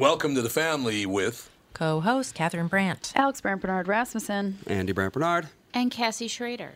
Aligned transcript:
Welcome 0.00 0.34
to 0.34 0.42
the 0.42 0.50
family 0.50 1.06
with 1.06 1.48
co-host 1.72 2.34
Catherine 2.34 2.66
Brandt, 2.66 3.12
Alex 3.16 3.40
Brandt 3.40 3.62
Barnard 3.62 3.88
Rasmussen, 3.88 4.58
Andy 4.66 4.92
Brandt 4.92 5.14
Barnard, 5.14 5.48
and 5.72 5.90
Cassie 5.90 6.28
Schrader. 6.28 6.72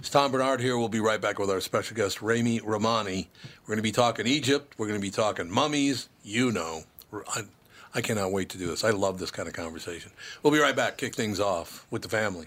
It's 0.00 0.10
Tom 0.10 0.32
Barnard 0.32 0.60
here. 0.60 0.76
We'll 0.76 0.88
be 0.88 0.98
right 0.98 1.20
back 1.20 1.38
with 1.38 1.48
our 1.48 1.60
special 1.60 1.96
guest, 1.96 2.20
Rami 2.20 2.60
Romany. 2.60 3.28
We're 3.62 3.68
going 3.68 3.78
to 3.78 3.82
be 3.82 3.92
talking 3.92 4.26
Egypt. 4.26 4.74
We're 4.78 4.88
going 4.88 4.98
to 4.98 5.04
be 5.04 5.12
talking 5.12 5.48
mummies. 5.48 6.08
You 6.24 6.50
know, 6.50 6.82
I, 7.12 7.42
I 7.94 8.00
cannot 8.00 8.32
wait 8.32 8.48
to 8.48 8.58
do 8.58 8.66
this. 8.66 8.82
I 8.82 8.90
love 8.90 9.20
this 9.20 9.30
kind 9.30 9.46
of 9.46 9.54
conversation. 9.54 10.10
We'll 10.42 10.52
be 10.52 10.58
right 10.58 10.74
back. 10.74 10.96
Kick 10.96 11.14
things 11.14 11.38
off 11.38 11.86
with 11.88 12.02
the 12.02 12.08
family. 12.08 12.46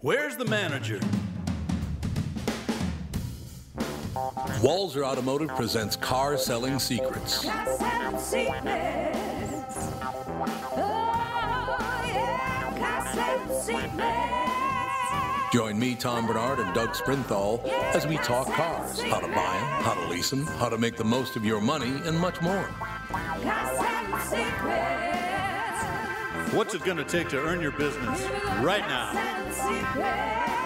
Where's 0.00 0.36
the 0.36 0.44
manager? 0.44 1.00
Walser 4.62 5.04
Automotive 5.04 5.48
presents 5.50 5.96
Car 5.96 6.38
Selling 6.38 6.78
Secrets. 6.78 7.42
Join 15.52 15.78
me, 15.78 15.94
Tom 15.94 16.26
Barnard, 16.26 16.58
and 16.58 16.74
Doug 16.74 16.94
Sprinthal 16.94 17.62
as 17.94 18.06
we 18.06 18.16
talk 18.18 18.46
cars, 18.48 19.02
how 19.02 19.20
to 19.20 19.26
buy 19.26 19.32
them, 19.32 19.82
how 19.82 19.94
to 19.94 20.08
lease 20.08 20.30
them, 20.30 20.46
how 20.46 20.70
to 20.70 20.78
make 20.78 20.96
the 20.96 21.04
most 21.04 21.36
of 21.36 21.44
your 21.44 21.60
money, 21.60 21.92
and 22.04 22.18
much 22.18 22.40
more. 22.40 22.64
What's 26.52 26.74
it 26.74 26.82
going 26.84 26.96
to 26.96 27.04
take 27.04 27.28
to 27.28 27.38
earn 27.38 27.60
your 27.60 27.72
business? 27.72 28.22
Right 28.62 28.86
now? 28.88 30.63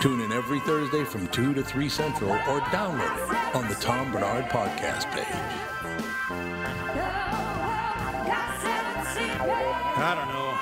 Tune 0.00 0.20
in 0.20 0.30
every 0.30 0.60
Thursday 0.60 1.02
from 1.04 1.26
2 1.28 1.54
to 1.54 1.62
3 1.62 1.88
Central 1.88 2.30
or 2.30 2.60
download 2.70 3.16
it 3.16 3.56
on 3.56 3.66
the 3.66 3.74
Tom 3.76 4.12
Barnard 4.12 4.44
podcast 4.50 5.10
page. 5.10 5.26
I 9.98 10.14
don't 10.14 10.28
know. 10.28 10.52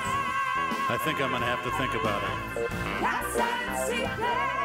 I 0.87 0.97
think 1.03 1.19
I'm 1.21 1.31
going 1.31 1.41
to 1.41 1.47
have 1.47 1.63
to 1.63 1.71
think 1.71 1.93
about 1.95 2.23
it. 4.61 4.64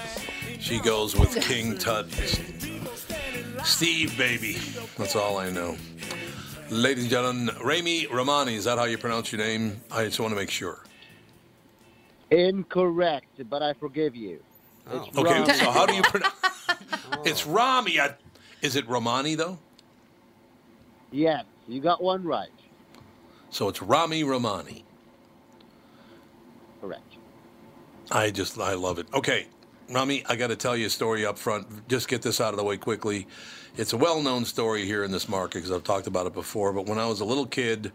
King 0.61 0.79
Tut. 0.79 0.79
she 0.79 0.79
goes 0.79 1.15
with 1.15 1.41
King 1.41 1.77
Tut. 1.77 2.09
Steve, 3.65 4.17
baby. 4.17 4.57
That's 4.97 5.15
all 5.15 5.37
I 5.37 5.49
know. 5.49 5.75
Ladies 6.69 7.03
and 7.05 7.11
gentlemen, 7.11 7.49
Rami 7.61 8.07
Romany, 8.07 8.55
is 8.55 8.63
that 8.65 8.77
how 8.77 8.85
you 8.85 8.97
pronounce 8.97 9.31
your 9.31 9.39
name? 9.41 9.81
I 9.91 10.05
just 10.05 10.19
want 10.19 10.31
to 10.31 10.35
make 10.35 10.49
sure. 10.49 10.83
Incorrect, 12.31 13.49
but 13.49 13.61
I 13.61 13.73
forgive 13.73 14.15
you. 14.15 14.39
Oh. 14.89 15.03
It's 15.07 15.17
Okay, 15.17 15.39
Rami. 15.41 15.53
so 15.53 15.71
how 15.71 15.85
do 15.85 15.93
you 15.93 16.01
pronounce 16.03 16.33
It's 17.25 17.45
Rami. 17.45 17.99
I, 17.99 18.15
is 18.61 18.75
it 18.75 18.87
Romany, 18.87 19.35
though? 19.35 19.57
Yes, 21.11 21.43
you 21.67 21.81
got 21.81 22.01
one 22.01 22.23
right. 22.23 22.49
So 23.49 23.67
it's 23.67 23.81
Rami 23.81 24.23
Romany. 24.23 24.85
Correct. 26.79 27.03
I 28.09 28.31
just 28.31 28.57
I 28.57 28.73
love 28.75 28.97
it. 28.97 29.07
Okay, 29.13 29.47
Rami, 29.89 30.23
I 30.27 30.35
got 30.35 30.47
to 30.47 30.55
tell 30.55 30.75
you 30.75 30.87
a 30.87 30.89
story 30.89 31.25
up 31.25 31.37
front. 31.37 31.87
Just 31.87 32.07
get 32.07 32.21
this 32.21 32.39
out 32.39 32.53
of 32.53 32.57
the 32.57 32.63
way 32.63 32.77
quickly. 32.77 33.27
It's 33.77 33.93
a 33.93 33.97
well-known 33.97 34.45
story 34.45 34.85
here 34.85 35.03
in 35.03 35.11
this 35.11 35.27
market 35.27 35.55
because 35.55 35.71
I've 35.71 35.83
talked 35.83 36.07
about 36.07 36.27
it 36.27 36.33
before. 36.33 36.73
But 36.73 36.85
when 36.85 36.99
I 36.99 37.07
was 37.07 37.19
a 37.19 37.25
little 37.25 37.45
kid, 37.45 37.91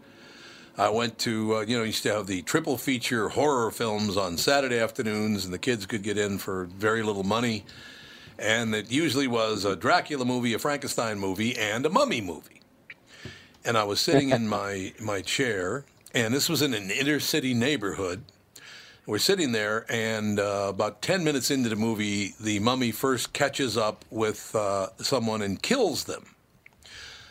I 0.77 0.89
went 0.89 1.17
to 1.19 1.55
uh, 1.55 1.61
you 1.61 1.77
know 1.77 1.83
used 1.83 2.03
to 2.03 2.13
have 2.13 2.27
the 2.27 2.43
triple 2.43 2.77
feature 2.77 3.29
horror 3.29 3.71
films 3.71 4.15
on 4.15 4.37
Saturday 4.37 4.79
afternoons, 4.79 5.43
and 5.43 5.53
the 5.53 5.57
kids 5.57 5.87
could 5.87 6.03
get 6.03 6.17
in 6.17 6.37
for 6.37 6.65
very 6.65 7.01
little 7.01 7.23
money. 7.23 7.65
And 8.37 8.75
it 8.75 8.91
usually 8.91 9.27
was 9.27 9.65
a 9.65 9.75
Dracula 9.75 10.23
movie, 10.23 10.53
a 10.53 10.59
Frankenstein 10.59 11.17
movie, 11.17 11.57
and 11.57 11.83
a 11.85 11.89
mummy 11.89 12.21
movie. 12.21 12.61
And 13.65 13.75
I 13.75 13.85
was 13.85 13.99
sitting 13.99 14.29
in 14.29 14.47
my 14.49 14.93
my 14.99 15.21
chair, 15.21 15.85
and 16.13 16.31
this 16.31 16.47
was 16.47 16.61
in 16.61 16.75
an 16.75 16.91
inner 16.91 17.19
city 17.19 17.55
neighborhood. 17.55 18.23
We're 19.07 19.19
sitting 19.19 19.53
there, 19.53 19.85
and 19.87 20.37
uh, 20.37 20.65
about 20.67 21.01
10 21.01 21.23
minutes 21.23 21.49
into 21.49 21.69
the 21.69 21.77
movie, 21.77 22.33
the 22.41 22.59
mummy 22.59 22.91
first 22.91 23.31
catches 23.31 23.77
up 23.77 24.03
with 24.11 24.53
uh, 24.53 24.89
someone 24.97 25.41
and 25.41 25.61
kills 25.61 26.03
them. 26.03 26.25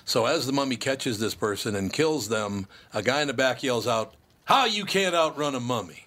So 0.07 0.25
as 0.25 0.47
the 0.47 0.55
mummy 0.55 0.77
catches 0.79 1.19
this 1.19 1.35
person 1.35 1.77
and 1.77 1.93
kills 1.93 2.31
them, 2.31 2.67
a 2.95 3.03
guy 3.03 3.21
in 3.21 3.27
the 3.29 3.35
back 3.35 3.63
yells 3.63 3.87
out, 3.87 4.15
"How 4.45 4.65
you 4.65 4.87
can't 4.87 5.15
outrun 5.15 5.55
a 5.55 5.61
mummy?" 5.61 6.07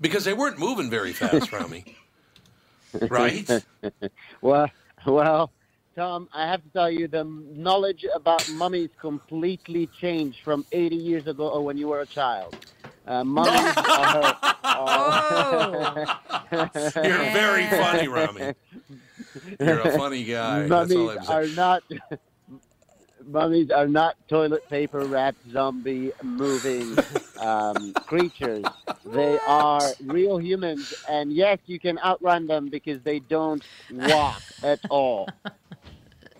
Because 0.00 0.24
they 0.24 0.32
weren't 0.32 0.58
moving 0.58 0.90
very 0.90 1.12
fast, 1.12 1.52
Rami. 1.58 1.96
right? 3.08 3.48
Well, 4.40 4.68
well, 5.06 5.50
Tom, 5.94 6.28
I 6.32 6.48
have 6.48 6.62
to 6.64 6.68
tell 6.70 6.90
you, 6.90 7.06
the 7.06 7.22
knowledge 7.22 8.04
about 8.16 8.50
mummies 8.50 8.90
completely 9.00 9.86
changed 10.00 10.38
from 10.42 10.66
80 10.72 10.96
years 10.96 11.26
ago 11.28 11.48
or 11.50 11.62
when 11.62 11.76
you 11.78 11.88
were 11.88 12.00
a 12.00 12.06
child. 12.06 12.56
Uh, 13.06 13.22
mummies 13.22 13.76
are, 13.76 14.36
are 14.64 16.08
You're 16.52 17.18
very 17.32 17.66
funny, 17.66 18.08
Rami. 18.08 18.54
You're 19.60 19.80
a 19.80 19.98
funny 19.98 20.24
guy. 20.24 20.66
That's 20.66 20.92
all 20.92 21.06
mummies 21.06 21.18
I'm 21.18 21.24
saying. 21.24 21.52
are 21.52 21.54
not 21.54 21.82
mummies 23.26 23.70
are 23.70 23.88
not 23.88 24.16
toilet 24.28 24.68
paper 24.68 25.00
wrapped 25.00 25.50
zombie 25.50 26.12
moving 26.22 26.96
um, 27.40 27.92
creatures. 28.06 28.64
They 29.04 29.38
are 29.46 29.82
real 30.04 30.38
humans, 30.38 30.94
and 31.08 31.32
yes, 31.32 31.58
you 31.66 31.78
can 31.78 31.98
outrun 31.98 32.46
them 32.46 32.68
because 32.68 33.00
they 33.02 33.18
don't 33.18 33.62
walk 33.90 34.42
at 34.62 34.80
all. 34.90 35.28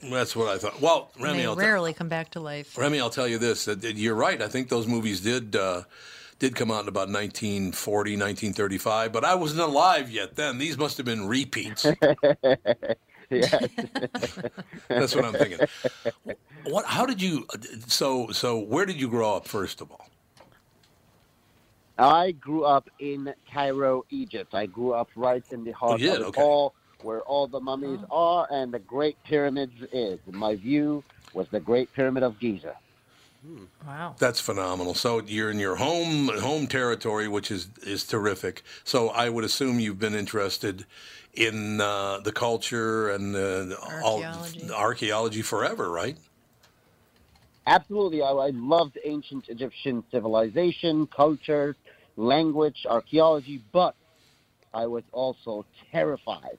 That's 0.02 0.36
what 0.36 0.48
I 0.48 0.58
thought. 0.58 0.80
Well, 0.80 1.10
Remy, 1.18 1.38
they 1.38 1.46
I'll, 1.46 1.56
rarely 1.56 1.94
come 1.94 2.08
back 2.08 2.30
to 2.32 2.40
life. 2.40 2.76
Remy, 2.76 3.00
I'll 3.00 3.10
tell 3.10 3.28
you 3.28 3.38
this: 3.38 3.64
that 3.64 3.80
that 3.82 3.96
you're 3.96 4.14
right. 4.14 4.40
I 4.40 4.48
think 4.48 4.68
those 4.68 4.86
movies 4.86 5.20
did 5.20 5.56
uh, 5.56 5.82
did 6.44 6.54
come 6.54 6.70
out 6.70 6.82
in 6.82 6.88
about 6.88 7.08
1940, 7.08 8.12
1935, 8.12 9.12
but 9.12 9.24
I 9.24 9.34
wasn't 9.34 9.62
alive 9.62 10.10
yet 10.10 10.36
then. 10.36 10.58
These 10.58 10.76
must 10.76 10.98
have 10.98 11.06
been 11.06 11.26
repeats. 11.26 11.84
yes. 13.30 13.68
That's 14.88 15.14
what 15.14 15.24
I'm 15.24 15.32
thinking. 15.32 15.66
What? 16.66 16.84
How 16.84 17.06
did 17.06 17.22
you? 17.22 17.46
So 17.86 18.30
so 18.32 18.58
where 18.58 18.84
did 18.84 19.00
you 19.00 19.08
grow 19.08 19.36
up? 19.36 19.48
First 19.48 19.80
of 19.80 19.90
all, 19.90 20.06
I 21.98 22.32
grew 22.32 22.64
up 22.64 22.90
in 22.98 23.32
Cairo, 23.50 24.04
Egypt. 24.10 24.54
I 24.54 24.66
grew 24.66 24.92
up 24.92 25.08
right 25.16 25.44
in 25.50 25.64
the 25.64 25.72
heart 25.72 25.98
you 25.98 26.10
of 26.10 26.18
did? 26.18 26.22
it 26.22 26.28
Okay. 26.28 26.42
all, 26.42 26.74
where 27.00 27.22
all 27.22 27.46
the 27.46 27.60
mummies 27.60 28.00
oh. 28.10 28.16
are 28.16 28.48
and 28.50 28.70
the 28.70 28.80
Great 28.80 29.16
Pyramids 29.24 29.80
is. 29.92 30.18
My 30.30 30.56
view 30.56 31.02
was 31.32 31.48
the 31.48 31.60
Great 31.60 31.90
Pyramid 31.94 32.22
of 32.22 32.38
Giza. 32.38 32.76
Wow. 33.86 34.16
that's 34.18 34.40
phenomenal. 34.40 34.94
So 34.94 35.20
you're 35.26 35.50
in 35.50 35.58
your 35.58 35.76
home 35.76 36.28
home 36.28 36.66
territory, 36.66 37.28
which 37.28 37.50
is 37.50 37.68
is 37.82 38.04
terrific. 38.04 38.62
So 38.84 39.10
I 39.10 39.28
would 39.28 39.44
assume 39.44 39.80
you've 39.80 39.98
been 39.98 40.14
interested 40.14 40.86
in 41.34 41.80
uh, 41.80 42.20
the 42.20 42.32
culture 42.32 43.10
and 43.10 43.36
uh, 43.36 43.76
all 44.02 44.22
Archaeology. 44.22 44.70
archaeology 44.72 45.42
forever, 45.42 45.90
right? 45.90 46.16
Absolutely, 47.66 48.22
I, 48.22 48.30
I 48.30 48.50
loved 48.50 48.98
ancient 49.04 49.48
Egyptian 49.48 50.04
civilization, 50.10 51.06
culture, 51.06 51.76
language, 52.16 52.86
archaeology, 52.88 53.62
but 53.72 53.94
I 54.72 54.86
was 54.86 55.02
also 55.12 55.64
terrified, 55.90 56.58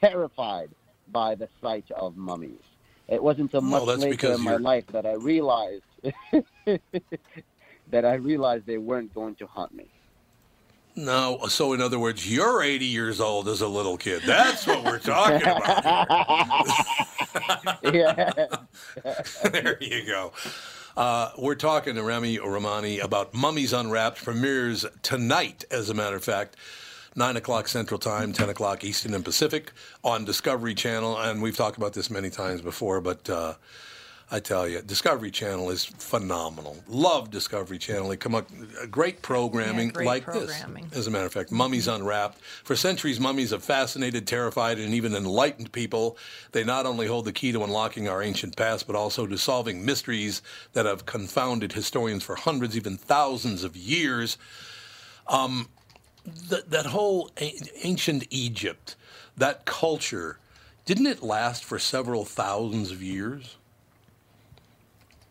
terrified 0.00 0.70
by 1.12 1.34
the 1.34 1.48
sight 1.60 1.90
of 1.90 2.16
mummies. 2.16 2.60
It 3.08 3.22
wasn't 3.22 3.52
until 3.54 3.60
much 3.62 3.86
that's 3.86 4.02
later 4.02 4.32
in 4.32 4.40
my 4.40 4.56
life 4.56 4.86
that 4.88 5.06
I 5.06 5.14
realized 5.14 5.82
that 7.90 8.04
I 8.04 8.14
realized 8.14 8.66
they 8.66 8.78
weren't 8.78 9.14
going 9.14 9.34
to 9.36 9.46
haunt 9.46 9.74
me. 9.74 9.86
No, 10.98 11.40
so 11.48 11.74
in 11.74 11.82
other 11.82 11.98
words, 11.98 12.30
you're 12.32 12.62
80 12.62 12.86
years 12.86 13.20
old 13.20 13.48
as 13.48 13.60
a 13.60 13.68
little 13.68 13.98
kid. 13.98 14.22
That's 14.24 14.66
what 14.66 14.82
we're 14.82 14.98
talking 14.98 15.42
about. 15.42 16.66
yeah. 17.94 18.32
there 19.50 19.76
you 19.82 20.06
go. 20.06 20.32
Uh, 20.96 21.32
we're 21.36 21.54
talking 21.54 21.96
to 21.96 22.02
Remy 22.02 22.38
Romany 22.38 22.98
about 23.00 23.34
Mummies 23.34 23.74
Unwrapped. 23.74 24.24
Premieres 24.24 24.86
tonight, 25.02 25.66
as 25.70 25.90
a 25.90 25.94
matter 25.94 26.16
of 26.16 26.24
fact. 26.24 26.56
9 27.14 27.36
o'clock 27.36 27.68
Central 27.68 27.98
Time, 27.98 28.32
10 28.32 28.48
o'clock 28.48 28.82
Eastern 28.82 29.12
and 29.12 29.24
Pacific 29.24 29.72
on 30.02 30.24
Discovery 30.24 30.74
Channel. 30.74 31.18
And 31.18 31.42
we've 31.42 31.56
talked 31.56 31.76
about 31.76 31.92
this 31.92 32.10
many 32.10 32.30
times 32.30 32.62
before, 32.62 33.02
but 33.02 33.28
uh, 33.28 33.54
I 34.28 34.40
tell 34.40 34.66
you, 34.66 34.82
Discovery 34.82 35.30
Channel 35.30 35.70
is 35.70 35.84
phenomenal. 35.84 36.82
Love 36.88 37.30
Discovery 37.30 37.78
Channel. 37.78 38.08
They 38.08 38.16
come 38.16 38.34
up 38.34 38.48
great 38.90 39.22
programming 39.22 39.86
Yeah, 39.88 39.92
great 39.92 40.06
like 40.06 40.24
programming. 40.24 40.88
this. 40.88 40.98
As 40.98 41.06
a 41.06 41.12
matter 41.12 41.26
of 41.26 41.32
fact, 41.32 41.52
Mummies 41.52 41.86
Unwrapped. 41.86 42.40
For 42.64 42.74
centuries, 42.74 43.20
mummies 43.20 43.50
have 43.50 43.62
fascinated, 43.62 44.26
terrified, 44.26 44.80
and 44.80 44.92
even 44.94 45.14
enlightened 45.14 45.70
people. 45.70 46.18
They 46.50 46.64
not 46.64 46.86
only 46.86 47.06
hold 47.06 47.24
the 47.24 47.32
key 47.32 47.52
to 47.52 47.62
unlocking 47.62 48.08
our 48.08 48.20
ancient 48.20 48.56
past, 48.56 48.88
but 48.88 48.96
also 48.96 49.28
to 49.28 49.38
solving 49.38 49.84
mysteries 49.84 50.42
that 50.72 50.86
have 50.86 51.06
confounded 51.06 51.72
historians 51.74 52.24
for 52.24 52.34
hundreds, 52.34 52.76
even 52.76 52.96
thousands 52.96 53.62
of 53.62 53.76
years. 53.76 54.38
Um, 55.28 55.68
that, 56.48 56.70
that 56.70 56.86
whole 56.86 57.30
a- 57.40 57.54
ancient 57.84 58.26
Egypt, 58.30 58.96
that 59.36 59.66
culture, 59.66 60.40
didn't 60.84 61.06
it 61.06 61.22
last 61.22 61.64
for 61.64 61.78
several 61.78 62.24
thousands 62.24 62.90
of 62.90 63.00
years? 63.00 63.56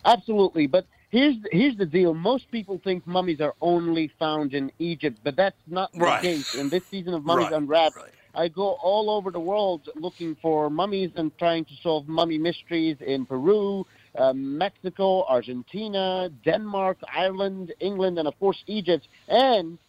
Absolutely, 0.06 0.68
but 0.68 0.86
here's 1.10 1.36
here's 1.52 1.76
the 1.78 1.86
deal. 1.86 2.14
Most 2.14 2.50
people 2.52 2.80
think 2.84 3.06
mummies 3.08 3.42
are 3.42 3.56
only 3.60 4.12
found 4.20 4.54
in 4.54 4.72
Egypt, 4.80 5.18
but 5.24 5.36
that's 5.36 5.58
not 5.68 5.90
Right. 5.96 6.22
the 6.22 6.28
case. 6.28 6.46
In 6.54 6.70
this 6.70 6.84
season 6.92 7.14
of 7.16 7.26
Mummies 7.26 7.46
Right, 7.46 7.54
Unwrapped, 7.54 7.96
right. 7.98 8.12
I 8.36 8.48
go 8.50 8.78
all 8.84 9.10
over 9.10 9.32
the 9.32 9.40
world 9.40 9.90
looking 9.96 10.36
for 10.36 10.70
mummies 10.70 11.12
and 11.16 11.36
trying 11.40 11.66
to 11.66 11.72
solve 11.82 12.08
mummy 12.08 12.38
mysteries 12.38 12.98
in 13.02 13.26
Peru, 13.26 13.86
uh, 14.16 14.34
Mexico, 14.34 15.24
Argentina, 15.26 16.30
Denmark, 16.44 16.98
Ireland, 17.14 17.74
England, 17.80 18.20
and 18.20 18.28
of 18.28 18.38
course 18.40 18.62
Egypt. 18.68 19.08
And 19.28 19.80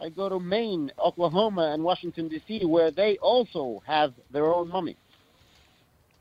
I 0.00 0.08
go 0.08 0.28
to 0.28 0.40
Maine, 0.40 0.90
Oklahoma, 0.98 1.70
and 1.72 1.84
Washington 1.84 2.28
D.C., 2.28 2.64
where 2.64 2.90
they 2.90 3.18
also 3.18 3.82
have 3.86 4.12
their 4.32 4.46
own 4.52 4.68
mummies. 4.68 4.96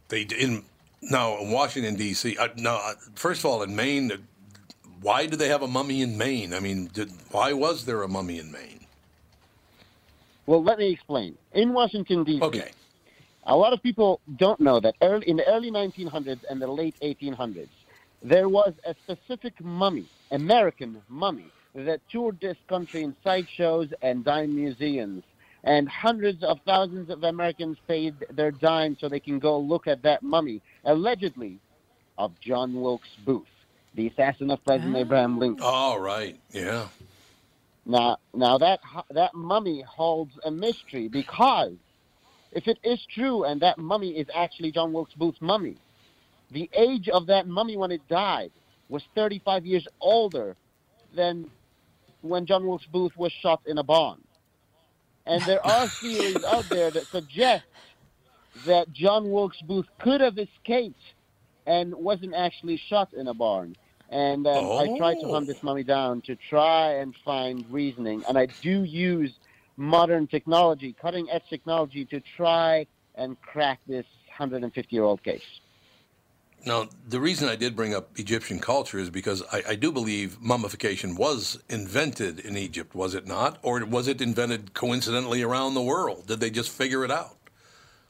They 0.09 0.21
in 0.23 0.65
no 1.01 1.39
in 1.39 1.51
Washington 1.51 1.95
D.C. 1.95 2.37
Uh, 2.37 2.49
no, 2.57 2.75
uh, 2.75 2.93
first 3.15 3.41
of 3.41 3.45
all, 3.45 3.63
in 3.63 3.75
Maine, 3.75 4.11
uh, 4.11 4.17
why 5.01 5.25
do 5.25 5.35
they 5.35 5.47
have 5.49 5.63
a 5.63 5.67
mummy 5.67 6.01
in 6.01 6.17
Maine? 6.17 6.53
I 6.53 6.59
mean, 6.59 6.87
did, 6.93 7.11
why 7.31 7.53
was 7.53 7.85
there 7.85 8.03
a 8.03 8.07
mummy 8.07 8.39
in 8.39 8.51
Maine? 8.51 8.85
Well, 10.45 10.63
let 10.63 10.77
me 10.77 10.91
explain. 10.91 11.37
In 11.53 11.73
Washington 11.73 12.23
D.C., 12.23 12.41
Okay, 12.43 12.71
A 13.45 13.55
lot 13.55 13.73
of 13.73 13.81
people 13.81 14.19
don't 14.37 14.59
know 14.59 14.79
that 14.79 14.95
early, 15.01 15.27
in 15.27 15.37
the 15.37 15.47
early 15.47 15.71
1900s 15.71 16.39
and 16.49 16.61
the 16.61 16.67
late 16.67 16.95
1800s, 17.01 17.69
there 18.21 18.49
was 18.49 18.73
a 18.85 18.95
specific 19.03 19.53
mummy, 19.63 20.05
American 20.29 21.01
mummy, 21.09 21.47
that 21.73 22.01
toured 22.11 22.39
this 22.39 22.57
country 22.67 23.01
in 23.01 23.15
sideshows 23.23 23.87
and 24.01 24.23
dime 24.23 24.55
museums. 24.55 25.23
And 25.63 25.87
hundreds 25.87 26.43
of 26.43 26.59
thousands 26.65 27.09
of 27.09 27.23
Americans 27.23 27.77
paid 27.87 28.15
their 28.31 28.51
dime 28.51 28.97
so 28.99 29.07
they 29.07 29.19
can 29.19 29.37
go 29.37 29.59
look 29.59 29.87
at 29.87 30.01
that 30.03 30.23
mummy, 30.23 30.61
allegedly 30.85 31.59
of 32.17 32.31
John 32.39 32.81
Wilkes 32.81 33.09
Booth, 33.25 33.47
the 33.95 34.07
assassin 34.07 34.49
of 34.49 34.63
President 34.65 34.95
ah. 34.95 34.99
Abraham 34.99 35.39
Lincoln. 35.39 35.63
all 35.63 35.99
right, 35.99 36.39
yeah. 36.51 36.87
Now, 37.85 38.17
now 38.33 38.57
that 38.59 38.79
that 39.11 39.33
mummy 39.33 39.81
holds 39.81 40.31
a 40.45 40.51
mystery 40.51 41.07
because 41.07 41.73
if 42.51 42.67
it 42.67 42.77
is 42.83 42.99
true 43.13 43.43
and 43.45 43.61
that 43.61 43.77
mummy 43.77 44.11
is 44.11 44.27
actually 44.35 44.71
John 44.71 44.93
Wilkes 44.93 45.13
Booth's 45.13 45.41
mummy, 45.41 45.77
the 46.51 46.69
age 46.73 47.09
of 47.09 47.27
that 47.27 47.47
mummy 47.47 47.77
when 47.77 47.91
it 47.91 48.07
died 48.07 48.51
was 48.89 49.01
35 49.15 49.65
years 49.65 49.87
older 49.99 50.55
than 51.15 51.49
when 52.21 52.45
John 52.45 52.67
Wilkes 52.67 52.85
Booth 52.91 53.15
was 53.17 53.31
shot 53.31 53.61
in 53.65 53.77
a 53.77 53.83
barn. 53.83 54.21
And 55.25 55.41
there 55.43 55.65
are 55.65 55.87
theories 55.87 56.43
out 56.43 56.67
there 56.69 56.91
that 56.91 57.05
suggest 57.07 57.65
that 58.65 58.91
John 58.91 59.31
Wilkes 59.31 59.61
Booth 59.61 59.87
could 59.99 60.21
have 60.21 60.37
escaped 60.37 61.01
and 61.65 61.93
wasn't 61.93 62.33
actually 62.33 62.77
shot 62.77 63.13
in 63.13 63.27
a 63.27 63.33
barn. 63.33 63.75
And 64.09 64.45
um, 64.45 64.71
I 64.77 64.97
tried 64.97 65.21
to 65.21 65.31
hunt 65.31 65.47
this 65.47 65.63
mummy 65.63 65.83
down 65.83 66.21
to 66.21 66.35
try 66.35 66.95
and 66.95 67.15
find 67.23 67.65
reasoning. 67.69 68.23
And 68.27 68.37
I 68.37 68.47
do 68.61 68.83
use 68.83 69.31
modern 69.77 70.27
technology, 70.27 70.95
cutting 71.01 71.29
edge 71.29 71.43
technology, 71.49 72.03
to 72.05 72.21
try 72.35 72.87
and 73.15 73.39
crack 73.41 73.79
this 73.87 74.05
150 74.27 74.93
year 74.95 75.03
old 75.03 75.23
case. 75.23 75.60
Now, 76.65 76.89
the 77.07 77.19
reason 77.19 77.49
I 77.49 77.55
did 77.55 77.75
bring 77.75 77.95
up 77.95 78.19
Egyptian 78.19 78.59
culture 78.59 78.99
is 78.99 79.09
because 79.09 79.41
I, 79.51 79.63
I 79.69 79.75
do 79.75 79.91
believe 79.91 80.39
mummification 80.39 81.15
was 81.15 81.61
invented 81.69 82.39
in 82.39 82.55
Egypt, 82.55 82.93
was 82.93 83.15
it 83.15 83.25
not? 83.25 83.57
Or 83.63 83.83
was 83.85 84.07
it 84.07 84.21
invented 84.21 84.73
coincidentally 84.73 85.41
around 85.41 85.73
the 85.73 85.81
world? 85.81 86.27
Did 86.27 86.39
they 86.39 86.51
just 86.51 86.69
figure 86.69 87.03
it 87.03 87.11
out? 87.11 87.37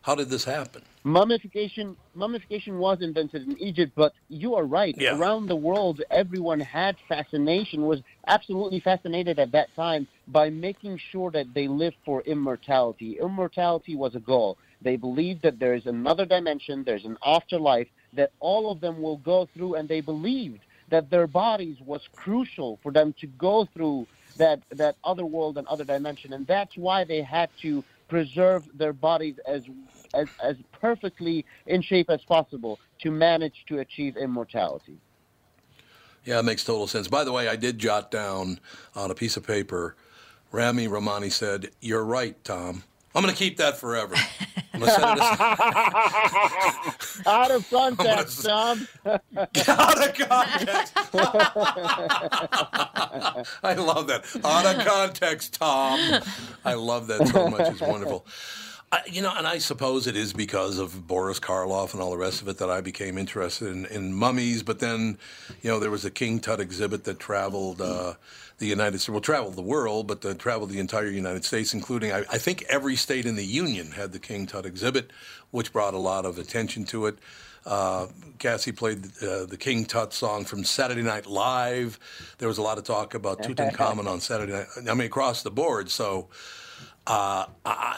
How 0.02 0.16
did 0.16 0.30
this 0.30 0.44
happen? 0.44 0.82
Mummification, 1.04 1.96
mummification 2.16 2.80
was 2.80 3.02
invented 3.02 3.48
in 3.48 3.58
Egypt, 3.60 3.94
but 3.96 4.14
you 4.30 4.56
are 4.56 4.66
right. 4.66 4.96
Yeah. 4.98 5.18
Around 5.18 5.48
the 5.48 5.56
world, 5.56 6.02
everyone 6.10 6.60
had 6.60 6.96
fascination, 7.08 7.84
was 7.84 8.02
absolutely 8.28 8.80
fascinated 8.80 9.40
at 9.40 9.52
that 9.52 9.74
time 9.76 10.08
by 10.28 10.50
making 10.50 11.00
sure 11.12 11.32
that 11.32 11.54
they 11.54 11.68
lived 11.68 11.98
for 12.04 12.22
immortality. 12.22 13.20
Immortality 13.22 13.96
was 13.96 14.16
a 14.16 14.20
goal. 14.20 14.58
They 14.82 14.96
believed 14.96 15.44
that 15.44 15.60
there 15.60 15.76
is 15.76 15.86
another 15.86 16.26
dimension, 16.26 16.84
there's 16.84 17.06
an 17.06 17.18
afterlife, 17.24 17.88
that 18.14 18.32
all 18.40 18.72
of 18.72 18.82
them 18.82 19.02
will 19.02 19.18
go 19.18 19.48
through, 19.54 19.76
and 19.76 19.88
they 19.88 20.02
believed 20.02 20.62
that 20.90 21.10
their 21.10 21.28
bodies 21.28 21.78
was 21.86 22.02
crucial 22.16 22.80
for 22.84 22.92
them 22.92 23.14
to 23.20 23.28
go 23.28 23.68
through 23.74 24.06
that 24.38 24.62
that 24.70 24.96
other 25.04 25.26
world 25.26 25.58
and 25.58 25.68
other 25.68 25.84
dimension, 25.84 26.34
and 26.34 26.48
that's 26.48 26.78
why 26.78 27.04
they 27.04 27.22
had 27.22 27.50
to 27.62 27.84
preserve 28.08 28.68
their 28.78 28.94
bodies 28.94 29.36
as 29.48 29.64
as, 30.14 30.28
as 30.44 30.58
perfectly 30.72 31.46
in 31.66 31.82
shape 31.82 32.10
as 32.10 32.22
possible 32.24 32.80
to 33.00 33.12
manage 33.12 33.66
to 33.68 33.80
achieve 33.80 34.18
immortality. 34.18 34.98
Yeah, 36.26 36.40
it 36.40 36.44
makes 36.44 36.64
total 36.64 36.88
sense. 36.88 37.08
By 37.08 37.24
the 37.24 37.32
way, 37.32 37.48
I 37.48 37.56
did 37.56 37.80
jot 37.80 38.12
down 38.12 38.60
on 38.96 39.10
a 39.10 39.16
piece 39.16 39.38
of 39.38 39.48
paper. 39.48 39.96
Rami 40.52 40.88
Romany 40.88 41.30
said, 41.30 41.72
"You're 41.80 42.04
right, 42.04 42.42
Tom." 42.44 42.84
I'm 43.14 43.22
going 43.22 43.34
to 43.34 43.38
keep 43.38 43.58
that 43.58 43.78
forever. 43.78 44.16
I'm 44.74 44.80
going 44.80 44.90
to 44.90 44.96
set 45.00 45.18
it 45.18 45.22
aside. 45.22 47.28
Out 47.28 47.52
of 47.52 47.70
context, 47.70 48.46
Tom. 48.46 48.88
Out 49.06 50.08
of 50.08 50.14
context. 50.16 50.94
I 53.64 53.74
love 53.78 54.08
that. 54.08 54.24
Out 54.46 54.66
of 54.66 54.86
context, 54.86 55.56
Tom. 55.56 56.22
I 56.64 56.74
love 56.76 57.08
that 57.08 57.28
so 57.28 57.50
much. 57.50 57.68
It's 57.70 57.82
wonderful. 57.82 58.26
I, 58.94 59.00
you 59.08 59.22
know, 59.22 59.34
and 59.36 59.48
I 59.48 59.58
suppose 59.60 60.06
it 60.06 60.18
is 60.18 60.34
because 60.34 60.78
of 60.78 61.08
Boris 61.08 61.40
Karloff 61.40 61.94
and 61.94 62.02
all 62.02 62.12
the 62.12 62.18
rest 62.18 62.42
of 62.42 62.50
it 62.50 62.58
that 62.58 62.70
I 62.70 62.82
became 62.82 63.18
interested 63.18 63.70
in, 63.70 63.86
in 63.86 64.14
mummies. 64.14 64.64
But 64.64 64.80
then, 64.80 65.18
you 65.62 65.70
know, 65.70 65.80
there 65.80 65.92
was 65.92 66.04
a 66.04 66.12
King 66.12 66.42
Tut 66.42 66.60
exhibit 66.60 67.06
that 67.06 67.18
traveled 67.20 67.80
uh, 67.82 68.16
the 68.62 68.68
United 68.68 69.00
States, 69.00 69.10
well, 69.10 69.20
traveled 69.20 69.56
the 69.56 69.62
world, 69.62 70.08
but 70.08 70.24
uh, 70.24 70.36
traveled 70.36 70.70
the 70.70 70.80
entire 70.80 71.08
United 71.08 71.44
States, 71.44 71.74
including, 71.74 72.14
I, 72.14 72.20
I, 72.20 72.38
think, 72.38 72.64
every 72.70 72.96
state 72.96 73.26
in 73.26 73.36
the 73.36 73.44
Union 73.44 73.92
had 73.92 74.14
the 74.14 74.20
King 74.20 74.46
Tut 74.46 74.66
exhibit, 74.66 75.12
which 75.50 75.74
brought 75.74 75.96
a 75.96 75.98
lot 75.98 76.26
of 76.26 76.38
attention 76.38 76.86
to 76.86 77.08
it. 77.08 77.18
Uh, 77.66 78.08
Cassie 78.38 78.72
played 78.72 79.06
uh, 79.22 79.46
the 79.46 79.58
King 79.60 79.84
Tut 79.86 80.14
song 80.14 80.46
from 80.46 80.64
Saturday 80.64 81.02
Night 81.02 81.26
Live. 81.26 82.00
There 82.38 82.48
was 82.48 82.60
a 82.60 82.62
lot 82.62 82.78
of 82.78 82.84
talk 82.84 83.16
about 83.16 83.40
Tutankhamun 83.44 84.08
on 84.08 84.22
Saturday 84.22 84.54
night. 84.54 84.68
I 84.90 84.94
mean, 84.94 85.08
across 85.08 85.42
the 85.42 85.52
board. 85.52 85.90
So 85.90 86.30
uh, 87.08 87.46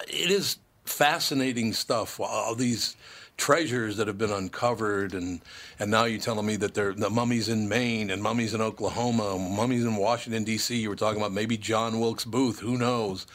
it 0.08 0.32
is 0.32 0.58
fascinating 0.86 1.74
stuff. 1.74 2.20
All 2.20 2.56
these 2.56 2.96
treasures 3.38 3.98
that 3.98 4.08
have 4.08 4.18
been 4.18 4.32
uncovered, 4.32 5.14
and 5.14 5.42
and 5.80 5.92
now 5.92 6.06
you're 6.06 6.20
telling 6.20 6.46
me 6.46 6.56
that 6.58 6.74
there 6.74 6.94
the 6.94 7.10
mummies 7.10 7.50
in 7.50 7.68
Maine 7.68 8.10
and 8.10 8.22
mummies 8.22 8.54
in 8.54 8.62
Oklahoma, 8.62 9.38
mummies 9.38 9.84
in 9.84 9.96
Washington 9.96 10.44
D.C. 10.44 10.76
You 10.76 10.90
were 10.90 10.96
talking 10.96 11.20
about 11.20 11.32
maybe 11.32 11.58
John 11.58 12.00
Wilkes 12.00 12.26
Booth. 12.26 12.60
Who 12.60 12.78
knows? 12.78 13.26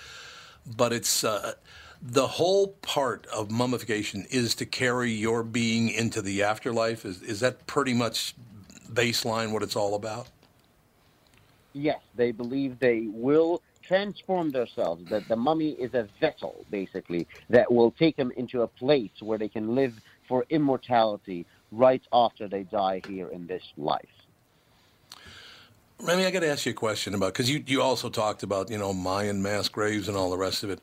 But 0.77 0.93
it's 0.93 1.25
uh, 1.25 1.55
the 2.01 2.27
whole 2.27 2.69
part 2.83 3.27
of 3.27 3.51
mummification 3.51 4.27
is 4.31 4.55
to 4.57 4.67
carry 4.67 5.11
your 5.11 5.43
being 5.43 5.89
into 5.89 6.23
the 6.23 6.43
afterlife. 6.43 7.05
Is 7.05 7.23
is 7.23 7.41
that 7.41 7.67
pretty 7.67 7.95
much 7.95 8.35
baseline 8.93 9.53
what 9.53 9.63
it's 9.63 9.77
all 9.77 9.95
about? 9.95 10.29
Yes, 11.73 12.01
they 12.17 12.33
believe 12.33 12.79
they 12.79 13.07
will 13.09 13.63
transform 13.89 14.51
themselves, 14.51 15.03
that 15.09 15.27
the 15.29 15.37
mummy 15.37 15.71
is 15.71 15.95
a 15.95 16.07
vessel, 16.21 16.65
basically, 16.71 17.27
that 17.49 17.73
will 17.73 17.91
take 17.93 18.17
them 18.17 18.31
into 18.37 18.63
a 18.63 18.69
place 18.69 19.11
where 19.21 19.39
they 19.39 19.49
can 19.49 19.75
live 19.75 19.95
for 20.29 20.45
immortality 20.51 21.47
right 21.73 22.03
after 22.13 22.47
they 22.47 22.65
die 22.65 23.01
here 23.09 23.29
in 23.29 23.47
this 23.47 23.63
life. 23.79 24.05
Remy, 26.01 26.27
I 26.27 26.31
got 26.31 26.41
to 26.41 26.49
ask 26.49 26.65
you 26.67 26.71
a 26.71 26.75
question 26.75 27.15
about 27.15 27.33
because 27.33 27.51
you, 27.51 27.65
you 27.67 27.83
also 27.83 28.09
talked 28.09 28.45
about 28.45 28.71
you 28.71 28.79
know 28.79 28.93
Mayan 28.93 29.43
mass 29.43 29.69
graves 29.69 30.07
and 30.07 30.17
all 30.17 30.31
the 30.31 30.39
rest 30.39 30.63
of 30.63 30.71
it. 30.71 30.81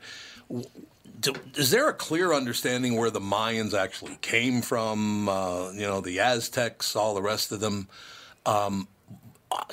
Do, 1.22 1.34
is 1.56 1.72
there 1.72 1.88
a 1.88 1.94
clear 1.94 2.34
understanding 2.34 2.98
where 2.98 3.10
the 3.10 3.22
Mayans 3.22 3.74
actually 3.74 4.18
came 4.18 4.62
from? 4.62 5.30
Uh, 5.30 5.72
you 5.72 5.88
know, 5.88 6.02
the 6.02 6.20
Aztecs, 6.20 6.98
all 6.98 7.14
the 7.14 7.22
rest 7.22 7.54
of 7.54 7.62
them. 7.62 7.88
Um, 8.46 8.90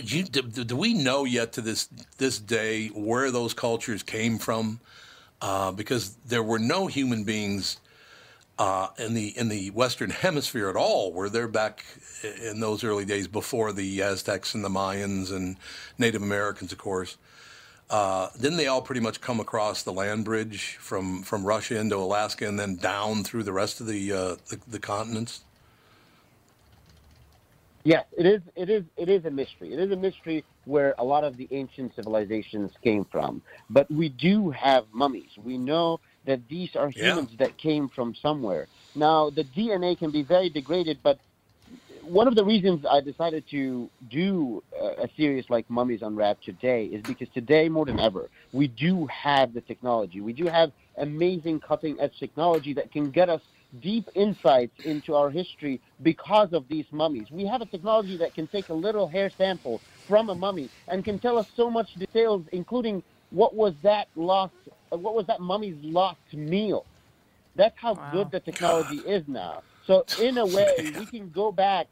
you, 0.03 0.25
do, 0.25 0.43
do, 0.43 0.77
we 0.77 0.95
know 0.95 1.25
yet 1.25 1.53
to 1.55 1.61
this 1.61 1.89
this 2.19 2.39
day 2.39 2.89
where 2.89 3.31
those 3.31 3.55
cultures 3.55 4.03
came 4.03 4.39
from? 4.39 4.81
Uh, 5.41 5.73
because 5.73 6.15
there 6.27 6.43
were 6.43 6.59
no 6.59 6.87
human 6.87 7.25
beings 7.25 7.79
uh, 8.59 8.89
in 8.99 9.15
the 9.15 9.37
in 9.37 9.49
the 9.49 9.71
Western 9.71 10.11
Hemisphere 10.11 10.69
at 10.69 10.77
all. 10.77 11.13
Were 11.13 11.29
there 11.29 11.49
back 11.49 11.85
in 12.43 12.61
those 12.61 12.85
early 12.85 13.05
days 13.05 13.27
before 13.27 13.73
the 13.73 14.03
Aztecs 14.03 14.55
and 14.55 14.65
the 14.65 14.69
Mayans 14.69 15.33
and 15.33 15.57
Native 15.99 16.23
Americans, 16.23 16.73
of 16.73 16.79
course? 16.79 17.17
Uh, 17.91 18.31
didn't 18.41 18.57
they 18.57 18.69
all 18.69 18.81
pretty 18.81 19.03
much 19.03 19.21
come 19.21 19.39
across 19.39 19.83
the 19.83 19.93
land 19.93 20.25
bridge 20.25 20.79
from, 20.81 21.23
from 21.23 21.45
Russia 21.45 21.79
into 21.79 21.97
Alaska 21.97 22.49
and 22.49 22.59
then 22.59 22.77
down 22.77 23.23
through 23.23 23.43
the 23.43 23.53
rest 23.53 23.83
of 23.83 23.87
the, 23.87 24.11
uh, 24.11 24.37
the, 24.49 24.59
the 24.67 24.79
continents? 24.79 25.43
Yes, 27.85 28.05
it 28.17 28.27
is. 28.27 28.41
It 28.55 28.71
is. 28.71 28.85
It 28.97 29.09
is 29.09 29.25
a 29.25 29.31
mystery. 29.31 29.73
It 29.73 29.81
is 29.81 29.91
a 29.91 29.97
mystery 29.97 30.45
where 30.67 30.95
a 30.99 31.05
lot 31.05 31.25
of 31.25 31.37
the 31.37 31.49
ancient 31.51 31.95
civilizations 31.97 32.71
came 32.83 33.05
from. 33.05 33.43
But 33.71 33.91
we 33.91 34.09
do 34.09 34.51
have 34.51 34.85
mummies. 34.93 35.31
We 35.43 35.59
know 35.59 35.99
that 36.25 36.41
these 36.49 36.77
are 36.77 36.91
humans 36.91 37.31
yeah. 37.33 37.47
that 37.47 37.59
came 37.59 37.89
from 37.89 38.15
somewhere. 38.15 38.69
Now, 38.95 39.31
the 39.31 39.43
DNA 39.43 39.99
can 39.99 40.13
be 40.13 40.23
very 40.23 40.49
degraded, 40.49 40.99
but 41.03 41.19
one 42.03 42.29
of 42.29 42.35
the 42.35 42.45
reasons 42.45 42.85
I 42.89 43.01
decided 43.01 43.45
to 43.51 43.89
do 44.11 44.63
a 44.81 45.09
series 45.17 45.45
like 45.49 45.69
Mummies 45.71 46.03
Unwrapped 46.03 46.45
today 46.45 46.87
is 46.87 47.03
because 47.03 47.29
today, 47.35 47.69
more 47.69 47.87
than 47.87 47.99
ever, 47.99 48.29
we 48.53 48.69
do 48.69 49.07
have 49.07 49.55
the 49.55 49.61
technology. 49.61 50.21
We 50.21 50.33
do 50.33 50.47
have 50.47 50.73
amazing 50.99 51.61
cutting 51.61 51.99
edge 52.01 52.19
technology 52.19 52.75
that 52.75 52.93
can 52.93 53.11
get 53.11 53.29
us 53.29 53.41
deep 53.81 54.09
insights 54.15 54.73
into 54.85 55.15
our 55.15 55.31
history 55.31 55.81
because 56.03 56.53
of 56.53 56.69
these 56.69 56.87
mummies. 56.91 57.27
We 57.31 57.47
have 57.47 57.63
a 57.63 57.67
technology 57.67 58.17
that 58.19 58.35
can 58.35 58.47
take 58.47 58.69
a 58.69 58.75
little 58.75 59.09
hair 59.09 59.31
sample 59.37 59.81
from 60.09 60.31
a 60.31 60.35
mummy 60.35 60.69
and 60.89 61.05
can 61.05 61.19
tell 61.19 61.39
us 61.39 61.47
so 61.57 61.71
much 61.71 61.89
details, 61.95 62.45
including 62.53 63.03
what 63.31 63.55
was 63.55 63.75
that 63.83 64.09
lost, 64.15 64.53
what 64.91 65.15
was 65.15 65.27
that 65.27 65.41
mummy's 65.41 65.77
lost 65.83 66.21
meal. 66.33 66.85
That's 67.57 67.75
how 67.77 67.95
wow. 67.95 68.11
good 68.13 68.31
the 68.31 68.41
technology 68.41 68.99
is 68.99 69.25
now. 69.27 69.63
So 69.87 70.05
in 70.21 70.39
a 70.39 70.47
way, 70.47 70.93
we 70.99 71.07
can 71.07 71.31
go 71.31 71.51
back 71.53 71.87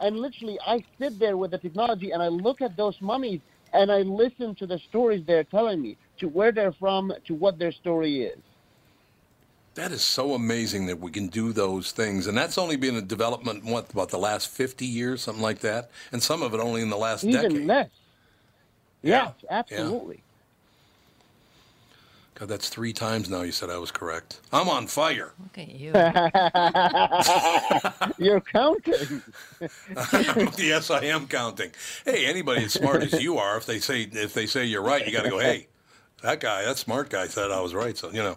and 0.00 0.16
literally, 0.16 0.58
I 0.66 0.84
sit 1.00 1.18
there 1.18 1.36
with 1.36 1.52
the 1.52 1.58
technology 1.58 2.10
and 2.10 2.22
I 2.22 2.28
look 2.28 2.60
at 2.60 2.76
those 2.76 2.96
mummies 3.00 3.40
and 3.72 3.90
I 3.90 4.02
listen 4.02 4.54
to 4.56 4.66
the 4.66 4.78
stories 4.88 5.24
they're 5.26 5.44
telling 5.44 5.80
me, 5.80 5.96
to 6.18 6.28
where 6.28 6.52
they're 6.52 6.72
from, 6.72 7.12
to 7.26 7.34
what 7.34 7.58
their 7.58 7.72
story 7.72 8.22
is. 8.22 8.38
That 9.74 9.90
is 9.90 10.02
so 10.02 10.34
amazing 10.34 10.86
that 10.86 11.00
we 11.00 11.10
can 11.10 11.26
do 11.26 11.52
those 11.52 11.90
things, 11.90 12.28
and 12.28 12.38
that's 12.38 12.58
only 12.58 12.76
been 12.76 12.94
a 12.94 13.02
development 13.02 13.64
what 13.64 13.90
about 13.90 14.10
the 14.10 14.18
last 14.18 14.48
fifty 14.48 14.86
years, 14.86 15.22
something 15.22 15.42
like 15.42 15.58
that, 15.60 15.90
and 16.12 16.22
some 16.22 16.42
of 16.42 16.54
it 16.54 16.60
only 16.60 16.80
in 16.80 16.90
the 16.90 16.96
last 16.96 17.24
Even 17.24 17.42
decade. 17.42 17.66
less. 17.66 17.90
Yes, 19.02 19.32
yeah. 19.42 19.48
absolutely. 19.50 20.16
Yeah. 20.16 20.20
God, 22.36 22.48
that's 22.48 22.68
three 22.68 22.92
times 22.92 23.30
now 23.30 23.42
you 23.42 23.52
said 23.52 23.70
I 23.70 23.78
was 23.78 23.92
correct. 23.92 24.40
I'm 24.52 24.68
on 24.68 24.88
fire. 24.88 25.32
Look 25.40 25.58
at 25.58 25.68
you. 25.70 25.92
You're 28.24 28.40
counting. 28.40 29.22
yes, 30.58 30.90
I 30.90 31.04
am 31.04 31.28
counting. 31.28 31.70
Hey, 32.04 32.26
anybody 32.26 32.64
as 32.64 32.72
smart 32.72 33.04
as 33.04 33.22
you 33.22 33.38
are, 33.38 33.56
if 33.56 33.66
they 33.66 33.78
say 33.78 34.02
if 34.02 34.34
they 34.34 34.46
say 34.46 34.64
you're 34.64 34.82
right, 34.82 35.06
you 35.06 35.12
got 35.12 35.22
to 35.22 35.30
go. 35.30 35.38
Hey, 35.38 35.68
that 36.24 36.40
guy, 36.40 36.64
that 36.64 36.78
smart 36.78 37.10
guy, 37.10 37.26
said 37.28 37.50
I 37.50 37.60
was 37.60 37.74
right. 37.74 37.96
So 37.96 38.10
you 38.10 38.22
know, 38.22 38.36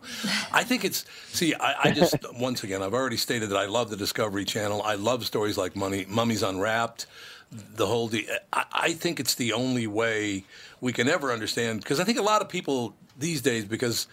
I 0.52 0.64
think 0.64 0.86
it's. 0.86 1.06
See, 1.30 1.54
I, 1.56 1.90
I 1.90 1.92
just 1.92 2.16
once 2.40 2.64
again, 2.64 2.84
I've 2.84 2.94
already 2.94 3.18
stated 3.18 3.50
that 3.50 3.58
I 3.58 3.66
love 3.66 3.90
the 3.90 3.98
Discovery 3.98 4.46
Channel. 4.46 4.82
I 4.84 4.96
love 4.96 5.26
stories 5.26 5.58
like 5.58 5.76
Money, 5.76 6.06
Mummies 6.08 6.44
Unwrapped 6.44 7.08
the 7.52 7.86
whole. 7.86 8.10
De- 8.10 8.28
I, 8.52 8.66
I, 8.72 8.94
think 8.94 9.20
it's 9.20 9.36
the 9.36 9.54
only 9.54 9.88
way 9.88 10.44
we 10.82 10.94
can 10.94 11.08
ever 11.08 11.32
understand 11.32 11.82
because 11.82 12.00
I 12.00 12.04
think 12.04 12.20
a 12.20 12.24
lot 12.24 12.42
of 12.42 12.50
people 12.50 12.94
these 13.18 13.42
days 13.42 13.66
because 13.66 14.08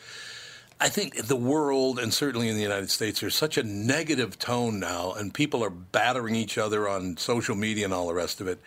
I 0.80 0.88
think 0.88 1.26
the 1.26 1.36
world 1.36 1.98
and 1.98 2.12
certainly 2.12 2.48
in 2.48 2.56
the 2.56 2.62
United 2.62 2.90
States 2.90 3.20
there's 3.20 3.34
such 3.34 3.58
a 3.58 3.62
negative 3.62 4.38
tone 4.38 4.80
now 4.80 5.12
and 5.12 5.34
people 5.34 5.64
are 5.64 5.70
battering 5.70 6.34
each 6.34 6.58
other 6.58 6.88
on 6.88 7.16
social 7.16 7.54
media 7.54 7.84
and 7.84 7.94
all 7.94 8.06
the 8.06 8.14
rest 8.14 8.40
of 8.40 8.48
it. 8.48 8.60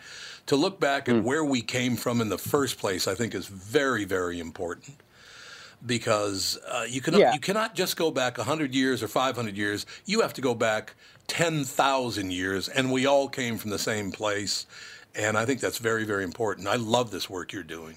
To 0.48 0.56
look 0.56 0.80
back 0.80 1.08
at 1.08 1.16
mm. 1.16 1.22
where 1.22 1.44
we 1.44 1.60
came 1.60 1.96
from 1.96 2.20
in 2.20 2.30
the 2.30 2.38
first 2.38 2.78
place, 2.78 3.06
I 3.06 3.14
think 3.14 3.34
is 3.34 3.46
very 3.46 4.04
very 4.04 4.40
important 4.40 4.96
because 5.84 6.58
uh, 6.66 6.86
you 6.88 7.00
can 7.00 7.14
yeah. 7.14 7.34
you 7.34 7.40
cannot 7.40 7.74
just 7.74 7.96
go 7.96 8.10
back 8.10 8.38
100 8.38 8.74
years 8.74 9.02
or 9.02 9.08
500 9.08 9.56
years. 9.56 9.86
You 10.06 10.22
have 10.22 10.32
to 10.34 10.40
go 10.40 10.54
back 10.54 10.94
10,000 11.26 12.30
years 12.30 12.68
and 12.68 12.90
we 12.90 13.06
all 13.06 13.28
came 13.28 13.58
from 13.58 13.70
the 13.70 13.78
same 13.78 14.10
place. 14.10 14.66
And 15.14 15.36
I 15.36 15.44
think 15.44 15.60
that's 15.60 15.78
very 15.78 16.04
very 16.04 16.24
important. 16.24 16.66
I 16.66 16.76
love 16.76 17.10
this 17.10 17.28
work 17.28 17.52
you're 17.52 17.62
doing. 17.62 17.96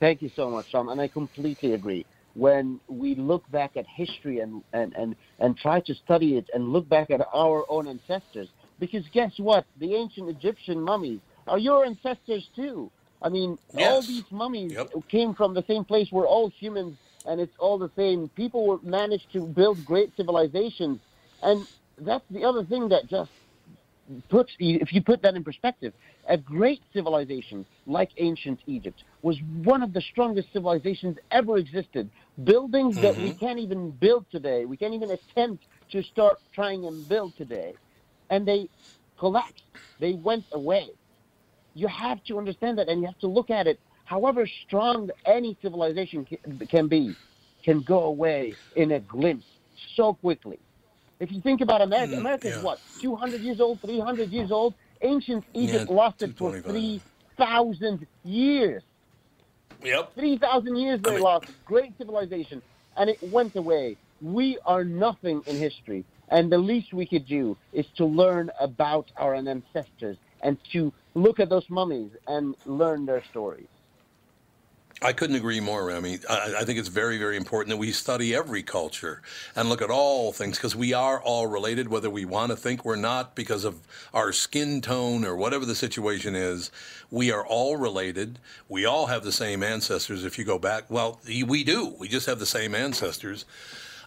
Thank 0.00 0.22
you 0.22 0.30
so 0.34 0.50
much, 0.50 0.70
Tom. 0.72 0.88
And 0.88 1.00
I 1.00 1.08
completely 1.08 1.74
agree. 1.74 2.04
When 2.34 2.80
we 2.88 3.14
look 3.14 3.50
back 3.50 3.76
at 3.76 3.86
history 3.86 4.40
and, 4.40 4.62
and, 4.72 4.94
and, 4.94 5.16
and 5.38 5.56
try 5.56 5.80
to 5.80 5.94
study 5.94 6.36
it 6.36 6.50
and 6.52 6.68
look 6.70 6.86
back 6.86 7.10
at 7.10 7.26
our 7.32 7.64
own 7.70 7.88
ancestors, 7.88 8.48
because 8.78 9.04
guess 9.12 9.32
what? 9.38 9.64
The 9.78 9.94
ancient 9.94 10.28
Egyptian 10.28 10.80
mummies 10.80 11.20
are 11.46 11.58
your 11.58 11.84
ancestors 11.84 12.48
too. 12.54 12.90
I 13.22 13.28
mean, 13.28 13.58
yes. 13.74 13.90
all 13.90 14.02
these 14.02 14.30
mummies 14.30 14.72
yep. 14.72 14.90
came 15.08 15.34
from 15.34 15.54
the 15.54 15.64
same 15.66 15.84
place. 15.84 16.08
We're 16.12 16.26
all 16.26 16.50
humans, 16.50 16.98
and 17.24 17.40
it's 17.40 17.56
all 17.58 17.78
the 17.78 17.90
same. 17.96 18.28
People 18.30 18.66
were 18.66 18.78
managed 18.82 19.32
to 19.32 19.40
build 19.40 19.84
great 19.84 20.14
civilizations, 20.16 21.00
and 21.42 21.66
that's 21.98 22.24
the 22.30 22.44
other 22.44 22.64
thing 22.64 22.88
that 22.90 23.06
just 23.06 23.30
puts 24.28 24.52
if 24.58 24.92
you 24.92 25.02
put 25.02 25.22
that 25.22 25.34
in 25.34 25.44
perspective, 25.44 25.92
a 26.28 26.36
great 26.36 26.80
civilization 26.92 27.66
like 27.86 28.10
ancient 28.18 28.60
Egypt 28.66 29.02
was 29.22 29.38
one 29.64 29.82
of 29.82 29.92
the 29.92 30.00
strongest 30.00 30.52
civilizations 30.52 31.16
ever 31.30 31.58
existed. 31.58 32.08
Buildings 32.44 32.96
that 33.00 33.16
we 33.16 33.30
mm-hmm. 33.30 33.38
can't 33.38 33.58
even 33.58 33.90
build 33.90 34.26
today, 34.30 34.64
we 34.64 34.76
can't 34.76 34.94
even 34.94 35.10
attempt 35.10 35.64
to 35.90 36.02
start 36.02 36.38
trying 36.52 36.84
and 36.84 37.08
build 37.08 37.36
today, 37.36 37.74
and 38.30 38.46
they 38.46 38.68
collapsed. 39.18 39.62
They 39.98 40.12
went 40.14 40.44
away. 40.52 40.88
You 41.74 41.88
have 41.88 42.22
to 42.24 42.38
understand 42.38 42.78
that, 42.78 42.88
and 42.88 43.00
you 43.00 43.06
have 43.06 43.18
to 43.20 43.26
look 43.26 43.50
at 43.50 43.66
it. 43.66 43.78
However 44.04 44.46
strong 44.66 45.10
any 45.24 45.56
civilization 45.62 46.26
can 46.68 46.88
be, 46.88 47.14
can 47.62 47.80
go 47.80 48.04
away 48.04 48.54
in 48.76 48.92
a 48.92 49.00
glimpse 49.00 49.46
so 49.94 50.14
quickly. 50.14 50.58
If 51.18 51.32
you 51.32 51.40
think 51.40 51.60
about 51.60 51.80
America, 51.80 52.14
Mm, 52.14 52.18
America 52.20 52.48
is 52.48 52.56
yeah. 52.56 52.62
what 52.62 52.78
200 53.00 53.40
years 53.40 53.60
old, 53.60 53.80
300 53.80 54.30
years 54.30 54.50
old. 54.52 54.74
Ancient 55.02 55.44
Egypt 55.54 55.86
Yeah, 55.90 55.94
lost 55.96 56.22
it 56.22 56.36
for 56.38 56.58
3,000 56.60 58.06
years. 58.24 58.82
Yep. 59.84 60.14
3,000 60.14 60.76
years 60.76 61.00
they 61.02 61.10
I 61.10 61.14
mean- 61.14 61.22
lost. 61.22 61.46
Great 61.66 61.96
civilization. 61.98 62.62
And 62.96 63.10
it 63.10 63.18
went 63.30 63.56
away. 63.56 63.96
We 64.22 64.58
are 64.64 64.84
nothing 64.84 65.42
in 65.46 65.56
history. 65.56 66.04
And 66.28 66.50
the 66.50 66.58
least 66.58 66.92
we 66.92 67.06
could 67.06 67.26
do 67.26 67.56
is 67.72 67.86
to 67.96 68.04
learn 68.04 68.50
about 68.60 69.10
our 69.16 69.34
ancestors 69.34 70.16
and 70.42 70.58
to 70.72 70.92
look 71.14 71.40
at 71.40 71.48
those 71.48 71.68
mummies 71.70 72.10
and 72.26 72.54
learn 72.66 73.06
their 73.06 73.22
stories. 73.30 73.68
I 75.02 75.12
couldn't 75.12 75.36
agree 75.36 75.60
more, 75.60 75.84
Remy. 75.84 76.20
I, 76.28 76.54
I 76.60 76.64
think 76.64 76.78
it's 76.78 76.88
very, 76.88 77.18
very 77.18 77.36
important 77.36 77.68
that 77.68 77.76
we 77.76 77.92
study 77.92 78.34
every 78.34 78.62
culture 78.62 79.20
and 79.54 79.68
look 79.68 79.82
at 79.82 79.90
all 79.90 80.32
things 80.32 80.56
because 80.56 80.74
we 80.74 80.94
are 80.94 81.20
all 81.20 81.46
related, 81.46 81.88
whether 81.88 82.08
we 82.08 82.24
want 82.24 82.50
to 82.50 82.56
think 82.56 82.82
we're 82.82 82.96
not 82.96 83.34
because 83.34 83.64
of 83.64 83.86
our 84.14 84.32
skin 84.32 84.80
tone 84.80 85.26
or 85.26 85.36
whatever 85.36 85.66
the 85.66 85.74
situation 85.74 86.34
is. 86.34 86.70
We 87.10 87.30
are 87.30 87.46
all 87.46 87.76
related. 87.76 88.38
We 88.70 88.86
all 88.86 89.06
have 89.06 89.22
the 89.22 89.32
same 89.32 89.62
ancestors. 89.62 90.24
If 90.24 90.38
you 90.38 90.46
go 90.46 90.58
back, 90.58 90.90
well, 90.90 91.20
we 91.26 91.62
do. 91.62 91.94
We 91.98 92.08
just 92.08 92.26
have 92.26 92.38
the 92.38 92.46
same 92.46 92.74
ancestors. 92.74 93.44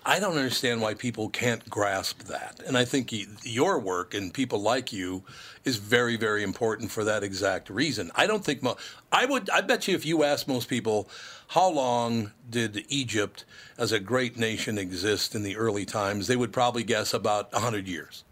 I 0.06 0.20
don't 0.20 0.38
understand 0.38 0.82
why 0.82 0.94
people 0.94 1.29
can't 1.29 1.70
grasp 1.70 2.24
that. 2.24 2.62
And 2.65 2.77
I 2.77 2.86
think 2.86 3.12
y- 3.12 3.25
your 3.44 3.79
work 3.79 4.13
and 4.13 4.34
people 4.34 4.60
like 4.60 4.94
you 4.94 5.24
is 5.65 5.77
very, 5.77 6.15
very 6.15 6.41
important 6.41 6.89
for 6.89 7.03
that 7.03 7.24
exact 7.24 7.70
reason. 7.70 8.12
I 8.15 8.25
don't 8.25 8.44
think 8.44 8.63
mo- 8.63 8.77
I 9.12 9.25
would. 9.25 9.50
I 9.50 9.62
bet 9.62 9.88
you 9.88 9.96
if 9.96 10.06
you 10.06 10.24
ask 10.24 10.48
most 10.48 10.70
people, 10.70 11.10
how 11.50 11.70
long 11.70 12.32
did 12.50 12.86
Egypt 12.89 13.46
as 13.77 13.91
a 13.91 14.00
great 14.00 14.38
nation 14.38 14.77
exist 14.77 15.36
in 15.36 15.44
the 15.44 15.58
early 15.58 15.86
times, 15.86 16.27
they 16.27 16.36
would 16.38 16.53
probably 16.53 16.84
guess 16.84 17.13
about 17.13 17.53
hundred 17.53 17.88
years. 17.88 18.24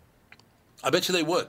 I 0.84 0.90
bet 0.90 1.08
you 1.10 1.14
they 1.14 1.24
would. 1.24 1.48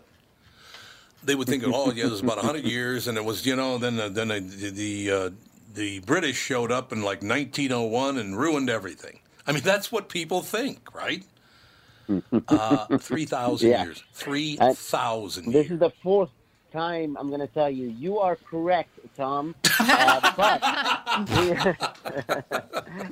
They 1.23 1.35
would 1.35 1.49
think, 1.49 1.65
oh, 1.67 1.93
yeah, 1.93 2.07
it 2.07 2.11
was 2.11 2.21
about 2.21 2.39
hundred 2.39 2.65
years, 2.65 3.09
and 3.09 3.19
it 3.19 3.25
was, 3.25 3.45
you 3.45 3.57
know, 3.57 3.77
then 3.79 3.97
the, 3.97 4.09
then 4.09 4.29
the 4.29 4.41
the, 4.41 5.11
uh, 5.11 5.31
the 5.75 5.99
British 6.01 6.37
showed 6.37 6.73
up 6.73 6.93
in 6.93 7.03
like 7.03 7.23
1901 7.23 8.19
and 8.19 8.39
ruined 8.39 8.71
everything. 8.71 9.21
I 9.49 9.53
mean, 9.53 9.65
that's 9.65 9.93
what 9.93 10.11
people 10.11 10.43
think, 10.43 10.95
right? 10.95 11.25
Uh, 12.49 12.89
3,000 12.99 13.73
Yeah. 13.73 13.77
years. 13.77 14.05
3,000 14.15 15.53
This 15.53 15.71
is 15.71 15.81
the 15.81 15.93
fourth 16.03 16.31
time 16.73 17.17
I'm 17.19 17.29
going 17.29 17.41
to 17.41 17.49
tell 17.49 17.71
you. 17.71 17.89
You 17.89 18.19
are 18.21 18.39
correct, 18.51 18.99
Tom. 19.17 19.57
Uh, 19.97 20.23
but 20.37 20.63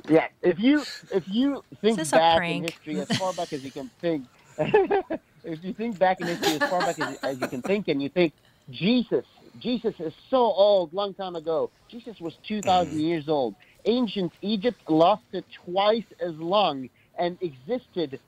yeah, 0.07 0.27
if 0.41 0.59
you 0.59 0.87
if 1.11 1.23
you 1.27 1.63
think 1.81 2.03
this 2.03 2.13
a 2.13 2.21
back 2.29 2.47
in 2.47 2.59
history 2.61 3.01
as 3.01 3.09
far 3.17 3.33
back 3.33 3.53
as 3.53 3.61
you 3.63 3.71
can 3.71 3.91
think, 4.01 4.27
if 4.57 5.63
you 5.63 5.73
think 5.73 5.99
back 5.99 6.21
in 6.21 6.27
history 6.27 6.55
as 6.55 6.63
far 6.69 6.83
back 6.83 6.99
as, 6.99 7.07
as 7.23 7.39
you 7.39 7.49
can 7.49 7.63
think, 7.63 7.87
and 7.89 8.01
you 8.01 8.09
think 8.09 8.33
Jesus, 8.71 9.25
Jesus 9.57 9.95
is 9.99 10.13
so 10.29 10.37
old, 10.37 10.93
long 10.93 11.13
time 11.15 11.35
ago. 11.35 11.71
Jesus 11.91 12.15
was 12.21 12.35
two 12.47 12.63
thousand 12.63 12.99
years 12.99 13.25
old. 13.29 13.55
Ancient 13.87 14.33
Egypt 14.43 14.79
lasted 14.89 15.45
twice 15.65 16.05
as 16.21 16.35
long 16.35 16.89
and 17.17 17.37
existed 17.41 18.19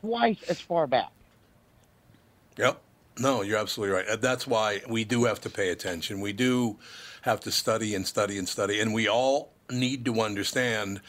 twice 0.00 0.42
as 0.48 0.60
far 0.60 0.88
back. 0.88 1.12
Yep. 2.58 2.80
No, 3.20 3.42
you're 3.42 3.58
absolutely 3.58 3.96
right. 3.96 4.20
That's 4.20 4.46
why 4.46 4.82
we 4.88 5.04
do 5.04 5.24
have 5.24 5.40
to 5.42 5.50
pay 5.50 5.70
attention. 5.70 6.20
We 6.20 6.32
do 6.32 6.78
have 7.22 7.40
to 7.40 7.52
study 7.52 7.94
and 7.94 8.06
study 8.06 8.38
and 8.38 8.48
study. 8.48 8.80
And 8.80 8.94
we 8.94 9.08
all 9.08 9.52
need 9.70 10.04
to 10.06 10.20
understand 10.20 11.00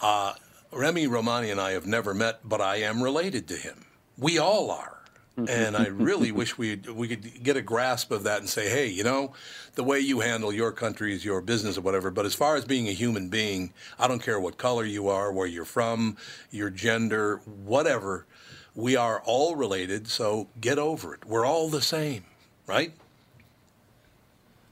uh, 0.00 0.34
Remy 0.72 1.08
Romany 1.08 1.50
and 1.50 1.60
I 1.60 1.72
have 1.72 1.86
never 1.86 2.14
met, 2.14 2.40
but 2.44 2.60
I 2.60 2.76
am 2.76 3.02
related 3.02 3.48
to 3.48 3.56
him. 3.56 3.86
We 4.18 4.38
all 4.38 4.70
are. 4.70 5.01
Mm-hmm. 5.38 5.48
And 5.48 5.76
I 5.76 5.86
really 5.86 6.30
wish 6.30 6.58
we 6.58 6.76
we 6.76 7.08
could 7.08 7.42
get 7.42 7.56
a 7.56 7.62
grasp 7.62 8.10
of 8.10 8.24
that 8.24 8.40
and 8.40 8.48
say, 8.48 8.68
hey, 8.68 8.86
you 8.88 9.02
know, 9.02 9.32
the 9.76 9.82
way 9.82 9.98
you 9.98 10.20
handle 10.20 10.52
your 10.52 10.72
country 10.72 11.14
is 11.14 11.24
your 11.24 11.40
business 11.40 11.78
or 11.78 11.80
whatever. 11.80 12.10
But 12.10 12.26
as 12.26 12.34
far 12.34 12.56
as 12.56 12.66
being 12.66 12.86
a 12.86 12.92
human 12.92 13.30
being, 13.30 13.72
I 13.98 14.08
don't 14.08 14.22
care 14.22 14.38
what 14.38 14.58
color 14.58 14.84
you 14.84 15.08
are, 15.08 15.32
where 15.32 15.46
you're 15.46 15.64
from, 15.64 16.18
your 16.50 16.68
gender, 16.68 17.38
whatever. 17.64 18.26
We 18.74 18.94
are 18.96 19.22
all 19.24 19.56
related, 19.56 20.08
so 20.08 20.48
get 20.60 20.78
over 20.78 21.14
it. 21.14 21.24
We're 21.26 21.46
all 21.46 21.68
the 21.68 21.82
same, 21.82 22.24
right? 22.66 22.92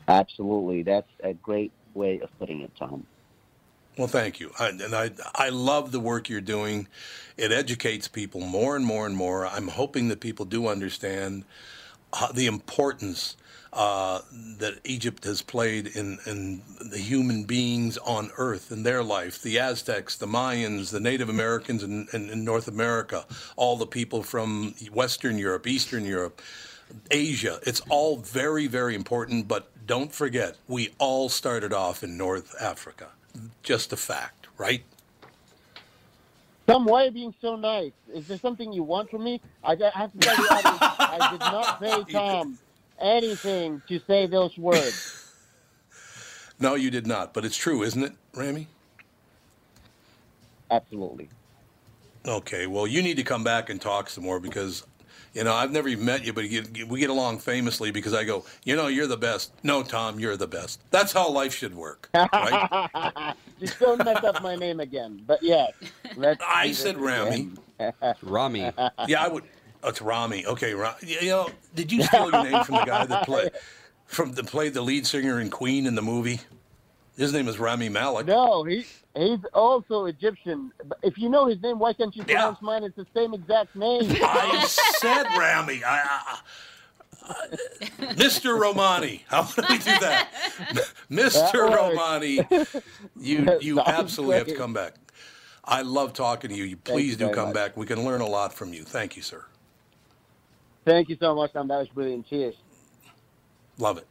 Absolutely, 0.08 0.82
that's 0.82 1.10
a 1.22 1.34
great 1.34 1.72
way 1.94 2.20
of 2.20 2.38
putting 2.38 2.60
it, 2.60 2.72
Tom. 2.76 3.06
Well, 4.00 4.08
thank 4.08 4.40
you. 4.40 4.50
I, 4.58 4.68
and 4.68 4.94
I, 4.94 5.10
I 5.34 5.50
love 5.50 5.92
the 5.92 6.00
work 6.00 6.30
you're 6.30 6.40
doing. 6.40 6.88
It 7.36 7.52
educates 7.52 8.08
people 8.08 8.40
more 8.40 8.74
and 8.74 8.82
more 8.82 9.04
and 9.04 9.14
more. 9.14 9.46
I'm 9.46 9.68
hoping 9.68 10.08
that 10.08 10.20
people 10.20 10.46
do 10.46 10.68
understand 10.68 11.44
uh, 12.14 12.32
the 12.32 12.46
importance 12.46 13.36
uh, 13.74 14.22
that 14.56 14.78
Egypt 14.84 15.24
has 15.24 15.42
played 15.42 15.86
in, 15.88 16.18
in 16.24 16.62
the 16.80 16.96
human 16.96 17.44
beings 17.44 17.98
on 17.98 18.30
Earth 18.38 18.72
in 18.72 18.84
their 18.84 19.02
life. 19.02 19.42
The 19.42 19.58
Aztecs, 19.58 20.16
the 20.16 20.24
Mayans, 20.24 20.92
the 20.92 21.00
Native 21.00 21.28
Americans 21.28 21.82
in, 21.82 22.08
in, 22.14 22.30
in 22.30 22.42
North 22.42 22.68
America, 22.68 23.26
all 23.56 23.76
the 23.76 23.86
people 23.86 24.22
from 24.22 24.74
Western 24.94 25.36
Europe, 25.36 25.66
Eastern 25.66 26.06
Europe, 26.06 26.40
Asia. 27.10 27.60
It's 27.66 27.82
all 27.90 28.16
very, 28.16 28.66
very 28.66 28.94
important. 28.94 29.46
But 29.46 29.68
don't 29.86 30.10
forget, 30.10 30.56
we 30.68 30.88
all 30.96 31.28
started 31.28 31.74
off 31.74 32.02
in 32.02 32.16
North 32.16 32.54
Africa. 32.58 33.08
Just 33.62 33.92
a 33.92 33.96
fact, 33.96 34.48
right? 34.58 34.82
Tom, 36.66 36.84
why 36.84 37.02
are 37.02 37.04
you 37.06 37.10
being 37.10 37.34
so 37.40 37.56
nice? 37.56 37.92
Is 38.12 38.28
there 38.28 38.38
something 38.38 38.72
you 38.72 38.82
want 38.82 39.10
from 39.10 39.24
me? 39.24 39.40
I, 39.64 39.72
I 39.72 39.98
have 39.98 40.12
to 40.12 40.18
tell 40.18 40.36
you, 40.36 40.46
I, 40.50 41.18
I 41.20 41.30
did 41.32 41.40
not 41.40 41.80
say, 41.80 42.12
Tom, 42.12 42.58
anything 43.00 43.82
to 43.88 44.00
say 44.06 44.26
those 44.26 44.56
words. 44.56 45.16
No, 46.62 46.74
you 46.74 46.90
did 46.90 47.06
not. 47.06 47.32
But 47.32 47.46
it's 47.46 47.56
true, 47.56 47.82
isn't 47.82 48.02
it, 48.02 48.12
Rami? 48.34 48.68
Absolutely. 50.70 51.30
Okay, 52.26 52.66
well, 52.66 52.86
you 52.86 53.02
need 53.02 53.16
to 53.16 53.22
come 53.22 53.42
back 53.42 53.70
and 53.70 53.80
talk 53.80 54.10
some 54.10 54.24
more 54.24 54.38
because, 54.38 54.84
you 55.32 55.44
know, 55.44 55.54
I've 55.54 55.70
never 55.70 55.88
even 55.88 56.04
met 56.04 56.24
you, 56.24 56.32
but 56.32 56.48
you, 56.50 56.64
we 56.88 56.98
get 57.00 57.10
along 57.10 57.38
famously 57.38 57.90
because 57.90 58.14
I 58.14 58.24
go, 58.24 58.44
you 58.64 58.74
know, 58.74 58.88
you're 58.88 59.06
the 59.06 59.16
best. 59.16 59.52
No, 59.62 59.82
Tom, 59.82 60.18
you're 60.18 60.36
the 60.36 60.48
best. 60.48 60.80
That's 60.90 61.12
how 61.12 61.30
life 61.30 61.54
should 61.54 61.74
work, 61.74 62.08
right? 62.14 63.34
Just 63.60 63.78
don't 63.78 64.04
mess 64.04 64.24
up 64.24 64.42
my 64.42 64.56
name 64.56 64.80
again. 64.80 65.22
But 65.26 65.42
yes, 65.42 65.72
let's. 66.16 66.42
I 66.46 66.72
said 66.72 66.98
Rami. 66.98 67.50
again. 67.78 67.94
Rami. 68.22 68.72
Yeah, 69.06 69.24
I 69.24 69.28
would. 69.28 69.44
Oh, 69.82 69.88
it's 69.88 70.02
Rami. 70.02 70.44
Okay, 70.46 70.74
Ra- 70.74 70.96
you 71.00 71.30
know, 71.30 71.48
did 71.74 71.90
you 71.92 72.02
steal 72.02 72.30
your 72.30 72.44
name 72.44 72.64
from 72.64 72.76
the 72.76 72.84
guy 72.84 73.06
that 73.06 73.24
played 73.24 73.52
from 74.06 74.32
the 74.32 74.42
played 74.44 74.74
the 74.74 74.82
lead 74.82 75.06
singer 75.06 75.40
in 75.40 75.48
Queen 75.50 75.86
in 75.86 75.94
the 75.94 76.02
movie? 76.02 76.40
His 77.16 77.32
name 77.32 77.48
is 77.48 77.58
Rami 77.58 77.88
Malek. 77.88 78.26
No, 78.26 78.64
he 78.64 78.86
he's 79.16 79.38
also 79.54 80.06
Egyptian. 80.06 80.72
If 81.02 81.18
you 81.18 81.28
know 81.28 81.46
his 81.46 81.60
name, 81.62 81.78
why 81.78 81.92
can't 81.92 82.14
you 82.14 82.24
Yeah. 82.28 82.34
pronounce 82.34 82.62
mine? 82.62 82.84
It's 82.84 82.96
the 82.96 83.06
same 83.14 83.34
exact 83.34 83.74
name. 83.76 84.02
I 84.22 84.64
said 84.66 85.24
Rami. 85.36 85.82
I, 85.84 85.98
I, 85.98 86.20
I- 86.26 86.40
uh, 87.28 87.34
Mr. 88.14 88.58
Romany. 88.58 89.24
How 89.28 89.42
do 89.42 89.62
we 89.68 89.76
do 89.78 89.84
that? 89.84 90.28
Mr. 91.10 91.52
That. 91.52 91.54
Romany, 91.54 92.40
you 93.16 93.58
you 93.60 93.78
absolutely 93.80 94.36
have 94.38 94.46
to 94.48 94.56
come 94.56 94.72
back. 94.72 94.94
I 95.64 95.82
love 95.82 96.12
talking 96.12 96.50
to 96.50 96.56
you. 96.56 96.64
You 96.64 96.76
Please 96.76 97.10
you 97.20 97.28
do 97.28 97.30
come 97.30 97.48
much. 97.48 97.54
back. 97.54 97.76
We 97.76 97.86
can 97.86 98.04
learn 98.04 98.20
a 98.20 98.26
lot 98.26 98.52
from 98.52 98.72
you. 98.72 98.82
Thank 98.82 99.16
you, 99.16 99.22
sir. 99.22 99.44
Thank 100.84 101.08
you 101.08 101.16
so 101.20 101.34
much, 101.36 101.52
Tom. 101.52 101.68
That 101.68 101.78
was 101.78 101.88
brilliant. 101.88 102.26
Cheers. 102.26 102.54
Love 103.78 103.98
it. 103.98 104.06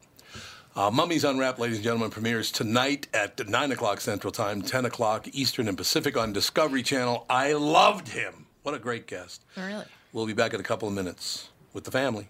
Uh, 0.80 0.90
Mummies 0.90 1.26
Unwrapped, 1.26 1.60
ladies 1.60 1.76
and 1.76 1.84
gentlemen, 1.84 2.10
premieres 2.10 2.54
tonight 2.54 3.10
at 3.14 3.50
9 3.50 3.74
o'clock 3.74 4.00
Central 4.00 4.32
Time, 4.32 4.62
10 4.62 4.86
o'clock 4.86 5.28
Eastern 5.34 5.68
and 5.68 5.76
Pacific 5.76 6.16
on 6.16 6.32
Discovery 6.32 6.84
Channel. 6.84 7.26
I 7.30 7.52
loved 7.52 8.08
him. 8.08 8.46
What 8.64 8.74
a 8.76 8.80
great 8.80 9.06
guest. 9.06 9.44
Really? 9.58 9.84
We'll 10.14 10.26
be 10.26 10.32
back 10.32 10.54
in 10.54 10.62
a 10.62 10.64
couple 10.64 10.88
of 10.88 10.94
minutes 10.94 11.50
with 11.74 11.84
the 11.84 11.92
family. 11.92 12.30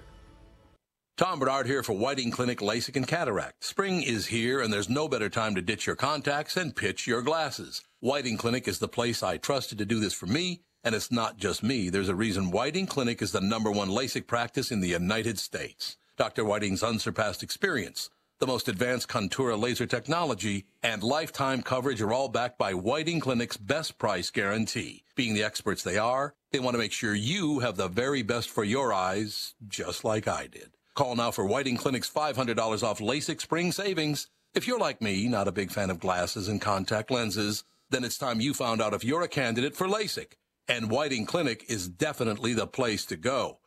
Tom 1.17 1.39
Barnard 1.39 1.67
here 1.67 1.83
for 1.83 1.93
Whiting 1.93 2.31
Clinic 2.31 2.61
LASIK 2.61 2.95
and 2.95 3.07
Cataract. 3.07 3.63
Spring 3.63 4.01
is 4.01 4.25
here 4.25 4.59
and 4.59 4.73
there's 4.73 4.89
no 4.89 5.07
better 5.07 5.29
time 5.29 5.53
to 5.53 5.61
ditch 5.61 5.85
your 5.85 5.95
contacts 5.95 6.57
and 6.57 6.75
pitch 6.75 7.05
your 7.05 7.21
glasses. 7.21 7.83
Whiting 7.99 8.37
Clinic 8.37 8.67
is 8.67 8.79
the 8.79 8.87
place 8.87 9.21
I 9.21 9.37
trusted 9.37 9.77
to 9.77 9.85
do 9.85 9.99
this 9.99 10.15
for 10.15 10.25
me, 10.25 10.61
and 10.83 10.95
it's 10.95 11.11
not 11.11 11.37
just 11.37 11.61
me. 11.61 11.89
There's 11.89 12.09
a 12.09 12.15
reason 12.15 12.49
Whiting 12.49 12.87
Clinic 12.87 13.21
is 13.21 13.33
the 13.33 13.41
number 13.41 13.69
one 13.69 13.89
LASIK 13.89 14.25
practice 14.25 14.71
in 14.71 14.79
the 14.79 14.87
United 14.87 15.37
States. 15.37 15.95
Dr. 16.17 16.43
Whiting's 16.43 16.81
unsurpassed 16.81 17.43
experience, 17.43 18.09
the 18.39 18.47
most 18.47 18.67
advanced 18.67 19.07
Contoura 19.07 19.61
laser 19.61 19.85
technology, 19.85 20.65
and 20.81 21.03
lifetime 21.03 21.61
coverage 21.61 22.01
are 22.01 22.13
all 22.13 22.29
backed 22.29 22.57
by 22.57 22.73
Whiting 22.73 23.19
Clinic's 23.19 23.57
best 23.57 23.99
price 23.99 24.31
guarantee. 24.31 25.03
Being 25.15 25.35
the 25.35 25.43
experts 25.43 25.83
they 25.83 25.99
are, 25.99 26.33
they 26.51 26.59
want 26.59 26.73
to 26.73 26.79
make 26.79 26.93
sure 26.93 27.13
you 27.13 27.59
have 27.59 27.77
the 27.77 27.87
very 27.87 28.23
best 28.23 28.49
for 28.49 28.63
your 28.63 28.91
eyes, 28.91 29.53
just 29.67 30.03
like 30.03 30.27
I 30.27 30.47
did. 30.47 30.71
Call 30.93 31.15
now 31.15 31.31
for 31.31 31.45
Whiting 31.45 31.77
Clinic's 31.77 32.09
$500 32.09 32.83
off 32.83 32.99
LASIK 32.99 33.39
spring 33.39 33.71
savings. 33.71 34.27
If 34.53 34.67
you're 34.67 34.77
like 34.77 35.01
me, 35.01 35.29
not 35.29 35.47
a 35.47 35.53
big 35.53 35.71
fan 35.71 35.89
of 35.89 36.01
glasses 36.01 36.49
and 36.49 36.59
contact 36.59 37.09
lenses, 37.09 37.63
then 37.89 38.03
it's 38.03 38.17
time 38.17 38.41
you 38.41 38.53
found 38.53 38.81
out 38.81 38.93
if 38.93 39.05
you're 39.05 39.21
a 39.21 39.29
candidate 39.29 39.73
for 39.73 39.87
LASIK. 39.87 40.33
And 40.67 40.91
Whiting 40.91 41.25
Clinic 41.25 41.63
is 41.69 41.87
definitely 41.87 42.53
the 42.53 42.67
place 42.67 43.05
to 43.05 43.15
go. 43.15 43.59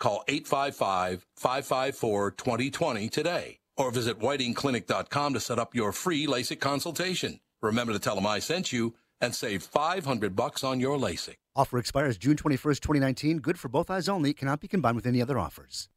Call 0.00 0.24
855-554-2020 0.28 3.10
today 3.10 3.60
or 3.76 3.92
visit 3.92 4.18
whitingclinic.com 4.18 5.34
to 5.34 5.40
set 5.40 5.60
up 5.60 5.76
your 5.76 5.92
free 5.92 6.26
LASIK 6.26 6.58
consultation. 6.58 7.38
Remember 7.62 7.92
to 7.92 8.00
tell 8.00 8.16
them 8.16 8.26
I 8.26 8.40
sent 8.40 8.72
you 8.72 8.96
and 9.20 9.36
save 9.36 9.62
500 9.62 10.34
bucks 10.34 10.64
on 10.64 10.80
your 10.80 10.98
LASIK. 10.98 11.36
Offer 11.54 11.78
expires 11.78 12.18
June 12.18 12.34
21st, 12.34 12.80
2019. 12.80 13.38
Good 13.38 13.60
for 13.60 13.68
both 13.68 13.88
eyes 13.88 14.08
only. 14.08 14.34
Cannot 14.34 14.58
be 14.58 14.66
combined 14.66 14.96
with 14.96 15.06
any 15.06 15.22
other 15.22 15.38
offers. 15.38 15.88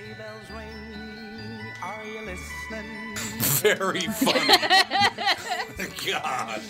Sleigh 0.00 0.14
bells 0.14 0.50
ring. 0.50 1.60
Are 1.82 2.04
you 2.04 2.20
listening? 2.22 3.16
Very 3.60 4.00
funny. 4.00 4.54
God. 6.10 6.62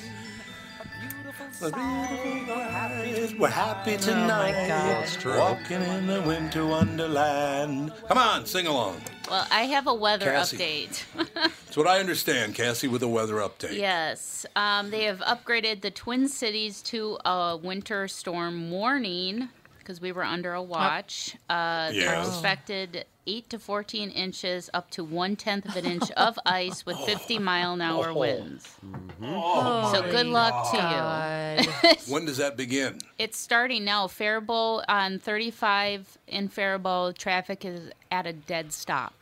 We're 3.39 3.49
happy 3.49 3.97
tonight. 3.99 4.65
Oh, 4.65 4.69
God. 4.69 5.03
It's 5.03 5.17
true. 5.17 5.39
Walking 5.39 5.83
in 5.83 6.07
the 6.07 6.23
winter 6.23 6.67
wonderland. 6.67 7.93
Come 8.09 8.19
on, 8.19 8.47
sing 8.47 8.67
along. 8.67 9.01
Well, 9.31 9.47
I 9.51 9.63
have 9.63 9.87
a 9.87 9.95
weather 9.95 10.27
Cassie. 10.27 10.57
update. 10.57 11.05
That's 11.35 11.77
what 11.77 11.87
I 11.87 12.01
understand, 12.01 12.55
Cassie, 12.55 12.89
with 12.89 13.03
a 13.03 13.09
weather 13.09 13.35
update. 13.37 13.77
yes, 13.77 14.45
um, 14.57 14.91
they 14.91 15.05
have 15.05 15.19
upgraded 15.21 15.83
the 15.83 15.91
Twin 15.91 16.29
Cities 16.29 16.83
to 16.83 17.19
a 17.25 17.57
winter 17.57 18.09
storm 18.09 18.71
warning 18.71 19.51
because 19.81 20.01
we 20.01 20.13
were 20.13 20.23
under 20.23 20.53
a 20.55 20.63
watch. 20.63 21.37
Uh, 21.49 21.91
They're 21.93 22.21
expected 22.21 23.05
8 23.27 23.51
to 23.51 23.59
14 23.59 24.11
inches, 24.11 24.71
up 24.73 24.91
to 24.93 25.05
one 25.05 25.37
tenth 25.37 25.67
of 25.67 25.77
an 25.77 25.85
inch 25.87 26.11
of 26.13 26.39
ice 26.47 26.87
with 26.87 26.97
50 26.99 27.39
mile 27.39 27.75
an 27.75 27.81
hour 27.81 28.15
winds. 28.15 28.77
Oh, 29.23 29.93
so 29.93 30.03
good 30.03 30.27
luck 30.27 30.71
to 30.73 30.77
you. 30.77 31.91
When 32.13 32.25
does 32.25 32.39
that 32.39 32.57
begin? 32.57 32.99
It's 33.19 33.39
starting 33.39 33.85
now. 33.85 34.07
Faribault 34.09 34.85
on 34.89 35.19
35 35.19 36.19
in 36.27 36.49
Faribault, 36.49 37.19
traffic 37.19 37.65
is 37.65 37.91
at 38.11 38.27
a 38.27 38.33
dead 38.33 38.73
stop. 38.73 39.15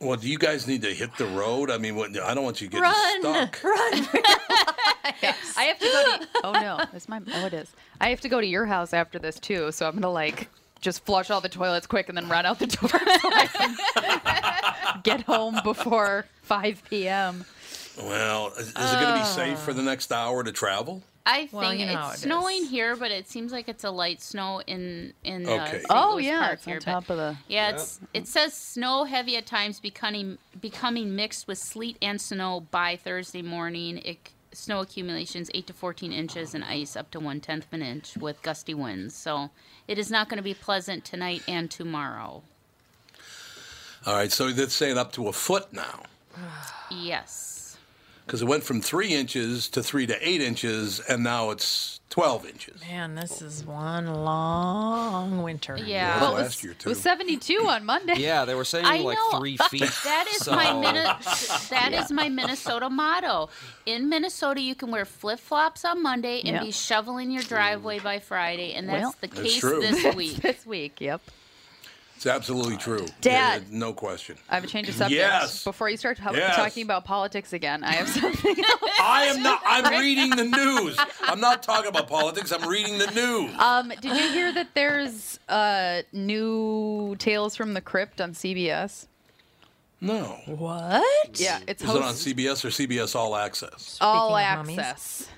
Well, 0.00 0.16
do 0.16 0.28
you 0.28 0.38
guys 0.38 0.66
need 0.66 0.80
to 0.82 0.94
hit 0.94 1.14
the 1.18 1.26
road? 1.26 1.70
I 1.70 1.76
mean, 1.76 1.94
what, 1.94 2.18
I 2.18 2.32
don't 2.32 2.42
want 2.42 2.62
you 2.62 2.68
getting 2.68 2.84
Run, 2.84 3.20
stuck. 3.20 3.62
run. 3.64 3.74
I 5.56 5.64
have 5.64 5.78
to 5.78 5.84
go 5.84 6.16
to. 6.18 6.28
Oh 6.44 6.52
no, 6.52 6.78
that's 6.90 7.06
my. 7.06 7.20
Oh, 7.34 7.46
it 7.46 7.52
is. 7.52 7.70
I 8.00 8.08
have 8.08 8.20
to 8.22 8.28
go 8.30 8.40
to 8.40 8.46
your 8.46 8.64
house 8.64 8.94
after 8.94 9.18
this 9.18 9.38
too, 9.38 9.70
so 9.72 9.86
I'm 9.86 9.94
gonna 9.94 10.10
like 10.10 10.48
just 10.80 11.04
flush 11.04 11.30
all 11.30 11.42
the 11.42 11.50
toilets 11.50 11.86
quick 11.86 12.08
and 12.08 12.16
then 12.16 12.28
run 12.28 12.46
out 12.46 12.58
the 12.58 12.66
door 12.66 12.88
so 12.88 12.98
I 12.98 13.48
can 13.52 15.02
get 15.02 15.20
home 15.20 15.60
before 15.62 16.24
5 16.42 16.82
p.m. 16.88 17.44
Well, 17.98 18.48
is, 18.58 18.68
is 18.68 18.70
it 18.70 18.76
going 18.76 19.14
to 19.14 19.20
be 19.20 19.26
safe 19.26 19.58
for 19.58 19.74
the 19.74 19.82
ah. 19.82 19.84
next 19.84 20.10
hour 20.10 20.42
to 20.42 20.52
travel? 20.52 21.02
I 21.26 21.40
think 21.40 21.52
Well, 21.52 21.74
you 21.74 21.86
know 21.86 22.08
it's 22.08 22.18
it 22.18 22.20
snowing 22.22 22.64
here, 22.64 22.96
but 22.96 23.10
it 23.10 23.28
seems 23.28 23.52
like 23.52 23.68
it's 23.68 23.84
a 23.84 23.90
light 23.90 24.20
snow 24.22 24.62
in 24.66 25.12
in 25.22 25.46
uh, 25.46 25.52
Okay. 25.52 25.70
St. 25.78 25.86
Oh 25.90 26.12
Louis 26.14 26.26
yeah, 26.26 26.40
Park 26.40 26.52
it's 26.54 26.64
here, 26.64 26.76
but- 26.76 26.84
top 26.84 27.10
of 27.10 27.16
the. 27.18 27.36
Yeah, 27.46 27.70
it's 27.70 28.00
it 28.14 28.26
says 28.26 28.54
snow 28.54 29.04
heavy 29.04 29.36
at 29.36 29.46
times, 29.46 29.80
becoming 29.80 30.38
becoming 30.60 31.14
mixed 31.14 31.46
with 31.46 31.58
sleet 31.58 31.96
and 32.00 32.20
snow 32.20 32.60
by 32.70 32.96
Thursday 32.96 33.42
morning. 33.42 33.98
It, 33.98 34.18
snow 34.52 34.80
accumulations 34.80 35.50
eight 35.54 35.66
to 35.68 35.72
fourteen 35.72 36.10
inches 36.12 36.54
and 36.54 36.64
ice 36.64 36.96
up 36.96 37.10
to 37.12 37.20
one 37.20 37.40
tenth 37.40 37.66
of 37.66 37.72
an 37.74 37.82
inch 37.82 38.16
with 38.16 38.42
gusty 38.42 38.74
winds. 38.74 39.14
So 39.14 39.50
it 39.86 39.98
is 39.98 40.10
not 40.10 40.28
going 40.28 40.38
to 40.38 40.42
be 40.42 40.54
pleasant 40.54 41.04
tonight 41.04 41.42
and 41.46 41.70
tomorrow. 41.70 42.42
All 44.06 44.14
right, 44.14 44.32
so 44.32 44.50
that's 44.50 44.74
saying 44.74 44.96
up 44.96 45.12
to 45.12 45.28
a 45.28 45.32
foot 45.32 45.72
now. 45.72 46.04
Yes. 46.90 47.58
Because 48.30 48.42
it 48.42 48.48
went 48.48 48.62
from 48.62 48.80
three 48.80 49.12
inches 49.12 49.68
to 49.70 49.82
three 49.82 50.06
to 50.06 50.16
eight 50.28 50.40
inches, 50.40 51.00
and 51.00 51.24
now 51.24 51.50
it's 51.50 51.98
12 52.10 52.46
inches. 52.46 52.80
Man, 52.80 53.16
this 53.16 53.42
is 53.42 53.64
one 53.64 54.06
long 54.06 55.42
winter. 55.42 55.76
Yeah. 55.76 56.10
It 56.10 56.14
was 56.14 56.20
Well, 56.22 56.32
last 56.34 56.44
was, 56.44 56.62
year, 56.64 56.72
it 56.78 56.86
was 56.86 57.00
72 57.00 57.66
on 57.66 57.84
Monday. 57.84 58.14
Yeah, 58.18 58.44
they 58.44 58.54
were 58.54 58.64
saying 58.64 58.84
I 58.86 58.98
like 58.98 59.18
know. 59.32 59.38
three 59.40 59.56
feet. 59.56 59.80
That 60.04 60.26
is 60.30 60.44
so- 60.44 60.52
my 60.54 60.72
Mini- 60.72 61.02
that 61.70 61.90
is 61.92 62.12
my 62.12 62.28
Minnesota 62.28 62.88
motto. 62.88 63.48
In 63.86 64.08
Minnesota, 64.08 64.60
you 64.60 64.76
can 64.76 64.92
wear 64.92 65.04
flip 65.04 65.40
flops 65.40 65.84
on 65.84 66.00
Monday 66.00 66.38
and 66.44 66.54
Yeah. 66.54 66.62
be 66.64 66.70
shoveling 66.70 67.32
your 67.32 67.42
driveway 67.42 67.98
by 67.98 68.20
Friday, 68.20 68.74
and 68.74 68.88
that's 68.88 69.02
Well- 69.02 69.14
the 69.20 69.28
case 69.28 69.58
true. 69.58 69.80
this 69.80 70.14
week. 70.14 70.36
this 70.36 70.64
week. 70.64 71.00
Yep. 71.00 71.20
It's 72.20 72.26
absolutely 72.26 72.76
true. 72.76 73.06
Dad. 73.22 73.62
Yeah, 73.70 73.78
no 73.78 73.94
question. 73.94 74.36
I 74.50 74.56
have 74.56 74.64
a 74.64 74.66
change 74.66 74.90
of 74.90 74.94
subject. 74.94 75.16
Yes. 75.18 75.64
Before 75.64 75.88
you 75.88 75.96
start 75.96 76.18
ta- 76.18 76.32
Yes. 76.34 76.54
talking 76.54 76.82
about 76.82 77.06
politics 77.06 77.54
again, 77.54 77.82
I 77.82 77.92
have 77.92 78.08
something 78.20 78.56
else. 78.62 78.82
I 79.00 79.24
am 79.34 79.42
not, 79.42 79.62
I'm 79.64 79.98
reading 79.98 80.28
the 80.28 80.44
news. 80.44 80.98
I'm 81.22 81.40
not 81.40 81.62
talking 81.62 81.88
about 81.88 82.08
politics, 82.08 82.52
I'm 82.52 82.68
reading 82.68 82.98
the 82.98 83.06
news. 83.12 83.58
Um, 83.58 83.88
did 84.02 84.14
you 84.14 84.28
hear 84.32 84.52
that 84.52 84.68
there's 84.74 85.40
uh, 85.48 86.02
new 86.12 87.16
Tales 87.18 87.56
from 87.56 87.72
the 87.72 87.80
Crypt 87.80 88.20
on 88.20 88.32
CBS? 88.34 89.06
No. 90.02 90.40
What? 90.44 91.40
Yeah, 91.40 91.60
it's 91.66 91.82
Is 91.82 91.88
it 91.88 92.02
on 92.02 92.12
CBS 92.12 92.62
or 92.66 92.68
CBS 92.68 93.16
All 93.16 93.34
Access? 93.34 93.96
All 94.02 94.28
Speaking 94.36 94.46
of 94.52 94.56
mummies. 94.58 94.78
Access. 94.78 95.28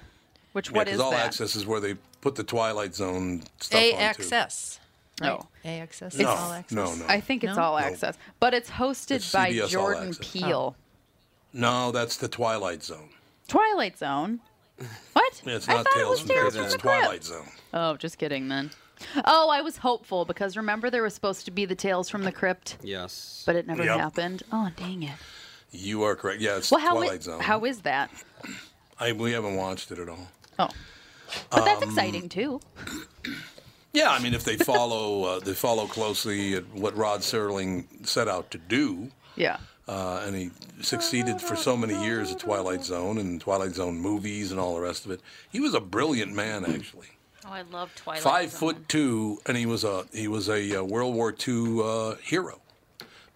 Which 0.51 0.71
Yeah, 0.71 0.77
what 0.79 0.87
'cause 0.88 0.95
is 0.97 1.01
All 1.01 1.12
that? 1.12 1.27
Access 1.27 1.55
is 1.55 1.64
where 1.64 1.79
they 1.79 1.95
put 2.21 2.35
the 2.35 2.42
Twilight 2.42 2.97
Zone 2.97 3.45
stuff 3.61 3.81
on, 3.81 4.01
too. 5.22 5.46
AXS. 5.64 6.18
No. 6.18 6.18
AXS. 6.18 6.18
No, 6.18 6.28
all 6.28 6.52
access. 6.52 6.72
no, 6.76 6.94
no. 6.94 7.04
I 7.08 7.20
think 7.20 7.44
it's 7.44 7.56
No? 7.56 7.62
all 7.62 7.78
No. 7.78 7.85
access, 7.85 8.16
but 8.40 8.54
it's 8.54 8.70
hosted 8.70 9.16
It's 9.16 9.32
by 9.32 9.50
CBS 9.50 9.62
All 9.62 9.68
Jordan 9.68 10.08
Access. 10.08 10.32
Peele. 10.32 10.76
No, 11.52 11.90
that's 11.92 12.16
the 12.16 12.28
Twilight 12.28 12.82
Zone. 12.82 13.11
Twilight 13.48 13.98
Zone. 13.98 14.40
What? 15.12 15.42
Yeah, 15.44 15.56
it's 15.56 15.68
I 15.68 15.74
not 15.74 15.85
thought 15.87 16.00
it 16.00 16.08
was 16.08 16.20
from 16.20 16.28
Tales 16.30 16.54
from 16.56 16.64
it's 16.64 16.72
the 16.74 16.78
Crypt. 16.78 16.98
Twilight 16.98 17.24
Zone. 17.24 17.48
Oh, 17.74 17.96
just 17.96 18.18
kidding 18.18 18.48
then. 18.48 18.70
Oh, 19.24 19.50
I 19.50 19.61
was 19.61 19.76
hopeful 19.78 20.24
because 20.24 20.56
remember 20.56 20.88
there 20.90 21.02
was 21.02 21.12
supposed 21.14 21.44
to 21.44 21.50
be 21.50 21.64
the 21.64 21.74
Tales 21.74 22.08
from 22.08 22.22
the 22.22 22.32
Crypt, 22.32 22.78
Yes. 22.82 23.42
but 23.44 23.54
it 23.56 23.66
never 23.66 23.85
Yep. 23.85 23.98
happened. 23.98 24.42
Oh, 24.52 24.70
dang 24.76 25.02
it. 25.02 25.16
You 25.72 26.02
are 26.04 26.14
correct. 26.16 26.40
Yeah, 26.40 26.56
it's 26.56 26.70
Well, 26.70 26.80
how 26.80 26.94
Twilight 26.96 27.18
is, 27.20 27.24
Zone. 27.24 27.40
how 27.40 27.64
is 27.64 27.80
that? 27.82 28.11
I, 28.98 29.12
we 29.12 29.32
haven't 29.32 29.56
watched 29.56 29.90
it 29.90 29.98
at 29.98 30.08
all. 30.08 30.28
Oh, 30.58 30.68
but 31.50 31.64
that's 31.64 31.82
Um, 31.82 31.88
exciting 31.88 32.28
too. 32.28 32.61
Yeah, 33.92 34.11
I 34.11 34.18
mean, 34.20 34.33
if 34.35 34.44
they 34.44 34.57
follow, 34.57 35.24
uh, 35.24 35.40
they 35.40 35.52
follow 35.55 35.87
closely 35.87 36.55
at 36.55 36.64
what 36.74 36.96
Rod 36.96 37.20
Serling 37.20 38.07
set 38.07 38.26
out 38.28 38.50
to 38.52 38.59
do. 38.59 39.11
Yeah. 39.37 39.59
Uh, 39.88 40.22
and 40.24 40.35
he 40.37 40.50
succeeded 40.81 41.40
for 41.40 41.57
so 41.57 41.76
many 41.76 42.00
years 42.02 42.33
at 42.33 42.38
Twilight 42.38 42.85
Zone 42.85 43.18
and 43.18 43.40
Twilight 43.40 43.74
Zone 43.74 43.98
movies 43.98 44.50
and 44.50 44.59
all 44.61 44.74
the 44.76 44.81
rest 44.81 45.05
of 45.05 45.11
it. 45.11 45.20
He 45.50 45.61
was 45.61 45.74
a 45.74 45.81
brilliant 45.81 46.33
man, 46.33 46.64
actually. 46.64 47.09
Oh, 47.44 47.50
I 47.50 47.62
love 47.62 47.92
Twilight. 47.96 48.22
Five 48.22 48.50
Zone. 48.50 48.59
foot 48.61 48.88
two, 48.88 49.40
and 49.46 49.57
he 49.57 49.66
was 49.66 49.83
a 49.85 50.07
he 50.12 50.28
was 50.28 50.48
a 50.48 50.81
uh, 50.81 50.85
World 50.85 51.14
War 51.14 51.35
II 51.46 51.81
uh, 51.83 52.14
hero. 52.22 52.61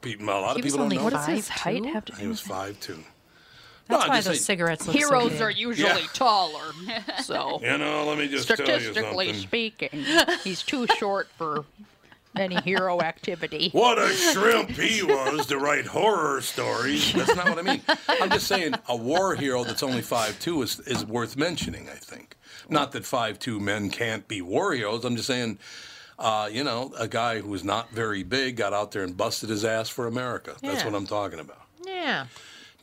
Pe- 0.00 0.14
A 0.14 0.22
lot 0.24 0.54
He 0.54 0.60
of 0.60 0.64
was 0.64 0.72
people 0.72 0.88
don't 0.88 0.96
know. 0.96 1.04
What 1.04 1.12
does 1.14 1.26
that. 1.26 1.34
his 1.34 1.48
height 1.48 1.84
have 1.86 2.04
to 2.06 2.12
do 2.12 2.18
He 2.22 2.26
was 2.28 2.40
with 2.42 2.50
it? 2.50 2.54
five 2.54 2.80
two. 2.80 2.98
That's 3.88 4.02
No, 4.04 4.08
why 4.08 4.16
just 4.16 4.26
those 4.28 4.38
say- 4.38 4.42
cigarettes 4.44 4.86
look 4.86 4.96
Heroes 4.96 5.32
good. 5.32 5.42
are 5.42 5.50
usually 5.50 6.02
Yeah. 6.02 6.06
taller. 6.12 6.72
So, 7.22 7.60
You 7.62 7.78
know, 7.78 8.04
let 8.04 8.18
me 8.18 8.28
just 8.28 8.48
tell 8.48 8.58
you 8.58 8.64
statistically 8.66 9.32
speaking, 9.34 10.04
he's 10.42 10.62
too 10.62 10.86
short 10.98 11.28
for 11.38 11.64
any 12.36 12.56
hero 12.60 13.00
activity. 13.00 13.70
What 13.72 13.98
a 13.98 14.08
shrimp 14.12 14.70
he 14.70 15.02
was 15.02 15.46
to 15.46 15.58
write 15.58 15.86
horror 15.86 16.40
stories. 16.42 17.12
That's 17.12 17.34
not 17.34 17.48
what 17.48 17.58
I 17.58 17.62
mean. 17.62 17.80
I'm 18.08 18.28
just 18.30 18.46
saying 18.46 18.74
a 18.88 18.96
war 18.96 19.34
hero 19.34 19.64
that's 19.64 19.82
only 19.82 20.02
five 20.02 20.38
two 20.40 20.60
is 20.62 20.78
is 20.80 21.04
worth 21.06 21.36
mentioning. 21.36 21.88
I 21.88 21.94
think. 21.94 22.36
Not 22.68 22.92
that 22.92 23.06
five 23.06 23.38
two 23.38 23.58
men 23.60 23.88
can't 23.90 24.26
be 24.28 24.42
war 24.42 24.72
heroes. 24.74 25.04
I'm 25.04 25.16
just 25.16 25.28
saying. 25.28 25.58
Uh, 26.18 26.48
you 26.50 26.64
know, 26.64 26.90
a 26.98 27.06
guy 27.06 27.40
who 27.42 27.48
was 27.50 27.62
not 27.62 27.90
very 27.90 28.22
big 28.22 28.56
got 28.56 28.72
out 28.72 28.90
there 28.90 29.02
and 29.02 29.14
busted 29.18 29.50
his 29.50 29.66
ass 29.66 29.90
for 29.90 30.06
America. 30.06 30.56
That's 30.62 30.82
what 30.82 30.94
I'm 30.94 31.06
talking 31.06 31.38
about. 31.40 31.60
Yeah. 31.86 32.24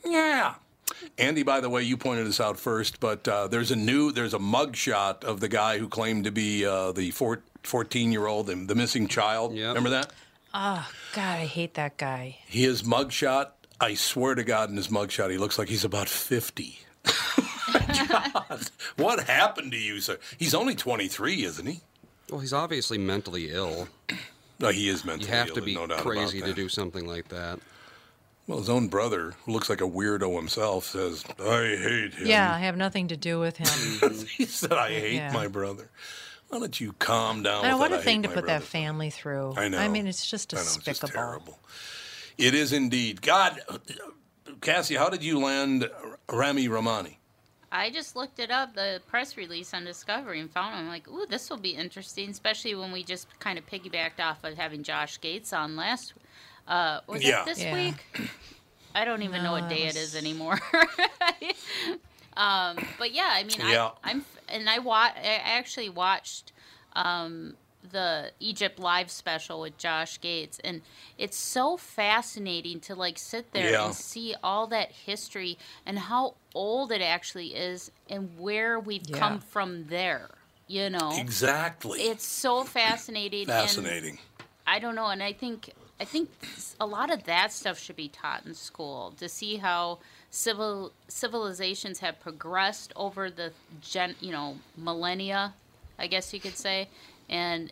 Yeah. 0.04 0.54
Andy, 1.18 1.42
by 1.42 1.60
the 1.60 1.70
way, 1.70 1.82
you 1.82 1.96
pointed 1.96 2.26
this 2.26 2.40
out 2.40 2.58
first, 2.58 3.00
but 3.00 3.26
uh, 3.28 3.48
there's 3.48 3.70
a 3.70 3.76
new 3.76 4.12
there's 4.12 4.34
a 4.34 4.38
mug 4.38 4.76
shot 4.76 5.24
of 5.24 5.40
the 5.40 5.48
guy 5.48 5.78
who 5.78 5.88
claimed 5.88 6.24
to 6.24 6.30
be 6.30 6.64
uh, 6.64 6.92
the 6.92 7.10
14 7.10 8.12
year 8.12 8.26
old, 8.26 8.46
the, 8.46 8.54
the 8.54 8.74
missing 8.74 9.08
child. 9.08 9.54
Remember 9.68 9.90
that? 9.90 10.12
Oh, 10.52 10.88
God, 11.14 11.38
I 11.40 11.46
hate 11.46 11.74
that 11.74 11.96
guy. 11.96 12.38
He 12.46 12.62
His 12.62 12.82
mugshot, 12.82 13.48
I 13.80 13.94
swear 13.94 14.36
to 14.36 14.44
God, 14.44 14.70
in 14.70 14.76
his 14.76 14.86
mugshot, 14.86 15.30
he 15.30 15.36
looks 15.36 15.58
like 15.58 15.68
he's 15.68 15.84
about 15.84 16.08
50. 16.08 16.78
God, 18.08 18.70
what 18.96 19.24
happened 19.24 19.72
to 19.72 19.78
you, 19.78 20.00
sir? 20.00 20.18
He's 20.38 20.54
only 20.54 20.76
23, 20.76 21.42
isn't 21.42 21.66
he? 21.66 21.80
Well, 22.30 22.40
he's 22.40 22.52
obviously 22.52 22.98
mentally 22.98 23.50
ill. 23.50 23.88
No, 24.60 24.68
he 24.68 24.88
is 24.88 25.04
mentally 25.04 25.28
ill. 25.28 25.34
You 25.34 25.38
have 25.38 25.48
ill, 25.48 25.54
to 25.56 25.62
be 25.62 25.74
no 25.74 25.88
crazy 25.96 26.40
to 26.40 26.54
do 26.54 26.68
something 26.68 27.06
like 27.06 27.28
that. 27.28 27.58
Well, 28.46 28.58
his 28.58 28.68
own 28.68 28.88
brother, 28.88 29.34
who 29.44 29.52
looks 29.52 29.70
like 29.70 29.80
a 29.80 29.88
weirdo 29.88 30.36
himself, 30.36 30.84
says, 30.84 31.24
I 31.40 31.76
hate 31.76 32.14
him. 32.14 32.26
Yeah, 32.26 32.52
I 32.54 32.58
have 32.60 32.76
nothing 32.76 33.08
to 33.08 33.16
do 33.16 33.40
with 33.40 33.56
him. 33.56 34.26
he 34.36 34.44
said, 34.44 34.72
I 34.72 34.90
hate 34.90 35.14
Yeah. 35.14 35.32
my 35.32 35.46
brother. 35.48 35.90
Why 36.48 36.58
don't 36.58 36.78
you 36.78 36.92
calm 36.98 37.42
down? 37.42 37.62
With 37.64 37.78
what 37.78 37.90
that, 37.90 38.00
a 38.00 38.02
thing 38.02 38.22
to 38.22 38.28
put 38.28 38.44
brother." 38.44 38.60
that 38.60 38.62
family 38.62 39.08
through. 39.10 39.54
I 39.56 39.68
know. 39.68 39.78
I 39.78 39.88
mean, 39.88 40.06
it's 40.06 40.28
just 40.30 40.52
I 40.52 40.58
know, 40.58 40.60
it's 40.62 40.76
just 40.76 41.06
terrible. 41.06 41.58
It 42.36 42.54
is 42.54 42.72
indeed. 42.72 43.22
God, 43.22 43.60
Cassie, 44.60 44.96
how 44.96 45.08
did 45.08 45.22
you 45.22 45.38
land 45.38 45.88
Rami 46.30 46.68
Romany? 46.68 47.18
I 47.72 47.90
just 47.90 48.14
looked 48.14 48.38
it 48.38 48.50
up, 48.52 48.74
the 48.74 49.00
press 49.08 49.36
release 49.36 49.74
on 49.74 49.84
Discovery, 49.84 50.38
and 50.38 50.48
found 50.50 50.74
I'm 50.76 50.86
like, 50.86 51.08
ooh, 51.08 51.26
this 51.28 51.50
will 51.50 51.56
be 51.56 51.70
interesting, 51.70 52.30
especially 52.30 52.74
when 52.76 52.92
we 52.92 53.02
just 53.02 53.26
kind 53.40 53.58
of 53.58 53.66
piggybacked 53.66 54.20
off 54.20 54.44
of 54.44 54.56
having 54.56 54.84
Josh 54.84 55.20
Gates 55.20 55.52
on 55.52 55.74
last. 55.74 56.12
Uh, 56.66 57.00
was 57.06 57.22
Yeah. 57.22 57.42
it 57.42 57.46
this 57.46 57.62
Yeah. 57.62 57.74
week? 57.74 57.94
I 58.94 59.04
don't 59.04 59.22
even 59.22 59.42
know 59.42 59.52
what 59.52 59.68
day 59.68 59.86
was- 59.86 59.96
it 59.96 60.00
is 60.00 60.14
anymore. 60.16 60.58
um, 62.36 62.76
but 62.98 63.12
yeah, 63.12 63.30
I 63.32 63.44
mean, 63.44 63.56
Yeah. 63.60 63.90
I, 64.02 64.10
I'm 64.10 64.24
and 64.48 64.68
I 64.68 64.78
wa- 64.78 65.12
I 65.16 65.40
actually 65.42 65.88
watched 65.88 66.52
um, 66.94 67.56
the 67.90 68.30
Egypt 68.40 68.78
live 68.78 69.10
special 69.10 69.60
with 69.60 69.76
Josh 69.78 70.20
Gates, 70.20 70.60
and 70.64 70.82
it's 71.18 71.36
so 71.36 71.76
fascinating 71.76 72.80
to 72.80 72.94
like 72.94 73.18
sit 73.18 73.52
there 73.52 73.72
Yeah. 73.72 73.86
and 73.86 73.94
see 73.94 74.34
all 74.42 74.66
that 74.68 74.92
history 74.92 75.58
and 75.84 75.98
how 75.98 76.34
old 76.54 76.92
it 76.92 77.02
actually 77.02 77.54
is 77.54 77.90
and 78.08 78.38
where 78.38 78.78
we've 78.78 79.02
Yeah. 79.08 79.18
come 79.18 79.40
from 79.40 79.86
there. 79.88 80.30
You 80.66 80.88
know, 80.88 81.12
Exactly. 81.18 82.00
It's 82.00 82.24
so 82.24 82.64
fascinating. 82.64 83.42
and 83.42 83.48
Fascinating. 83.50 84.18
I 84.66 84.78
don't 84.78 84.94
know, 84.94 85.08
and 85.08 85.22
I 85.22 85.32
think 85.34 85.70
I 86.00 86.04
think 86.04 86.28
a 86.80 86.86
lot 86.86 87.12
of 87.12 87.24
that 87.24 87.52
stuff 87.52 87.78
should 87.78 87.96
be 87.96 88.08
taught 88.08 88.44
in 88.44 88.54
school 88.54 89.14
to 89.18 89.28
see 89.28 89.56
how 89.56 89.98
civil 90.30 90.92
civilizations 91.06 92.00
have 92.00 92.20
progressed 92.20 92.92
over 92.96 93.30
the 93.30 93.52
gen, 93.80 94.16
you 94.20 94.32
know, 94.32 94.56
millennia, 94.76 95.54
I 95.98 96.08
guess 96.08 96.34
you 96.34 96.40
could 96.40 96.56
say, 96.56 96.88
and 97.28 97.70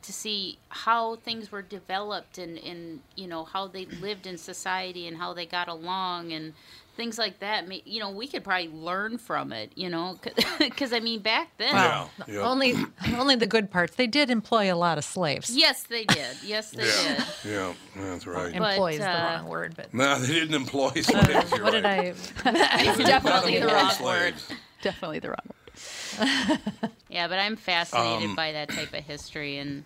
to 0.00 0.12
see 0.12 0.58
how 0.70 1.16
things 1.16 1.52
were 1.52 1.60
developed 1.60 2.38
and, 2.38 2.56
and 2.58 3.00
you 3.16 3.26
know 3.26 3.44
how 3.44 3.66
they 3.66 3.84
lived 3.84 4.26
in 4.26 4.38
society 4.38 5.06
and 5.06 5.18
how 5.18 5.34
they 5.34 5.44
got 5.44 5.68
along 5.68 6.32
and 6.32 6.54
things 6.98 7.16
like 7.16 7.38
that. 7.38 7.86
You 7.86 8.00
know, 8.00 8.10
we 8.10 8.26
could 8.26 8.44
probably 8.44 8.68
learn 8.68 9.16
from 9.16 9.52
it. 9.52 9.72
You 9.76 9.88
know, 9.88 10.18
because 10.58 10.92
I 10.98 11.00
mean, 11.00 11.20
back 11.20 11.48
then, 11.56 11.72
Well, 11.74 12.10
only 12.42 12.74
only 13.16 13.36
the 13.36 13.46
good 13.46 13.70
parts. 13.70 13.94
They 13.96 14.06
did 14.08 14.28
employ 14.28 14.70
a 14.70 14.76
lot 14.76 14.98
of 14.98 15.04
slaves. 15.04 15.48
yes, 15.56 15.84
they 15.84 16.04
did. 16.04 16.36
Yes, 16.44 16.72
they 16.72 16.84
yeah. 16.84 17.14
did. 17.16 17.50
Yeah, 17.50 17.72
that's 17.96 18.26
right. 18.26 18.52
But, 18.52 18.70
Employ 18.72 18.92
is 18.92 18.98
the 18.98 19.08
uh, 19.10 19.36
wrong 19.36 19.48
word, 19.48 19.74
but 19.76 19.94
No, 19.94 20.18
they 20.18 20.34
didn't 20.34 20.54
employ 20.54 20.90
slaves. 21.00 21.50
you're 21.52 21.62
what 21.62 21.72
did. 21.72 21.86
I? 21.86 22.12
It's 22.44 22.98
definitely 22.98 23.60
the 23.60 23.66
wrong 23.68 23.90
employ 23.90 24.04
word. 24.04 24.34
Definitely 24.82 25.18
the 25.20 25.28
wrong 25.30 25.46
word. 26.18 26.60
Yeah, 27.08 27.28
but 27.28 27.38
I'm 27.38 27.56
fascinated 27.56 28.30
Um, 28.30 28.36
by 28.36 28.52
that 28.52 28.68
type 28.70 28.92
of 28.92 29.04
history, 29.04 29.56
and 29.58 29.84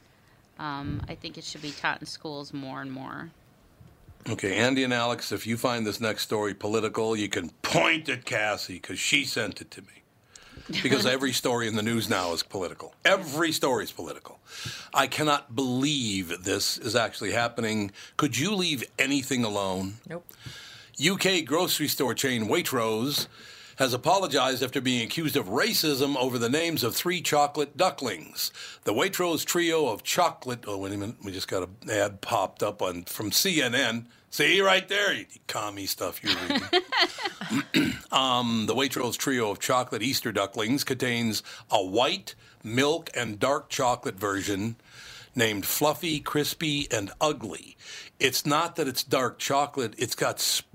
um, 0.59 1.03
I 1.09 1.15
think 1.15 1.39
it 1.39 1.45
should 1.45 1.63
be 1.63 1.71
taught 1.71 2.01
in 2.01 2.07
schools 2.07 2.53
more 2.53 2.81
and 2.81 2.91
more. 2.91 3.31
Okay, 4.29 4.57
Andy 4.57 4.85
and 4.85 4.95
Alex, 4.95 5.33
if 5.33 5.47
you 5.47 5.57
find 5.57 5.85
this 5.85 6.01
next 6.01 6.23
story 6.23 6.55
political, 6.55 7.17
you 7.17 7.29
can 7.29 7.51
point 7.63 8.09
at 8.09 8.25
Cassie 8.25 8.75
because 8.75 8.99
she 8.99 9.25
sent 9.25 9.61
it 9.61 9.71
to 9.73 9.83
me. 9.83 10.03
Because 10.83 11.07
every 11.17 11.33
story 11.33 11.67
in 11.67 11.75
the 11.75 11.83
news 11.83 12.09
now 12.09 12.33
is 12.33 12.45
political. 12.45 12.95
Every 13.05 13.51
story 13.51 13.85
is 13.85 13.91
political. 13.91 14.39
I 14.95 15.09
cannot 15.09 15.57
believe 15.57 16.45
this 16.45 16.79
is 16.79 16.95
actually 16.95 17.33
happening. 17.33 17.91
Could 18.17 18.39
you 18.39 18.55
leave 18.55 18.85
anything 18.97 19.43
alone? 19.43 19.95
Nope. 20.09 20.25
UK 21.05 21.45
grocery 21.45 21.89
store 21.89 22.15
chain 22.15 22.47
Waitrose 22.49 23.27
has 23.77 23.93
apologized 23.93 24.63
after 24.63 24.81
being 24.81 25.05
accused 25.05 25.37
of 25.37 25.47
racism 25.47 26.17
over 26.17 26.39
the 26.39 26.49
names 26.49 26.83
of 26.83 26.95
three 26.95 27.21
chocolate 27.21 27.77
ducklings. 27.77 28.53
The 28.85 28.93
Waitrose 28.93 29.45
trio 29.45 29.89
of 29.89 30.03
chocolate. 30.03 30.65
Oh, 30.67 30.79
wait 30.79 30.93
a 30.93 30.97
minute. 30.97 31.17
We 31.25 31.33
just 31.33 31.49
got 31.49 31.63
an 31.63 31.91
ad 31.91 32.21
popped 32.21 32.63
up 32.63 32.83
on 32.83 33.05
from 33.05 33.31
CNN. 33.31 34.07
See 34.31 34.61
right 34.63 34.89
there, 34.89 35.13
you 35.13 35.27
commie 35.47 35.87
stuff 35.87 36.23
you're 36.23 36.35
reading. 36.49 37.93
um, 38.13 38.67
the 38.67 38.75
Waitrose 38.75 39.19
trio 39.19 39.51
of 39.51 39.59
chocolate 39.59 40.03
Easter 40.03 40.33
ducklings 40.33 40.85
contains 40.85 41.43
a 41.71 41.85
white, 41.85 42.35
milk, 42.65 43.11
and 43.15 43.39
dark 43.39 43.69
chocolate 43.69 44.19
version 44.19 44.77
named 45.35 45.67
Fluffy, 45.67 46.21
Crispy, 46.21 46.89
and 46.91 47.11
Ugly. 47.21 47.77
It's 48.19 48.47
not 48.47 48.77
that 48.77 48.89
it's 48.89 49.03
dark 49.03 49.39
chocolate, 49.39 49.95
it's 49.99 50.15
got 50.15 50.41
sp- 50.41 50.69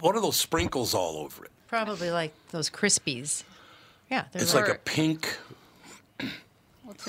what 0.00 0.14
are 0.14 0.20
those 0.20 0.36
sprinkles 0.36 0.94
all 0.94 1.18
over 1.18 1.44
it? 1.44 1.52
Probably 1.68 2.10
like 2.10 2.32
those 2.50 2.70
Krispies. 2.70 3.44
Yeah, 4.10 4.24
they're 4.32 4.42
It's 4.42 4.54
like 4.54 4.68
a 4.68 4.74
pink. 4.76 5.36
to 6.18 6.26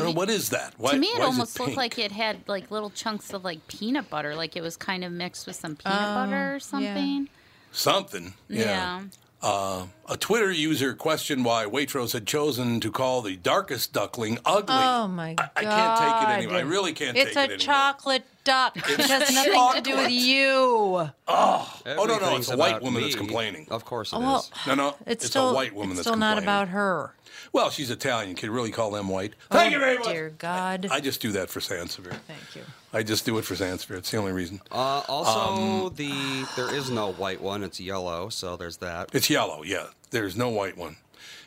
Uh, 0.03 0.05
me- 0.07 0.13
what 0.13 0.29
is 0.29 0.49
that? 0.49 0.73
Why, 0.77 0.91
to 0.91 0.97
me, 0.97 1.07
it 1.07 1.21
almost 1.21 1.55
pink? 1.57 1.67
looked 1.69 1.77
like 1.77 1.97
it 1.97 2.11
had 2.11 2.39
like 2.47 2.69
little 2.69 2.89
chunks 2.89 3.33
of 3.33 3.43
like 3.45 3.65
peanut 3.67 4.09
butter, 4.09 4.35
like 4.35 4.55
it 4.57 4.61
was 4.61 4.75
kind 4.75 5.03
of 5.05 5.11
mixed 5.11 5.47
with 5.47 5.55
some 5.55 5.75
peanut 5.77 5.97
Oh, 6.01 6.13
butter 6.15 6.55
or 6.55 6.59
something. 6.59 7.29
something. 7.71 8.33
Yeah. 8.49 8.63
Yeah. 8.65 9.01
Uh, 9.41 9.85
a 10.09 10.17
Twitter 10.17 10.51
user 10.51 10.93
questioned 10.93 11.45
why 11.45 11.65
Waitrose 11.65 12.11
had 12.11 12.27
chosen 12.27 12.81
to 12.81 12.91
call 12.91 13.21
the 13.21 13.37
darkest 13.37 13.93
duckling 13.93 14.37
ugly. 14.45 14.75
Oh 14.77 15.07
my 15.07 15.33
god! 15.35 15.49
I 15.55 15.63
can't 15.63 15.97
take 15.99 16.29
it 16.29 16.33
anymore. 16.33 16.57
I 16.57 16.61
really 16.61 16.91
can't 16.91 17.15
It's 17.15 17.27
take 17.29 17.35
it 17.35 17.37
anymore. 17.37 17.55
It's 17.55 17.63
a 17.63 17.67
chocolate 17.67 18.23
duck. 18.43 18.75
It 18.75 18.83
has 18.99 19.33
nothing 19.33 19.75
to 19.75 19.81
do 19.81 19.95
with 19.95 20.11
you. 20.11 20.43
Oh, 20.45 21.11
oh 21.27 22.05
no, 22.05 22.17
no, 22.17 22.35
it's 22.35 22.51
a 22.51 22.57
white 22.57 22.71
about 22.71 22.81
woman 22.83 23.01
that's 23.01 23.15
complaining. 23.15 23.67
Of 23.69 23.85
course 23.85 24.11
it 24.11 24.17
is. 24.17 24.21
Well, 24.21 24.45
No, 24.67 24.75
no, 24.75 24.87
it's, 25.05 25.23
it's, 25.23 25.25
still 25.27 25.49
a 25.49 25.53
white 25.53 25.73
woman 25.73 25.91
it's 25.91 25.99
that's 25.99 26.07
still 26.07 26.17
not 26.17 26.37
complaining. 26.37 26.43
about 26.43 26.67
her. 26.69 27.13
Well, 27.51 27.69
she's 27.69 27.89
Italian. 27.89 28.35
Can 28.35 28.47
you 28.47 28.53
really 28.53 28.71
call 28.71 28.91
them 28.91 29.09
white? 29.09 29.33
Thank 29.49 29.71
oh, 29.71 29.75
you 29.75 29.79
very 29.79 29.97
much. 29.97 30.07
Dear 30.07 30.29
God. 30.37 30.87
I 30.91 30.99
just 30.99 31.21
do 31.21 31.31
that 31.33 31.49
for 31.49 31.59
Sansevier. 31.59 32.13
Thank 32.27 32.55
you. 32.55 32.61
I 32.93 33.03
just 33.03 33.25
do 33.25 33.37
it 33.37 33.45
for 33.45 33.55
Sansevier. 33.55 33.97
It's 33.97 34.11
the 34.11 34.17
only 34.17 34.31
reason. 34.31 34.61
Uh, 34.71 35.01
also, 35.07 35.39
Um, 35.87 35.93
the 35.95 36.45
there 36.55 36.73
is 36.73 36.89
no 36.91 37.11
white 37.13 37.41
one. 37.41 37.63
It's 37.63 37.79
yellow, 37.79 38.29
so 38.29 38.55
there's 38.55 38.77
that. 38.77 39.09
It's 39.13 39.29
yellow, 39.29 39.63
yeah. 39.63 39.87
There's 40.11 40.35
no 40.35 40.49
white 40.49 40.77
one. 40.77 40.97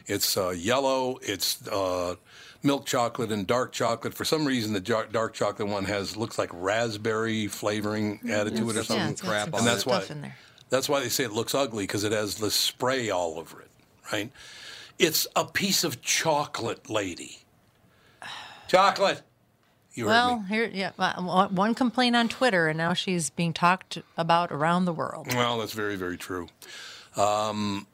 It's 0.07 0.37
uh, 0.37 0.51
yellow. 0.51 1.19
It's 1.23 1.67
uh, 1.69 2.17
milk 2.65 2.85
chocolate 2.87 3.31
and 3.31 3.47
dark 3.47 3.71
chocolate. 3.73 4.15
For 4.15 4.25
some 4.25 4.45
reason, 4.45 4.73
the 4.73 4.81
jar- 4.81 5.07
dark 5.07 5.35
chocolate 5.35 5.69
one 5.69 5.85
has 5.85 6.17
looks 6.17 6.39
like 6.39 6.51
raspberry 6.53 7.47
flavoring 7.47 8.21
added 8.29 8.57
to 8.57 8.69
it 8.71 8.77
or 8.77 8.81
It's 8.81 8.89
got 8.89 8.97
something. 8.99 9.17
some 9.17 9.29
crap 9.29 9.55
and 9.55 9.65
that's 9.67 9.83
it. 9.83 9.87
why 9.87 10.03
in 10.11 10.23
there. 10.23 10.37
that's 10.71 10.89
why 10.89 10.99
they 11.01 11.09
say 11.09 11.23
it 11.25 11.33
looks 11.33 11.55
ugly 11.55 11.85
because 11.85 12.03
it 12.03 12.11
has 12.13 12.37
the 12.37 12.51
spray 12.51 13.11
all 13.11 13.39
over 13.39 13.61
it, 13.61 13.71
right? 14.13 14.31
It's 15.03 15.27
a 15.35 15.45
piece 15.45 15.83
of 15.83 16.01
chocolate, 16.01 16.89
lady. 16.89 17.41
Chocolate. 18.69 19.23
You 19.95 20.05
heard 20.05 20.11
well, 20.11 20.39
here, 20.49 20.71
yeah, 20.73 20.93
uh, 20.97 21.49
one 21.49 21.75
complaint 21.75 22.15
on 22.15 22.29
Twitter, 22.29 22.69
and 22.69 22.79
now 22.79 22.95
she's 22.95 23.29
being 23.29 23.53
talked 23.53 23.99
about 24.17 24.53
around 24.53 24.85
the 24.85 24.93
world. 24.93 25.27
Well, 25.35 25.59
that's 25.59 25.73
very, 25.73 25.97
very 25.97 26.17
true. 26.17 26.47
Um, 27.17 27.89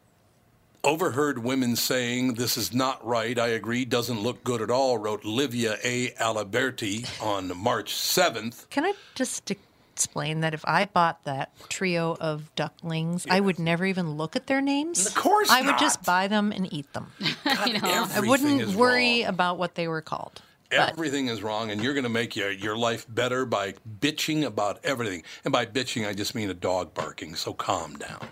overheard 0.85 1.39
women 1.39 1.77
saying 1.77 2.35
this 2.35 2.59
is 2.59 2.75
not 2.75 3.05
right. 3.05 3.39
I 3.39 3.49
agree. 3.49 3.87
Doesn't 3.87 4.21
look 4.21 4.45
good 4.45 4.61
at 4.61 4.71
all. 4.71 4.99
Wrote 4.99 5.25
Livia 5.25 5.79
A. 5.83 6.11
Aliberti 6.11 7.09
on 7.23 7.57
March 7.57 7.95
seventh. 7.95 8.69
Can 8.69 8.85
I 8.85 8.93
just 9.15 9.51
explain 9.99 10.43
that 10.43 10.55
if 10.55 10.65
I 10.65 10.85
bought 10.85 11.25
that 11.25 11.51
trio 11.69 12.17
of 12.21 12.55
ducklings, 12.55 13.27
I 13.29 13.41
would 13.41 13.59
never 13.59 13.85
even 13.85 14.13
look 14.13 14.37
at 14.37 14.47
their 14.47 14.61
names? 14.61 15.05
Of 15.09 15.15
course 15.17 15.51
I 15.51 15.63
would 15.63 15.77
just 15.79 16.05
buy 16.05 16.29
them 16.29 16.53
and 16.53 16.73
eat 16.73 16.93
them. 16.93 17.11
I 17.45 17.73
know. 17.73 18.07
I 18.15 18.21
wouldn't 18.21 18.77
worry 18.77 19.23
wrong. 19.23 19.29
about 19.29 19.59
what 19.59 19.75
they 19.75 19.89
were 19.89 20.01
called. 20.01 20.41
But 20.71 20.91
Everything 20.91 21.27
is 21.29 21.43
wrong, 21.43 21.73
and 21.73 21.83
you're 21.83 21.95
going 21.95 22.05
to 22.05 22.11
make 22.11 22.37
your, 22.37 22.53
your 22.53 22.77
life 22.77 23.07
better 23.09 23.45
by 23.45 23.75
bitching 24.01 24.45
about 24.45 24.79
everything. 24.85 25.25
And 25.45 25.51
by 25.51 25.67
bitching, 25.67 26.07
I 26.07 26.13
just 26.13 26.35
mean 26.35 26.49
a 26.49 26.55
dog 26.55 26.95
barking. 26.95 27.35
So 27.35 27.55
calm 27.55 27.97
down. 27.97 28.29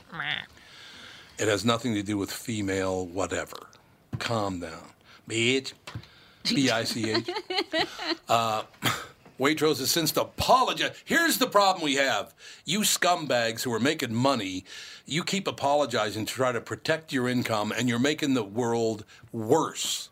It 1.38 1.48
has 1.48 1.64
nothing 1.64 1.94
to 1.94 2.02
do 2.02 2.16
with 2.16 2.30
female 2.30 3.06
whatever. 3.06 3.56
Calm 4.18 4.60
down, 4.60 4.92
bitch. 5.28 5.72
B 6.44 6.70
I 6.70 6.84
C 6.84 7.10
H. 7.10 7.28
Uh, 8.28 8.62
Uh, 9.38 9.42
Waitrose 9.44 9.78
has 9.78 9.90
since 9.90 10.16
apologized. 10.16 10.94
Here's 11.04 11.38
the 11.38 11.46
problem 11.46 11.84
we 11.84 11.94
have: 11.96 12.34
you 12.64 12.80
scumbags 12.80 13.62
who 13.62 13.72
are 13.72 13.80
making 13.80 14.14
money, 14.14 14.64
you 15.04 15.24
keep 15.24 15.46
apologizing 15.46 16.26
to 16.26 16.32
try 16.34 16.52
to 16.52 16.60
protect 16.60 17.12
your 17.12 17.28
income, 17.28 17.72
and 17.76 17.88
you're 17.88 17.98
making 17.98 18.34
the 18.34 18.44
world 18.44 19.04
worse. 19.32 20.10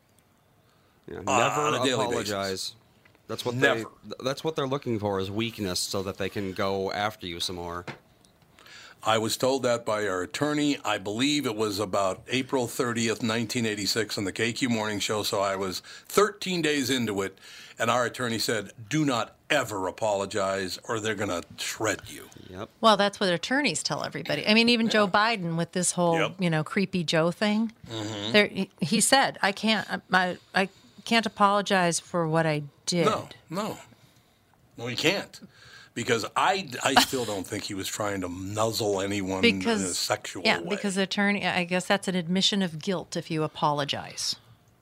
Yeah, 1.10 1.18
Uh, 1.26 1.38
never 1.38 1.60
on 1.60 1.74
a 1.74 1.84
daily 1.84 2.04
apologize. 2.06 2.50
basis. 2.50 2.74
That's 3.26 3.44
what 3.44 3.54
Never. 3.54 3.74
they. 3.80 3.84
th- 3.84 4.14
That's 4.22 4.44
what 4.44 4.54
they're 4.56 4.66
looking 4.66 4.98
for 4.98 5.18
is 5.18 5.30
weakness, 5.30 5.80
so 5.80 6.02
that 6.02 6.18
they 6.18 6.28
can 6.28 6.52
go 6.52 6.92
after 6.92 7.26
you 7.26 7.40
some 7.40 7.56
more. 7.56 7.86
I 9.06 9.18
was 9.18 9.36
told 9.36 9.62
that 9.64 9.84
by 9.84 10.06
our 10.08 10.22
attorney. 10.22 10.78
I 10.82 10.96
believe 10.96 11.44
it 11.44 11.56
was 11.56 11.78
about 11.78 12.22
April 12.28 12.66
30th, 12.66 13.22
1986, 13.22 14.16
on 14.16 14.24
the 14.24 14.32
KQ 14.32 14.68
Morning 14.70 14.98
Show. 14.98 15.22
So 15.22 15.40
I 15.40 15.56
was 15.56 15.80
13 16.08 16.62
days 16.62 16.88
into 16.88 17.20
it, 17.20 17.38
and 17.78 17.90
our 17.90 18.04
attorney 18.04 18.38
said, 18.38 18.72
"Do 18.88 19.04
not 19.04 19.34
ever 19.50 19.86
apologize, 19.88 20.78
or 20.88 21.00
they're 21.00 21.14
going 21.14 21.30
to 21.30 21.42
shred 21.56 22.02
you." 22.08 22.28
Yep. 22.50 22.68
well, 22.80 22.96
that's 22.96 23.18
what 23.18 23.30
attorneys 23.32 23.82
tell 23.82 24.04
everybody. 24.04 24.46
I 24.46 24.54
mean, 24.54 24.68
even 24.68 24.88
Joe 24.88 25.08
Biden 25.08 25.56
with 25.56 25.72
this 25.72 25.92
whole, 25.92 26.18
Yep. 26.20 26.34
you 26.38 26.50
know, 26.50 26.62
creepy 26.62 27.02
Joe 27.02 27.30
thing. 27.32 27.72
Mhm. 27.90 28.32
There, 28.32 28.46
he- 28.46 28.70
he 28.80 29.00
said, 29.00 29.38
"I 29.42 29.50
can't, 29.50 29.88
I, 30.12 30.36
I 30.54 30.68
can't 31.04 31.26
apologize 31.26 31.98
for 31.98 32.28
what 32.28 32.46
I 32.46 32.62
did." 32.86 33.06
No, 33.06 33.28
no, 33.50 33.78
no, 34.76 34.86
he 34.86 34.94
can't. 34.94 35.40
Because 35.94 36.24
I, 36.36 36.68
I 36.82 37.00
still 37.02 37.24
don't 37.24 37.46
think 37.46 37.62
he 37.64 37.74
was 37.74 37.86
trying 37.86 38.20
to 38.22 38.28
nuzzle 38.28 39.00
anyone 39.00 39.44
in 39.44 39.54
a 39.56 39.58
because 39.58 39.96
sexual 39.96 40.42
yeah, 40.44 40.58
way. 40.58 40.70
because 40.70 40.96
the 40.96 41.02
attorney, 41.02 41.46
I 41.46 41.62
guess 41.64 41.86
that's 41.86 42.08
an 42.08 42.16
admission 42.16 42.62
of 42.62 42.80
guilt 42.80 43.16
if 43.16 43.30
you 43.30 43.44
apologize. 43.44 44.34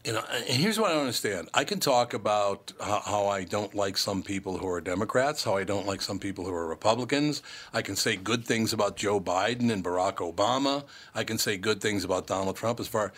You 0.04 0.14
know, 0.14 0.24
and 0.32 0.44
here's 0.60 0.80
what 0.80 0.90
I 0.90 0.98
understand. 0.98 1.48
I 1.54 1.62
can 1.62 1.78
talk 1.78 2.12
about 2.12 2.72
how, 2.80 3.00
how 3.00 3.26
I 3.28 3.44
don't 3.44 3.72
like 3.72 3.96
some 3.96 4.24
people 4.24 4.58
who 4.58 4.66
are 4.66 4.80
Democrats, 4.80 5.44
how 5.44 5.56
I 5.56 5.62
don't 5.62 5.86
like 5.86 6.02
some 6.02 6.18
people 6.18 6.44
who 6.44 6.52
are 6.52 6.66
Republicans. 6.66 7.40
I 7.72 7.82
can 7.82 7.94
say 7.94 8.16
good 8.16 8.44
things 8.44 8.72
about 8.72 8.96
Joe 8.96 9.20
Biden 9.20 9.70
and 9.70 9.84
Barack 9.84 10.16
Obama. 10.16 10.84
I 11.14 11.22
can 11.22 11.38
say 11.38 11.56
good 11.56 11.80
things 11.80 12.02
about 12.02 12.26
Donald 12.26 12.56
Trump. 12.56 12.80
As 12.80 12.88
far 12.88 13.12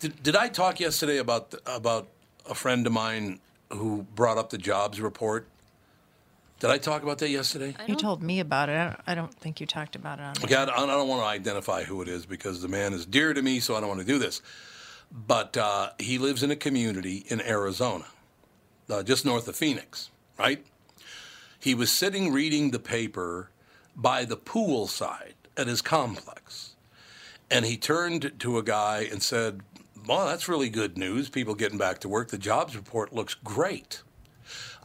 did, 0.00 0.22
did 0.22 0.34
I 0.34 0.48
talk 0.48 0.80
yesterday 0.80 1.18
about 1.18 1.54
about 1.66 2.08
a 2.48 2.54
friend 2.54 2.86
of 2.86 2.92
mine 2.94 3.40
who 3.70 4.06
brought 4.14 4.38
up 4.38 4.48
the 4.48 4.58
jobs 4.58 4.98
report? 4.98 5.46
Did 6.58 6.70
I 6.70 6.78
talk 6.78 7.02
about 7.02 7.18
that 7.18 7.28
yesterday? 7.28 7.74
You 7.86 7.96
told 7.96 8.22
me 8.22 8.40
about 8.40 8.70
it. 8.70 8.76
I 8.76 8.84
don't, 8.84 9.00
I 9.06 9.14
don't 9.14 9.34
think 9.34 9.60
you 9.60 9.66
talked 9.66 9.94
about 9.94 10.18
it 10.18 10.22
on. 10.22 10.34
Okay, 10.42 10.54
I 10.54 10.62
I 10.62 10.86
don't 10.86 11.08
want 11.08 11.20
to 11.20 11.26
identify 11.26 11.84
who 11.84 12.00
it 12.00 12.08
is 12.08 12.24
because 12.24 12.62
the 12.62 12.68
man 12.68 12.94
is 12.94 13.04
dear 13.04 13.34
to 13.34 13.42
me, 13.42 13.60
so 13.60 13.76
I 13.76 13.80
don't 13.80 13.88
want 13.90 14.00
to 14.00 14.06
do 14.06 14.18
this. 14.18 14.40
But 15.10 15.56
uh, 15.56 15.90
he 15.98 16.18
lives 16.18 16.42
in 16.42 16.50
a 16.50 16.56
community 16.56 17.24
in 17.28 17.40
Arizona, 17.40 18.06
uh, 18.88 19.02
just 19.02 19.24
north 19.24 19.48
of 19.48 19.56
Phoenix, 19.56 20.10
right? 20.38 20.64
He 21.58 21.74
was 21.74 21.90
sitting 21.90 22.32
reading 22.32 22.70
the 22.70 22.78
paper 22.78 23.50
by 23.96 24.24
the 24.24 24.36
pool 24.36 24.86
side 24.86 25.34
at 25.56 25.66
his 25.66 25.82
complex. 25.82 26.74
And 27.50 27.66
he 27.66 27.76
turned 27.76 28.32
to 28.38 28.58
a 28.58 28.62
guy 28.62 29.08
and 29.10 29.22
said, 29.22 29.60
Well, 30.06 30.26
that's 30.26 30.48
really 30.48 30.68
good 30.68 30.96
news. 30.96 31.28
People 31.28 31.54
getting 31.54 31.78
back 31.78 31.98
to 32.00 32.08
work. 32.08 32.28
The 32.28 32.38
jobs 32.38 32.76
report 32.76 33.12
looks 33.12 33.34
great. 33.34 34.02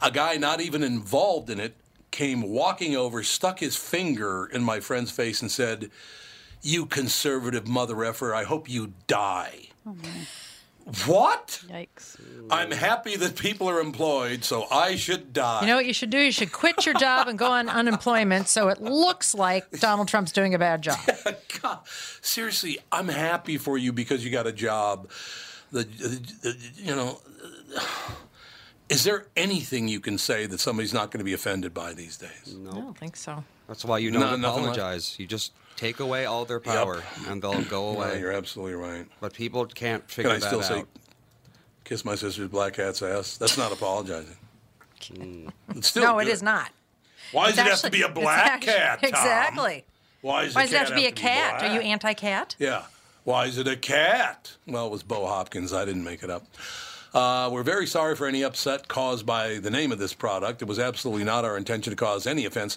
A 0.02 0.10
guy 0.10 0.36
not 0.36 0.60
even 0.60 0.82
involved 0.82 1.48
in 1.48 1.60
it 1.60 1.76
came 2.10 2.42
walking 2.42 2.96
over, 2.96 3.22
stuck 3.22 3.60
his 3.60 3.76
finger 3.76 4.46
in 4.46 4.62
my 4.62 4.80
friend's 4.80 5.10
face, 5.10 5.40
and 5.40 5.50
said, 5.50 5.90
You 6.62 6.86
conservative 6.86 7.68
mother 7.68 8.04
effer, 8.04 8.34
I 8.34 8.44
hope 8.44 8.68
you 8.68 8.94
die. 9.06 9.68
Oh, 9.86 9.94
what? 11.06 11.62
Yikes. 11.68 12.16
I'm 12.50 12.70
happy 12.70 13.16
that 13.16 13.36
people 13.36 13.68
are 13.68 13.80
employed, 13.80 14.44
so 14.44 14.66
I 14.70 14.94
should 14.96 15.32
die. 15.32 15.62
You 15.62 15.66
know 15.66 15.76
what 15.76 15.86
you 15.86 15.92
should 15.92 16.10
do? 16.10 16.18
You 16.18 16.30
should 16.30 16.52
quit 16.52 16.86
your 16.86 16.94
job 16.94 17.26
and 17.26 17.36
go 17.38 17.46
on 17.50 17.68
unemployment 17.68 18.46
so 18.48 18.68
it 18.68 18.80
looks 18.80 19.34
like 19.34 19.68
Donald 19.80 20.06
Trump's 20.06 20.30
doing 20.32 20.54
a 20.54 20.58
bad 20.58 20.82
job. 20.82 20.98
God, 21.62 21.80
seriously, 22.20 22.78
I'm 22.92 23.08
happy 23.08 23.58
for 23.58 23.76
you 23.76 23.92
because 23.92 24.24
you 24.24 24.30
got 24.30 24.46
a 24.46 24.52
job. 24.52 25.10
The, 25.72 25.82
the, 25.82 26.08
the 26.42 26.56
you 26.76 26.94
know, 26.94 27.20
is 28.88 29.02
there 29.02 29.26
anything 29.36 29.88
you 29.88 29.98
can 29.98 30.18
say 30.18 30.46
that 30.46 30.60
somebody's 30.60 30.94
not 30.94 31.10
going 31.10 31.18
to 31.18 31.24
be 31.24 31.32
offended 31.32 31.74
by 31.74 31.92
these 31.94 32.16
days? 32.16 32.54
No. 32.56 32.70
I 32.70 32.74
don't 32.74 32.96
think 32.96 33.16
so. 33.16 33.42
That's 33.66 33.84
why 33.84 33.98
you 33.98 34.12
don't 34.12 34.20
No, 34.20 34.36
nothing 34.36 34.42
like- 34.64 34.76
apologize. 34.76 35.16
You 35.18 35.26
just 35.26 35.52
take 35.76 36.00
away 36.00 36.24
all 36.26 36.44
their 36.44 36.60
power, 36.60 37.02
and 37.28 37.42
they'll 37.42 37.62
go 37.62 37.92
No, 37.92 37.98
away. 38.00 38.20
you're 38.20 38.32
absolutely 38.32 38.74
right. 38.74 39.06
But 39.20 39.32
people 39.34 39.66
can't 39.66 40.08
figure 40.10 40.30
Can 40.30 40.36
I 40.36 40.40
that 40.40 40.46
still 40.46 40.60
out. 40.60 40.64
say, 40.66 40.84
kiss 41.84 42.04
my 42.04 42.14
sister's 42.14 42.48
black 42.48 42.74
cat's 42.74 43.02
ass? 43.02 43.36
That's 43.36 43.56
not 43.58 43.72
apologizing. 43.72 44.36
Mm. 45.12 45.50
It's 45.76 45.88
still 45.88 46.04
no, 46.04 46.18
it 46.18 46.24
good. 46.24 46.32
is 46.32 46.42
not. 46.42 46.70
Why 47.32 47.48
It's 47.48 47.56
does 47.56 47.66
it 47.66 47.70
have 47.70 47.80
to 47.82 47.90
be 47.90 48.02
a 48.02 48.08
black 48.08 48.52
actu- 48.52 48.66
cat? 48.66 49.00
Tom? 49.00 49.08
Exactly. 49.08 49.84
Why 50.22 50.44
does, 50.44 50.54
Why 50.54 50.62
does 50.62 50.72
it 50.72 50.78
have 50.78 50.86
cat 50.88 50.96
to 50.96 51.00
be 51.02 51.06
a 51.06 51.12
cat? 51.12 51.62
Are 51.62 51.74
you 51.74 51.80
anti-cat? 51.80 52.56
Yeah. 52.58 52.82
Why 53.24 53.46
is 53.46 53.58
it 53.58 53.66
a 53.68 53.76
cat? 53.76 54.52
Well, 54.66 54.86
it 54.86 54.90
was 54.92 55.02
Bo 55.02 55.26
Hopkins. 55.26 55.72
I 55.72 55.84
didn't 55.84 56.04
make 56.04 56.22
it 56.22 56.30
up. 56.30 56.44
Uh, 57.12 57.48
we're 57.52 57.62
very 57.62 57.86
sorry 57.86 58.14
for 58.14 58.26
any 58.26 58.42
upset 58.42 58.88
caused 58.88 59.24
by 59.26 59.58
the 59.58 59.70
name 59.70 59.90
of 59.90 59.98
this 59.98 60.12
product. 60.12 60.62
It 60.62 60.66
was 60.68 60.78
absolutely 60.78 61.24
not 61.24 61.44
our 61.44 61.56
intention 61.56 61.90
to 61.90 61.96
cause 61.96 62.26
any 62.26 62.44
offense. 62.44 62.76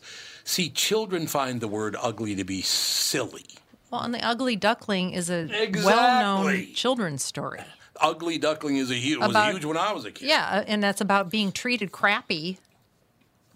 See, 0.50 0.72
children 0.72 1.28
find 1.28 1.62
the 1.62 1.68
word 1.68 1.96
ugly 2.02 2.34
to 2.34 2.44
be 2.44 2.64
silly. 2.64 3.46
Well, 3.92 4.02
and 4.02 4.12
the 4.16 4.26
ugly 4.26 4.56
duckling 4.56 5.12
is 5.12 5.30
a 5.30 5.42
Exactly. 5.42 5.84
well-known 5.86 6.74
children's 6.74 7.24
story. 7.24 7.60
Ugly 8.02 8.40
duckling 8.40 8.78
is 8.78 8.90
a 8.90 8.96
huge 8.96 9.20
was 9.20 9.36
huge 9.36 9.64
when 9.64 9.78
I 9.78 9.94
was 9.94 10.06
a 10.06 10.12
kid. 10.12 10.28
Yeah, 10.28 10.64
and 10.66 10.82
that's 10.82 11.02
about 11.02 11.30
being 11.30 11.52
treated 11.52 11.92
crappy 11.92 12.58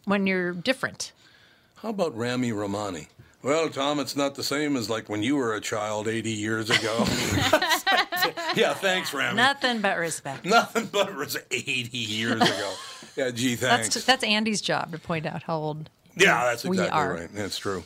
when 0.06 0.28
you're 0.28 0.52
different. 0.54 1.14
How 1.78 1.90
about 1.90 2.16
Rami 2.16 2.52
Romany? 2.52 3.08
Well, 3.42 3.70
Tom, 3.70 4.00
it's 4.00 4.16
not 4.16 4.36
the 4.36 4.44
same 4.44 4.78
as 4.78 4.88
like 4.88 5.10
when 5.10 5.24
you 5.24 5.36
were 5.36 5.56
a 5.56 5.62
child 5.62 6.08
80 6.08 6.30
years 6.30 6.70
ago. 6.70 6.96
yeah, 8.56 8.76
thanks, 8.76 9.16
Rami. 9.16 9.36
Nothing 9.36 9.82
but 9.82 9.98
respect. 9.98 10.46
Nothing 10.60 10.90
but 10.92 11.16
was 11.16 11.38
80 11.50 11.98
years 11.98 12.40
ago. 12.40 12.74
Yeah, 13.16 13.32
gee, 13.32 13.56
thanks. 13.56 13.96
That's 13.96 14.06
that's 14.06 14.24
Andy's 14.24 14.62
job 14.62 14.92
to 14.92 15.00
point 15.00 15.26
out 15.26 15.42
how 15.42 15.58
old. 15.58 15.90
Yeah, 16.16 16.44
that's 16.46 16.66
exactly 16.66 17.02
right. 17.02 17.30
That's 17.34 17.58
true. 17.58 17.84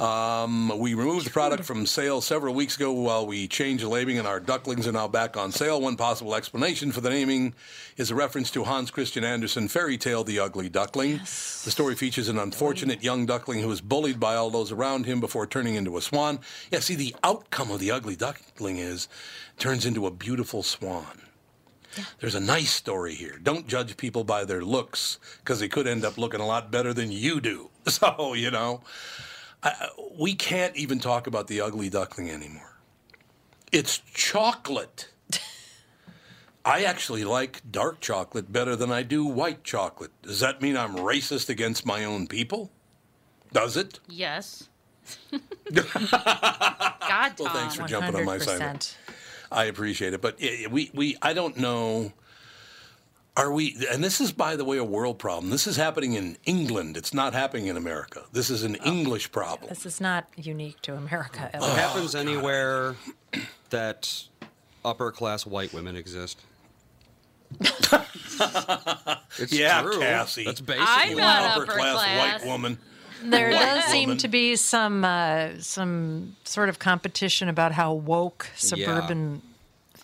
Um, 0.00 0.76
we 0.78 0.94
removed 0.94 1.26
the 1.26 1.30
product 1.30 1.64
from 1.64 1.86
sale 1.86 2.20
several 2.20 2.54
weeks 2.54 2.76
ago 2.76 2.92
while 2.92 3.24
we 3.26 3.46
changed 3.46 3.84
the 3.84 3.88
labeling, 3.88 4.18
and 4.18 4.26
our 4.26 4.40
ducklings 4.40 4.88
are 4.88 4.92
now 4.92 5.06
back 5.06 5.36
on 5.36 5.52
sale. 5.52 5.80
One 5.80 5.96
possible 5.96 6.34
explanation 6.34 6.90
for 6.90 7.00
the 7.00 7.10
naming 7.10 7.54
is 7.96 8.10
a 8.10 8.14
reference 8.14 8.50
to 8.52 8.64
Hans 8.64 8.90
Christian 8.90 9.22
Andersen 9.22 9.68
fairy 9.68 9.96
tale 9.96 10.24
The 10.24 10.40
Ugly 10.40 10.70
Duckling. 10.70 11.10
Yes. 11.16 11.62
The 11.64 11.70
story 11.70 11.94
features 11.94 12.28
an 12.28 12.38
unfortunate 12.38 13.04
young 13.04 13.26
duckling 13.26 13.60
who 13.60 13.70
is 13.70 13.80
bullied 13.80 14.18
by 14.18 14.34
all 14.34 14.50
those 14.50 14.72
around 14.72 15.06
him 15.06 15.20
before 15.20 15.46
turning 15.46 15.76
into 15.76 15.96
a 15.96 16.02
swan. 16.02 16.40
Yeah, 16.72 16.80
see, 16.80 16.96
the 16.96 17.14
outcome 17.22 17.70
of 17.70 17.78
The 17.78 17.92
Ugly 17.92 18.16
Duckling 18.16 18.78
is 18.78 19.08
turns 19.58 19.86
into 19.86 20.06
a 20.06 20.10
beautiful 20.10 20.62
swan. 20.64 21.22
There's 22.20 22.34
a 22.34 22.40
nice 22.40 22.70
story 22.70 23.14
here. 23.14 23.38
Don't 23.42 23.66
judge 23.66 23.96
people 23.96 24.24
by 24.24 24.44
their 24.44 24.62
looks 24.64 25.18
because 25.38 25.60
they 25.60 25.68
could 25.68 25.86
end 25.86 26.04
up 26.04 26.18
looking 26.18 26.40
a 26.40 26.46
lot 26.46 26.70
better 26.70 26.92
than 26.92 27.10
you 27.12 27.40
do. 27.40 27.68
So, 27.84 28.34
you 28.34 28.52
know, 28.52 28.82
I, 29.60 29.88
we 30.16 30.36
can't 30.36 30.76
even 30.76 31.00
talk 31.00 31.26
about 31.26 31.48
the 31.48 31.60
ugly 31.60 31.90
duckling 31.90 32.30
anymore. 32.30 32.76
It's 33.72 33.98
chocolate. 34.14 35.08
I 36.64 36.84
actually 36.84 37.24
like 37.24 37.60
dark 37.68 38.00
chocolate 38.00 38.52
better 38.52 38.76
than 38.76 38.92
I 38.92 39.02
do 39.02 39.24
white 39.24 39.64
chocolate. 39.64 40.12
Does 40.22 40.38
that 40.38 40.62
mean 40.62 40.76
I'm 40.76 40.94
racist 40.94 41.48
against 41.48 41.84
my 41.84 42.04
own 42.04 42.28
people? 42.28 42.70
Does 43.52 43.76
it? 43.76 43.98
Yes. 44.08 44.68
God, 45.32 45.40
Tom. 47.00 47.34
Well, 47.40 47.54
thanks 47.54 47.74
for 47.74 47.86
jumping 47.86 48.14
on 48.14 48.24
my 48.24 48.38
side. 48.38 48.86
I 49.52 49.64
appreciate 49.64 50.14
it, 50.14 50.20
but 50.20 50.36
i 50.42 50.66
we 50.70 50.90
we 50.94 51.16
I 51.22 51.32
don't 51.32 51.56
know. 51.56 52.12
Are 53.34 53.50
we? 53.50 53.76
And 53.90 54.04
this 54.04 54.20
is, 54.20 54.30
by 54.30 54.56
the 54.56 54.64
way, 54.64 54.76
a 54.76 54.84
world 54.84 55.18
problem. 55.18 55.50
This 55.50 55.66
is 55.66 55.76
happening 55.76 56.12
in 56.12 56.36
England. 56.44 56.98
It's 56.98 57.14
not 57.14 57.32
happening 57.32 57.66
in 57.66 57.78
America. 57.78 58.24
This 58.32 58.50
is 58.50 58.62
an 58.62 58.76
oh. 58.84 58.86
English 58.86 59.32
problem. 59.32 59.70
This 59.70 59.86
is 59.86 60.02
not 60.02 60.26
unique 60.36 60.82
to 60.82 60.94
America. 60.94 61.40
at 61.40 61.54
It 61.54 61.62
all. 61.62 61.74
happens 61.74 62.14
oh, 62.14 62.20
anywhere 62.20 62.94
that 63.70 64.24
upper 64.84 65.12
class 65.12 65.46
white 65.46 65.72
women 65.72 65.96
exist. 65.96 66.42
it's 69.38 69.52
yeah, 69.52 69.82
true. 69.82 69.98
Cassie. 69.98 70.44
That's 70.44 70.60
basically 70.60 70.86
I'm 70.88 71.10
You 71.10 71.16
not 71.16 71.42
upper 71.42 71.62
upper 71.62 71.72
class, 71.72 71.94
class. 71.94 72.40
white 72.42 72.50
woman. 72.50 72.78
There 73.24 73.50
White 73.50 73.58
does 73.60 73.84
seem 73.84 74.08
woman. 74.08 74.18
to 74.18 74.28
be 74.28 74.56
some 74.56 75.04
uh, 75.04 75.48
some 75.60 76.36
sort 76.44 76.68
of 76.68 76.78
competition 76.78 77.48
about 77.48 77.72
how 77.72 77.92
woke 77.94 78.48
suburban. 78.56 79.42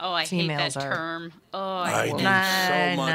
Oh, 0.00 0.12
I 0.12 0.20
hate 0.22 0.28
Females 0.28 0.74
that 0.74 0.84
are- 0.84 0.94
term. 0.94 1.32
Oh, 1.52 1.58
I, 1.78 1.90
I 2.02 2.06
hate 2.06 2.16
do 2.18 2.24
it. 2.24 2.94
So 2.94 2.96
much. 2.96 3.10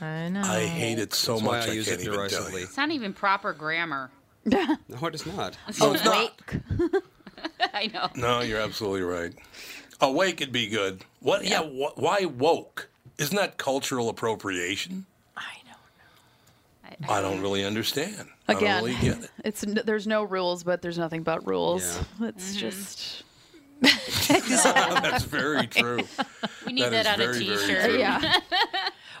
know. 0.00 0.06
I 0.06 0.28
know. 0.28 0.40
I 0.42 0.60
hate 0.66 0.98
it 0.98 1.14
so 1.14 1.32
That's 1.34 1.44
much. 1.44 1.68
I 1.68 1.70
I, 1.70 1.74
use 1.74 1.88
can't 1.88 2.00
it 2.00 2.04
even 2.04 2.14
tell 2.14 2.28
derisively. 2.28 2.60
you. 2.60 2.66
It's 2.66 2.76
not 2.76 2.90
even 2.90 3.12
proper 3.12 3.52
grammar. 3.52 4.10
No, 4.44 5.06
it 5.06 5.14
is 5.14 5.26
not. 5.26 5.56
No, 5.78 5.92
it's 5.92 6.04
not. 6.04 6.32
I 7.74 7.86
know. 7.88 8.08
No, 8.16 8.40
you're 8.40 8.60
absolutely 8.60 9.02
right. 9.02 9.32
Awake 10.00 10.40
would 10.40 10.52
be 10.52 10.66
good. 10.68 11.04
What? 11.20 11.44
Yeah. 11.44 11.62
wh- 11.62 11.96
why 11.98 12.24
woke? 12.24 12.88
Isn't 13.18 13.36
that 13.36 13.56
cultural 13.58 14.08
appropriation? 14.08 15.06
I 15.36 15.42
I 15.42 15.62
don't 15.62 15.68
know. 15.72 15.76
understand. 16.92 16.98
Again, 17.04 17.10
I 17.10 17.22
don't 17.22 17.40
really 17.40 17.64
get 18.54 18.84
it. 18.84 19.30
it's 19.44 19.64
there's 19.66 20.06
no 20.06 20.24
rules, 20.24 20.64
but 20.64 20.82
there's 20.82 20.98
nothing 20.98 21.22
but 21.22 21.46
rules. 21.46 22.00
Yeah. 22.20 22.28
It's 22.28 22.50
mm-hmm. 22.50 22.58
just 22.58 23.24
That's 24.28 25.24
very 25.24 25.66
true. 25.66 26.00
We 26.66 26.72
need 26.72 26.90
that 26.90 27.06
on 27.06 27.14
a 27.14 27.16
very, 27.16 27.44
very 27.44 27.56
T-shirt. 27.56 27.98
yeah. 27.98 28.40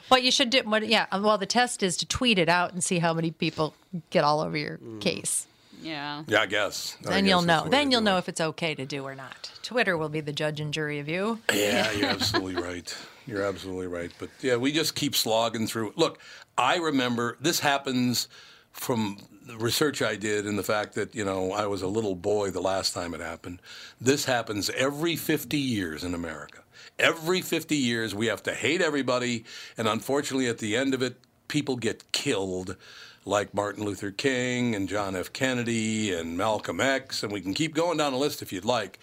What 0.08 0.22
you 0.22 0.30
should 0.30 0.50
do, 0.50 0.60
what, 0.64 0.86
yeah. 0.86 1.06
Um, 1.12 1.22
well, 1.22 1.38
the 1.38 1.46
test 1.46 1.82
is 1.82 1.96
to 1.98 2.06
tweet 2.06 2.38
it 2.38 2.48
out 2.48 2.72
and 2.72 2.84
see 2.84 2.98
how 2.98 3.14
many 3.14 3.30
people 3.30 3.74
get 4.10 4.24
all 4.24 4.40
over 4.40 4.56
your 4.56 4.76
mm. 4.78 5.00
case. 5.00 5.46
Yeah. 5.80 6.24
Yeah, 6.26 6.42
I 6.42 6.46
guess. 6.46 6.96
I 7.06 7.10
Then 7.10 7.24
guess 7.24 7.30
you'll 7.30 7.42
know. 7.42 7.66
Then 7.68 7.90
you'll 7.90 8.00
do 8.00 8.04
know 8.06 8.18
if 8.18 8.28
it's 8.28 8.40
okay 8.40 8.74
to 8.74 8.84
do 8.84 9.04
or 9.04 9.14
not. 9.14 9.50
Twitter 9.62 9.96
will 9.96 10.08
be 10.10 10.20
the 10.20 10.32
judge 10.32 10.60
and 10.60 10.74
jury 10.74 10.98
of 10.98 11.08
you. 11.08 11.38
Yeah, 11.54 11.90
you're 11.92 12.10
absolutely 12.10 12.60
right. 12.60 12.94
You're 13.26 13.44
absolutely 13.44 13.86
right. 13.86 14.10
But 14.18 14.28
yeah, 14.42 14.56
we 14.56 14.72
just 14.72 14.94
keep 14.94 15.14
slogging 15.14 15.66
through. 15.66 15.94
Look, 15.96 16.18
I 16.58 16.76
remember 16.76 17.38
this 17.40 17.60
happens 17.60 18.28
from 18.72 19.18
the 19.50 19.56
research 19.56 20.00
I 20.00 20.16
did 20.16 20.46
and 20.46 20.58
the 20.58 20.62
fact 20.62 20.94
that, 20.94 21.14
you 21.14 21.24
know, 21.24 21.52
I 21.52 21.66
was 21.66 21.82
a 21.82 21.88
little 21.88 22.14
boy 22.14 22.50
the 22.50 22.60
last 22.60 22.94
time 22.94 23.14
it 23.14 23.20
happened. 23.20 23.60
This 24.00 24.24
happens 24.24 24.70
every 24.70 25.16
50 25.16 25.58
years 25.58 26.04
in 26.04 26.14
America. 26.14 26.62
Every 26.98 27.40
50 27.40 27.76
years, 27.76 28.14
we 28.14 28.26
have 28.26 28.42
to 28.44 28.54
hate 28.54 28.80
everybody. 28.80 29.44
And 29.76 29.88
unfortunately, 29.88 30.48
at 30.48 30.58
the 30.58 30.76
end 30.76 30.94
of 30.94 31.02
it, 31.02 31.16
people 31.48 31.76
get 31.76 32.12
killed, 32.12 32.76
like 33.24 33.52
Martin 33.52 33.84
Luther 33.84 34.10
King 34.10 34.74
and 34.74 34.88
John 34.88 35.16
F. 35.16 35.32
Kennedy 35.32 36.12
and 36.12 36.36
Malcolm 36.36 36.80
X. 36.80 37.22
And 37.22 37.32
we 37.32 37.40
can 37.40 37.54
keep 37.54 37.74
going 37.74 37.98
down 37.98 38.12
the 38.12 38.18
list 38.18 38.42
if 38.42 38.52
you'd 38.52 38.64
like. 38.64 38.98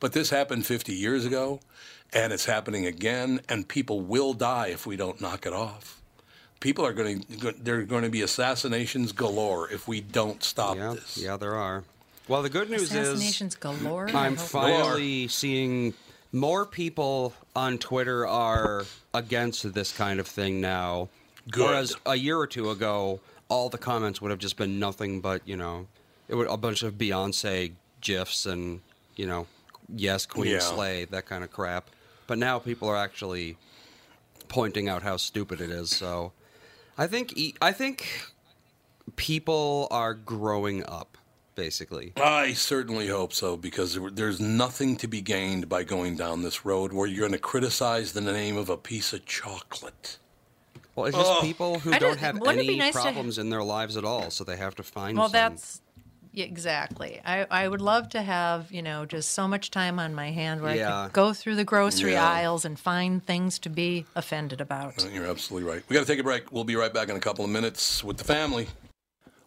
But 0.00 0.12
this 0.12 0.30
happened 0.30 0.66
50 0.66 0.94
years 0.94 1.24
ago, 1.24 1.60
and 2.12 2.32
it's 2.32 2.46
happening 2.46 2.86
again. 2.86 3.40
And 3.48 3.68
people 3.68 4.00
will 4.00 4.34
die 4.34 4.68
if 4.68 4.84
we 4.84 4.96
don't 4.96 5.20
knock 5.20 5.46
it 5.46 5.52
off. 5.52 6.01
People 6.62 6.86
are 6.86 6.92
going 6.92 7.22
to, 7.24 7.52
there 7.60 7.78
are 7.80 7.82
going 7.82 8.04
to 8.04 8.08
be 8.08 8.22
assassinations 8.22 9.10
galore 9.12 9.68
if 9.70 9.88
we 9.88 10.00
don't 10.00 10.42
stop 10.44 10.76
Yeah, 10.76 10.94
this. 10.94 11.18
yeah, 11.18 11.36
there 11.36 11.56
are. 11.56 11.82
Well, 12.28 12.42
the 12.42 12.48
good 12.50 12.70
news 12.70 12.82
is 12.82 12.92
Assassinations 12.92 13.56
galore. 13.56 14.08
I 14.14 14.26
I'm 14.26 14.36
hope- 14.36 14.46
finally 14.46 15.26
seeing 15.26 15.92
more 16.30 16.64
people 16.64 17.34
on 17.56 17.78
Twitter 17.78 18.26
are 18.28 18.84
against 19.12 19.74
this 19.74 19.90
kind 19.92 20.20
of 20.20 20.28
thing 20.28 20.60
now. 20.60 21.08
Good. 21.50 21.64
Whereas 21.66 21.96
a 22.06 22.14
year 22.14 22.38
or 22.38 22.46
two 22.46 22.70
ago, 22.70 23.18
all 23.48 23.68
the 23.68 23.76
comments 23.78 24.22
would 24.22 24.30
have 24.30 24.38
just 24.40 24.56
been 24.56 24.78
nothing 24.78 25.20
but 25.20 25.42
you 25.44 25.56
know, 25.56 25.88
it 26.28 26.36
would 26.36 26.46
a 26.46 26.56
bunch 26.56 26.84
of 26.84 26.94
Beyonce 26.94 27.72
gifs 28.00 28.46
and 28.46 28.80
you 29.16 29.26
know, 29.26 29.48
yes, 29.94 30.26
Queen 30.26 30.52
Yeah. 30.52 30.60
Slay, 30.60 31.06
that 31.06 31.26
kind 31.26 31.42
of 31.42 31.50
crap. 31.50 31.90
But 32.28 32.38
now 32.38 32.60
people 32.60 32.88
are 32.88 32.96
actually 32.96 33.56
pointing 34.48 34.88
out 34.88 35.02
how 35.02 35.16
stupid 35.16 35.60
it 35.60 35.70
is. 35.70 35.90
So, 35.90 36.32
I 36.98 37.06
think 37.06 37.36
e- 37.36 37.54
I 37.60 37.72
think 37.72 38.06
people 39.16 39.88
are 39.90 40.14
growing 40.14 40.84
up, 40.86 41.16
basically. 41.54 42.12
I 42.16 42.52
certainly 42.54 43.08
hope 43.08 43.32
so 43.32 43.56
because 43.56 43.98
there's 44.12 44.40
nothing 44.40 44.96
to 44.96 45.08
be 45.08 45.20
gained 45.20 45.68
by 45.68 45.84
going 45.84 46.16
down 46.16 46.42
this 46.42 46.64
road 46.64 46.92
where 46.92 47.06
you're 47.06 47.20
going 47.20 47.32
to 47.32 47.38
criticize 47.38 48.12
the 48.12 48.20
name 48.20 48.56
of 48.56 48.68
a 48.68 48.76
piece 48.76 49.12
of 49.12 49.24
chocolate. 49.26 50.18
Well, 50.94 51.06
it's 51.06 51.16
just 51.16 51.30
Oh. 51.30 51.40
people 51.40 51.78
who 51.78 51.90
I 51.92 51.98
don't 51.98 52.10
don't- 52.10 52.18
have 52.20 52.38
wouldn't 52.40 52.58
it 52.60 52.62
be 52.62 52.68
any 52.68 52.78
nice 52.78 52.94
to- 52.94 53.00
problems 53.00 53.38
in 53.38 53.48
their 53.50 53.62
lives 53.62 53.96
at 53.96 54.04
all, 54.04 54.30
so 54.30 54.44
they 54.44 54.56
have 54.56 54.74
to 54.76 54.82
find. 54.82 55.16
Well, 55.16 55.28
some. 55.28 55.32
that's 55.32 55.80
yeah, 55.86 55.91
exactly. 56.34 57.20
I, 57.24 57.46
I 57.50 57.68
would 57.68 57.80
love 57.80 58.08
to 58.10 58.22
have 58.22 58.70
you 58.72 58.82
know 58.82 59.04
just 59.06 59.30
so 59.32 59.46
much 59.48 59.70
time 59.70 59.98
on 59.98 60.14
my 60.14 60.30
hand 60.30 60.60
where 60.60 60.70
I 60.70 60.74
Yeah. 60.76 61.04
could 61.04 61.12
go 61.12 61.32
through 61.32 61.56
the 61.56 61.64
grocery 61.64 62.12
Yeah. 62.12 62.28
aisles 62.28 62.64
and 62.64 62.78
find 62.78 63.24
things 63.24 63.58
to 63.60 63.68
be 63.68 64.06
offended 64.14 64.60
about. 64.60 64.94
You're 65.12 65.26
absolutely 65.26 65.68
right. 65.70 65.82
We 65.88 65.94
got 65.94 66.00
to 66.00 66.06
take 66.06 66.18
a 66.20 66.22
break. 66.24 66.50
We'll 66.52 66.64
be 66.64 66.76
right 66.76 66.92
back 66.92 67.08
in 67.08 67.16
a 67.16 67.20
couple 67.20 67.44
of 67.44 67.50
minutes 67.50 68.02
with 68.04 68.16
the 68.18 68.24
family. 68.24 68.68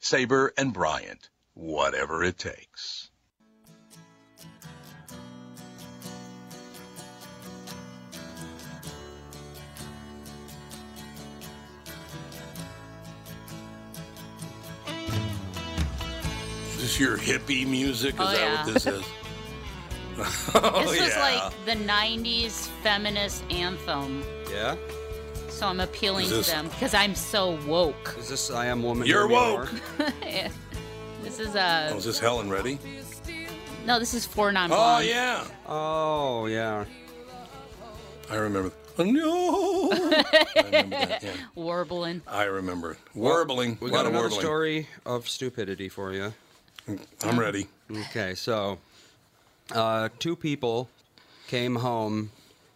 Sabre 0.00 0.52
and 0.56 0.72
Bryant, 0.72 1.28
whatever 1.52 2.24
it 2.24 2.38
takes. 2.38 3.10
Is 16.76 16.82
this 16.82 17.00
your 17.00 17.18
hippie 17.18 17.66
music? 17.66 18.14
Is 18.14 18.20
Oh, 18.20 18.24
that 18.24 18.38
yeah. 18.38 18.64
what 18.64 18.74
this 18.74 18.86
is? 18.86 19.04
oh, 20.54 20.82
this 20.82 21.00
was 21.00 21.08
yeah. 21.08 21.50
like 21.52 21.64
the 21.66 21.84
90s 21.84 22.68
feminist 22.82 23.42
anthem. 23.50 24.24
Yeah. 24.50 24.76
So 25.60 25.66
I'm 25.66 25.80
appealing 25.80 26.26
this- 26.26 26.46
to 26.46 26.52
them 26.52 26.68
because 26.68 26.94
I'm 26.94 27.14
so 27.14 27.58
woke. 27.66 28.16
Is 28.18 28.30
this 28.30 28.50
I 28.50 28.64
am 28.64 28.82
woman? 28.82 29.06
You're 29.06 29.28
woke. 29.28 29.70
Roar? 29.70 30.08
this 31.22 31.38
is 31.38 31.54
a. 31.54 31.90
Oh, 31.92 31.98
is 31.98 32.06
this 32.06 32.18
Helen 32.18 32.48
Reddy? 32.48 32.78
No, 33.84 33.98
this 33.98 34.14
is 34.14 34.24
four 34.24 34.52
non 34.52 34.70
Oh 34.72 35.00
yeah, 35.00 35.44
Oh 35.68 36.46
yeah. 36.46 36.86
I 38.30 38.36
remember. 38.36 38.72
Oh, 38.98 39.04
no. 39.04 39.92
I 39.92 40.62
remember 40.64 40.96
that. 40.96 41.22
Yeah. 41.24 41.32
Warbling. 41.54 42.22
I 42.26 42.44
remember 42.44 42.96
warbling. 43.14 43.76
We 43.82 43.90
a 43.90 43.92
got 43.92 44.06
of 44.06 44.12
another 44.12 44.28
warbling. 44.30 44.40
story 44.40 44.88
of 45.04 45.28
stupidity 45.28 45.90
for 45.90 46.14
you. 46.14 46.32
I'm 47.22 47.38
ready. 47.38 47.66
Okay, 47.94 48.34
so 48.34 48.78
uh, 49.72 50.08
two 50.18 50.36
people 50.36 50.88
came 51.48 51.76
home 51.76 52.30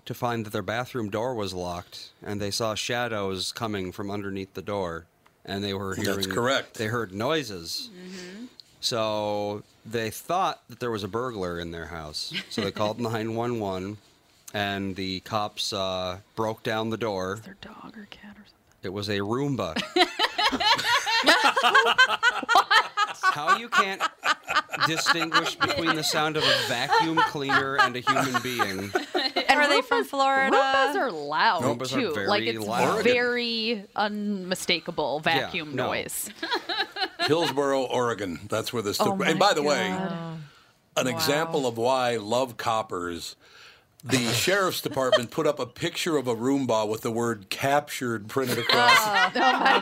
to 0.07 0.15
find 0.15 0.45
that 0.47 0.51
their 0.51 0.63
bathroom 0.63 1.09
door 1.11 1.35
was 1.35 1.55
locked, 1.55 2.11
and 2.23 2.41
they 2.41 2.51
saw 2.51 2.75
shadows 2.75 3.53
coming 3.53 3.91
from 3.93 4.11
underneath 4.11 4.55
the 4.55 4.63
door, 4.63 5.07
and 5.45 5.63
they 5.65 5.75
were 5.75 5.95
hearing 5.95 6.07
That's 6.15 6.27
hearing. 6.27 6.35
correct. 6.37 6.75
They 6.75 6.87
heard 6.87 7.13
noises. 7.13 7.91
So 8.81 9.63
they 9.87 10.11
thought 10.11 10.61
that 10.69 10.79
there 10.81 10.91
was 10.91 11.05
a 11.05 11.09
burglar 11.09 11.59
in 11.59 11.71
their 11.71 11.87
house. 11.87 12.35
So 12.51 12.61
they 12.61 12.71
called 12.71 13.01
911, 13.01 13.97
and 14.53 14.95
the 14.97 15.21
cops 15.21 15.73
uh, 15.73 16.19
broke 16.37 16.63
down 16.63 16.91
the 16.91 16.97
door. 16.99 17.41
Their 17.45 17.57
dog 17.63 17.97
or 17.97 18.07
cat 18.11 18.33
or 18.37 18.45
something. 18.45 18.51
It 18.83 18.93
was 18.93 19.09
a 19.09 19.19
Roomba. 19.21 19.81
How 23.23 23.57
you 23.57 23.69
can't 23.69 24.03
distinguish 24.87 25.57
between 25.57 25.97
the 25.97 26.05
sound 26.05 26.37
of 26.37 26.45
a 26.45 26.69
vacuum 26.69 27.17
cleaner 27.29 27.77
and 27.79 27.97
a 27.97 28.01
human 28.01 28.43
being? 28.43 28.93
And 29.37 29.45
Are 29.61 29.69
they 29.69 29.83
from 29.83 30.05
Florida? 30.05 30.57
Roombas 30.57 30.95
are 30.97 31.11
loud 31.11 31.63
Roombas 31.63 31.93
are 31.97 32.01
too. 32.01 32.15
very 32.15 32.27
like 32.27 32.43
it's 32.45 32.65
loud. 32.67 33.05
very 33.05 33.85
unmistakable 33.97 35.21
vacuum 35.21 35.75
no. 35.75 35.87
noise. 35.89 36.31
Hillsboro, 37.21 37.83
Oregon. 37.85 38.41
That's 38.49 38.73
where 38.73 38.83
this 38.83 39.01
Oh 39.01 39.07
took. 39.07 39.19
my 39.19 39.29
and 39.29 39.39
by 39.39 39.55
the 39.55 39.63
way, 39.63 39.89
God. 39.89 40.39
an 40.97 41.07
example 41.07 41.67
of 41.67 41.77
why 41.79 42.13
I 42.13 42.17
love 42.17 42.57
coppers. 42.57 43.37
The 44.07 44.19
sheriff's 44.35 44.83
department 44.83 45.31
put 45.31 45.47
up 45.47 45.59
a 45.59 45.65
picture 45.67 46.19
of 46.19 46.29
a 46.29 46.35
Roomba 46.35 46.87
with 46.87 47.01
the 47.01 47.11
word 47.11 47.49
"captured" 47.49 48.29
printed 48.29 48.59
across. 48.59 48.91
Oh, 48.99 49.31
it. 49.35 49.37
Oh, 49.37 49.59
my 49.61 49.81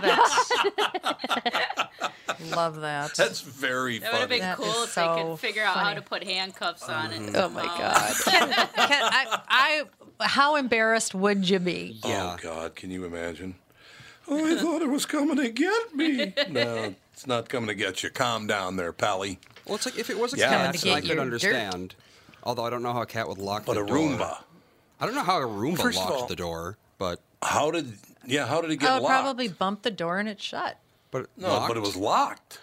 Love 2.54 2.80
that. 2.80 3.14
That's 3.14 3.40
very 3.40 3.98
That 3.98 4.12
would 4.12 4.20
have 4.20 4.28
funny. 4.28 4.40
been 4.40 4.48
That 4.48 4.56
cool 4.56 4.66
is 4.82 4.88
if 4.88 4.94
they 4.94 5.06
could 5.22 5.38
figure 5.38 5.62
out 5.64 5.76
how 5.76 5.94
to 5.94 6.02
put 6.02 6.24
handcuffs 6.24 6.88
on 6.88 7.12
it. 7.12 7.20
Mm. 7.20 7.34
Oh 7.36 7.48
my 7.50 7.62
oh. 7.62 7.78
god. 7.78 8.14
Can 8.24 9.02
I, 9.02 9.40
I, 10.20 10.26
how 10.26 10.56
embarrassed 10.56 11.14
would 11.14 11.48
you 11.48 11.58
be? 11.58 11.98
Oh 12.04 12.36
God, 12.40 12.74
can 12.74 12.90
you 12.90 13.04
imagine? 13.04 13.54
Oh, 14.28 14.46
I 14.52 14.56
thought 14.60 14.82
it 14.82 14.88
was 14.88 15.04
coming 15.06 15.36
to 15.36 15.48
get 15.50 15.94
me. 15.94 16.32
No, 16.50 16.94
it's 17.12 17.26
not 17.26 17.48
coming 17.48 17.68
to 17.68 17.74
get 17.74 18.02
you. 18.02 18.10
Calm 18.10 18.46
down 18.46 18.76
there, 18.76 18.92
Pally. 18.92 19.38
Well, 19.66 19.74
it's 19.76 19.86
like 19.86 19.98
if 19.98 20.10
it 20.10 20.18
was 20.18 20.32
a 20.34 20.38
Yeah. 20.38 20.48
cat, 20.48 20.66
Coming 20.66 20.80
to 20.80 20.90
I 20.92 21.00
could 21.00 21.08
your 21.08 21.16
dirt. 21.16 21.22
understand. 21.22 21.94
Although 22.44 22.64
I 22.64 22.70
don't 22.70 22.82
know 22.82 22.92
how 22.92 23.02
a 23.02 23.06
cat 23.06 23.28
would 23.28 23.38
lock 23.38 23.64
But 23.66 23.74
the 23.74 23.84
a 23.84 23.86
door. 23.86 23.96
Roomba. 23.96 24.42
I 25.00 25.06
don't 25.06 25.14
know 25.14 25.22
how 25.22 25.38
a 25.40 25.46
Roomba 25.46 25.78
First 25.78 25.98
locked 25.98 26.12
all- 26.12 26.26
the 26.26 26.36
door, 26.36 26.76
but 26.98 27.20
How 27.42 27.70
did? 27.70 27.92
Yeah, 28.26 28.46
how 28.46 28.60
did 28.60 28.70
it 28.70 28.76
get 28.76 28.90
Oh, 28.90 28.96
it 28.96 29.02
locked? 29.02 29.12
probably 29.22 29.48
bumped 29.48 29.82
the 29.82 29.90
door 29.90 30.18
and 30.18 30.28
it 30.28 30.40
shut. 30.40 30.78
but 31.10 31.26
no, 31.36 31.64
but 31.68 31.76
it 31.76 31.80
was 31.80 31.96
locked. 31.96 32.60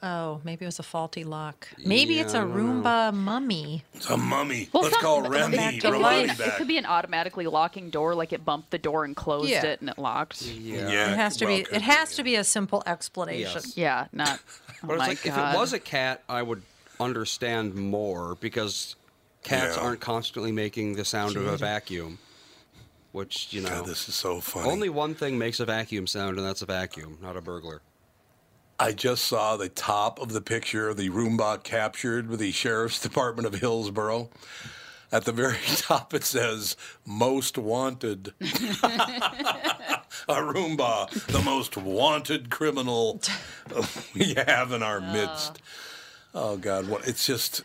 Oh, 0.00 0.40
maybe 0.44 0.64
it 0.64 0.68
was 0.68 0.78
a 0.78 0.84
faulty 0.84 1.24
lock. 1.24 1.66
Maybe 1.84 2.20
it's 2.20 2.32
a 2.32 2.36
Yeah, 2.36 2.42
I 2.44 2.46
Roomba 2.46 3.12
mummy. 3.14 3.82
It's 3.94 4.08
a 4.08 4.16
mummy. 4.16 4.68
Well, 4.72 4.84
Let's 4.84 4.96
call 4.98 5.22
not- 5.22 5.32
Remy. 5.32 5.56
back 5.56 5.74
to 5.80 5.88
Bring 5.90 6.02
life. 6.02 6.38
It 6.38 6.54
could 6.56 6.68
be 6.68 6.78
an 6.78 6.86
automatically 6.86 7.46
locking 7.48 7.90
door, 7.90 8.14
like 8.14 8.32
it 8.32 8.44
bumped 8.44 8.70
the 8.70 8.78
door 8.78 9.04
and 9.04 9.16
closed 9.16 9.48
Yeah. 9.50 9.64
it 9.66 9.80
and 9.80 9.90
it 9.90 9.98
locked. 9.98 10.42
Yeah. 10.42 10.88
Yeah, 10.88 11.10
it 11.12 11.16
has 11.16 11.36
to 11.38 11.46
well, 11.46 11.56
be. 11.56 11.62
It 11.74 11.82
has 11.82 12.14
to 12.14 12.22
be 12.22 12.36
a 12.36 12.44
simple 12.44 12.84
explanation. 12.86 13.60
Yes. 13.64 13.76
Yeah, 13.76 14.06
not. 14.12 14.38
Oh 14.80 14.86
But 14.86 14.92
it's 14.94 14.98
my 15.00 15.06
like 15.08 15.22
God. 15.24 15.48
if 15.50 15.54
it 15.54 15.58
was 15.58 15.72
a 15.72 15.80
cat, 15.80 16.22
I 16.28 16.40
would 16.42 16.62
understand 17.00 17.74
more 17.74 18.36
because 18.36 18.94
cats 19.42 19.76
Yeah. 19.76 19.82
aren't 19.82 20.00
constantly 20.00 20.52
making 20.52 20.94
the 20.94 21.04
sound 21.04 21.36
of 21.36 21.44
a 21.46 21.56
vacuum. 21.56 22.20
Which 23.18 23.52
you 23.52 23.62
know, 23.62 23.70
God, 23.70 23.86
this 23.86 24.08
is 24.08 24.14
so 24.14 24.40
funny. 24.40 24.70
only 24.70 24.88
one 24.88 25.16
thing 25.16 25.38
makes 25.38 25.58
a 25.58 25.64
vacuum 25.64 26.06
sound, 26.06 26.38
and 26.38 26.46
that's 26.46 26.62
a 26.62 26.66
vacuum, 26.66 27.18
not 27.20 27.36
a 27.36 27.40
burglar. 27.40 27.82
I 28.78 28.92
just 28.92 29.24
saw 29.24 29.56
the 29.56 29.68
top 29.68 30.20
of 30.20 30.32
the 30.32 30.40
picture 30.40 30.88
of 30.88 30.96
the 30.96 31.10
Roomba 31.10 31.64
captured 31.64 32.28
with 32.28 32.38
the 32.38 32.52
sheriff's 32.52 33.00
department 33.02 33.52
of 33.52 33.60
Hillsboro. 33.60 34.30
At 35.10 35.24
the 35.24 35.32
very 35.32 35.56
top, 35.66 36.14
it 36.14 36.22
says 36.22 36.76
"Most 37.04 37.58
Wanted." 37.58 38.34
a 38.40 38.42
Roomba, 40.28 41.10
the 41.26 41.42
most 41.42 41.76
wanted 41.76 42.50
criminal 42.50 43.20
we 44.14 44.34
have 44.34 44.70
in 44.70 44.84
our 44.84 45.00
midst. 45.00 45.60
Oh, 46.32 46.52
oh 46.52 46.56
God, 46.56 46.88
what? 46.88 47.08
It's 47.08 47.26
just. 47.26 47.64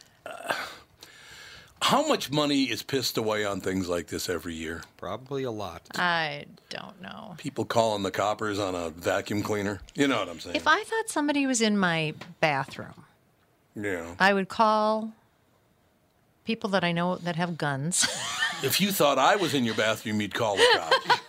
How 1.83 2.07
much 2.07 2.31
money 2.31 2.63
is 2.63 2.81
pissed 2.81 3.17
away 3.17 3.43
on 3.43 3.59
things 3.59 3.89
like 3.89 4.07
this 4.07 4.29
every 4.29 4.53
year? 4.53 4.81
Probably 4.97 5.43
a 5.43 5.51
lot. 5.51 5.81
I 5.95 6.45
don't 6.69 7.01
know. 7.01 7.35
People 7.37 7.65
calling 7.65 8.03
the 8.03 8.11
coppers 8.11 8.57
on 8.57 8.73
a 8.73 8.89
vacuum 8.89 9.43
cleaner. 9.43 9.81
You 9.93 10.07
know 10.07 10.19
what 10.19 10.29
I'm 10.29 10.39
saying? 10.39 10.55
If 10.55 10.65
I 10.65 10.81
thought 10.83 11.09
somebody 11.09 11.45
was 11.45 11.61
in 11.61 11.77
my 11.77 12.13
bathroom, 12.39 13.03
yeah. 13.75 14.15
I 14.17 14.33
would 14.33 14.47
call 14.47 15.11
people 16.45 16.69
that 16.69 16.85
I 16.85 16.93
know 16.93 17.17
that 17.17 17.35
have 17.35 17.57
guns. 17.57 18.07
If 18.63 18.79
you 18.79 18.93
thought 18.93 19.19
I 19.19 19.35
was 19.35 19.53
in 19.53 19.65
your 19.65 19.75
bathroom, 19.75 20.21
you'd 20.21 20.33
call 20.33 20.55
the 20.55 20.65
cops. 20.75 21.19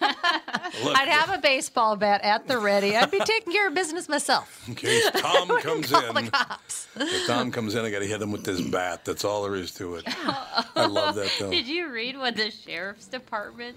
Look, 0.82 0.96
I'd 0.96 1.08
have 1.08 1.30
a 1.30 1.38
baseball 1.38 1.96
bat 1.96 2.22
at 2.22 2.48
the 2.48 2.58
ready. 2.58 2.96
I'd 2.96 3.10
be 3.10 3.20
taking 3.20 3.52
care 3.52 3.68
of 3.68 3.74
business 3.74 4.08
myself. 4.08 4.64
in 4.68 4.74
case 4.74 5.08
Tom 5.10 5.48
comes 5.60 5.90
Call 5.90 6.12
the 6.12 6.18
in, 6.20 6.28
cops. 6.28 6.88
if 6.96 7.26
Tom 7.26 7.50
comes 7.52 7.74
in, 7.74 7.84
I 7.84 7.90
got 7.90 8.00
to 8.00 8.06
hit 8.06 8.20
him 8.20 8.32
with 8.32 8.44
this 8.44 8.60
bat. 8.60 9.04
That's 9.04 9.24
all 9.24 9.44
there 9.44 9.54
is 9.54 9.72
to 9.74 9.96
it. 9.96 10.04
I 10.76 10.86
love 10.86 11.14
that 11.16 11.30
though. 11.38 11.50
Did 11.50 11.66
you 11.66 11.88
read 11.90 12.18
what 12.18 12.36
the 12.36 12.50
sheriff's 12.50 13.06
department 13.06 13.76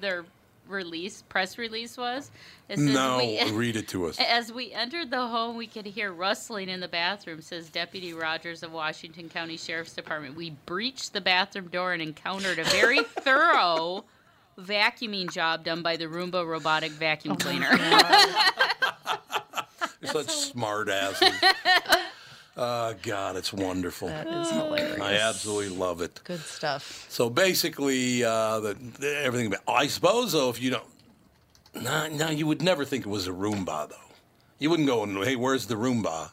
their 0.00 0.24
release 0.68 1.22
press 1.28 1.58
release 1.58 1.96
was? 1.96 2.30
It 2.68 2.76
says 2.78 2.86
No, 2.94 3.18
we- 3.18 3.50
read 3.52 3.76
it 3.76 3.88
to 3.88 4.06
us. 4.06 4.18
As 4.20 4.52
we 4.52 4.72
entered 4.72 5.10
the 5.10 5.26
home, 5.26 5.56
we 5.56 5.66
could 5.66 5.86
hear 5.86 6.12
rustling 6.12 6.68
in 6.68 6.80
the 6.80 6.88
bathroom, 6.88 7.40
says 7.40 7.68
Deputy 7.70 8.12
Rogers 8.12 8.62
of 8.62 8.72
Washington 8.72 9.28
County 9.28 9.56
Sheriff's 9.56 9.94
Department. 9.94 10.36
We 10.36 10.50
breached 10.66 11.12
the 11.14 11.20
bathroom 11.20 11.68
door 11.68 11.92
and 11.94 12.02
encountered 12.02 12.58
a 12.58 12.64
very 12.64 13.02
thorough 13.02 14.04
vacuuming 14.58 15.30
job 15.32 15.64
done 15.64 15.82
by 15.82 15.96
the 15.96 16.06
Roomba 16.06 16.46
robotic 16.46 16.92
vacuum 16.92 17.36
cleaner. 17.36 17.68
You're 20.00 20.12
such 20.12 20.30
smart 20.30 20.88
asses. 20.88 21.32
Oh 22.56 22.94
God, 23.02 23.36
it's 23.36 23.52
wonderful. 23.52 24.08
That 24.08 24.26
is 24.26 24.50
hilarious. 24.50 25.00
I 25.00 25.14
absolutely 25.14 25.76
love 25.76 26.00
it. 26.02 26.20
Good 26.24 26.40
stuff. 26.40 27.06
So 27.08 27.28
basically, 27.30 28.24
uh, 28.24 28.60
the, 28.60 28.74
the- 28.98 29.18
everything. 29.22 29.54
I 29.66 29.86
suppose 29.88 30.32
though, 30.32 30.50
if 30.50 30.60
you 30.60 30.70
don't, 30.70 30.86
no, 31.82 32.08
no, 32.08 32.30
you 32.30 32.46
would 32.46 32.62
never 32.62 32.84
think 32.84 33.06
it 33.06 33.08
was 33.08 33.26
a 33.26 33.32
Roomba 33.32 33.88
though. 33.90 33.96
You 34.58 34.70
wouldn't 34.70 34.88
go 34.88 35.02
and 35.02 35.16
hey, 35.24 35.36
where's 35.36 35.66
the 35.66 35.74
Roomba? 35.76 36.30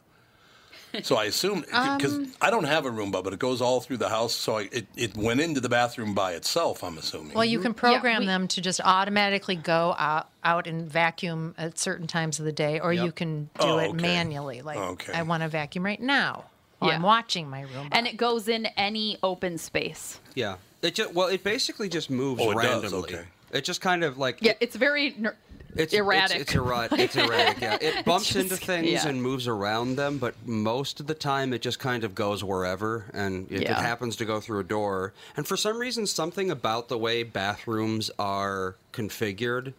So 1.03 1.15
I 1.17 1.25
assume 1.25 1.61
because 1.61 2.13
Um, 2.15 2.31
I 2.41 2.49
don't 2.49 2.63
have 2.65 2.85
a 2.85 2.89
Roomba, 2.89 3.23
but 3.23 3.33
it 3.33 3.39
goes 3.39 3.61
all 3.61 3.81
through 3.81 3.97
the 3.97 4.09
house. 4.09 4.33
So 4.35 4.57
I, 4.59 4.69
it 4.71 4.87
it 4.95 5.15
went 5.17 5.39
into 5.41 5.59
the 5.59 5.69
bathroom 5.69 6.13
by 6.13 6.33
itself. 6.33 6.83
I'm 6.83 6.97
assuming. 6.97 7.33
Well, 7.33 7.45
you 7.45 7.59
can 7.59 7.73
program 7.73 8.21
we- 8.21 8.25
them 8.27 8.47
to 8.49 8.61
just 8.61 8.79
automatically 8.83 9.55
go 9.55 9.95
out, 9.97 10.29
out 10.43 10.67
and 10.67 10.89
vacuum 10.89 11.55
at 11.57 11.77
certain 11.79 12.07
times 12.07 12.39
of 12.39 12.45
the 12.45 12.51
day, 12.51 12.79
or 12.79 12.93
you 12.93 13.11
can 13.11 13.45
do 13.59 13.67
Oh, 13.67 13.77
it 13.79 13.89
okay. 13.89 14.01
manually. 14.01 14.61
Like, 14.61 14.77
Okay. 14.77 15.13
I 15.13 15.23
want 15.23 15.43
to 15.43 15.49
vacuum 15.49 15.83
right 15.85 16.01
now 16.01 16.45
while 16.79 16.91
I'm 16.91 17.01
watching 17.01 17.49
my 17.49 17.61
room. 17.61 17.89
and 17.91 18.05
it 18.07 18.17
goes 18.17 18.47
in 18.47 18.65
any 18.77 19.17
open 19.23 19.57
space. 19.57 20.19
Yeah. 20.35 20.55
It 20.81 20.95
just 20.95 21.13
well, 21.13 21.27
it 21.29 21.43
basically 21.43 21.89
just 21.89 22.09
moves 22.09 22.41
Oh, 22.43 22.51
it 22.51 22.61
does, 22.61 22.83
randomly. 22.83 23.15
okay. 23.15 23.25
It 23.51 23.63
just 23.63 23.79
kind 23.81 24.03
of 24.03 24.17
like 24.17 24.37
Yeah, 24.41 24.53
it's 24.59 24.75
very 24.75 25.15
ner- 25.17 25.37
It's 25.75 25.93
erratic. 25.93 26.41
It's, 26.41 26.51
it's 26.51 26.55
erratic. 26.55 26.99
It's 27.05 27.15
erratic. 27.15 27.61
Yeah, 27.61 27.77
it 27.81 28.05
bumps 28.05 28.27
just- 28.33 28.37
into 28.51 28.55
things 28.55 28.89
yeah. 28.89 29.07
and 29.07 29.21
moves 29.21 29.47
around 29.47 29.95
them, 29.97 30.17
but 30.17 30.33
most 30.45 30.99
of 30.99 31.07
the 31.07 31.13
time 31.13 31.53
it 31.53 31.61
just 31.61 31.79
kind 31.79 32.03
of 32.03 32.15
goes 32.15 32.43
wherever. 32.43 33.05
And 33.13 33.47
if 33.51 33.61
it 33.61 33.67
Yeah. 33.67 33.81
happens 33.81 34.15
to 34.17 34.25
go 34.25 34.39
through 34.39 34.59
a 34.59 34.63
door, 34.63 35.13
and 35.35 35.47
for 35.47 35.57
some 35.57 35.77
reason, 35.77 36.07
something 36.07 36.49
about 36.49 36.87
the 36.87 36.97
way 36.97 37.23
bathrooms 37.23 38.09
are 38.17 38.75
configured, 38.93 39.73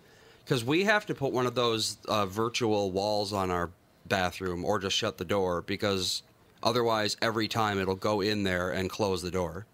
because 0.44 0.64
we 0.64 0.84
have 0.84 1.07
to 1.07 1.14
put 1.14 1.32
one 1.32 1.47
of 1.47 1.55
those 1.55 1.97
uh, 2.09 2.26
virtual 2.26 2.90
walls 2.90 3.32
on 3.32 3.51
our 3.51 3.70
bathroom, 4.07 4.64
or 4.64 4.78
just 4.78 4.97
shut 4.97 5.18
the 5.18 5.24
door, 5.24 5.62
because 5.62 6.22
otherwise, 6.62 7.16
every 7.22 7.49
time 7.49 7.78
it'll 7.80 7.97
go 7.97 8.20
in 8.20 8.42
there 8.44 8.70
and 8.70 8.88
close 8.90 9.22
the 9.22 9.30
door. 9.30 9.66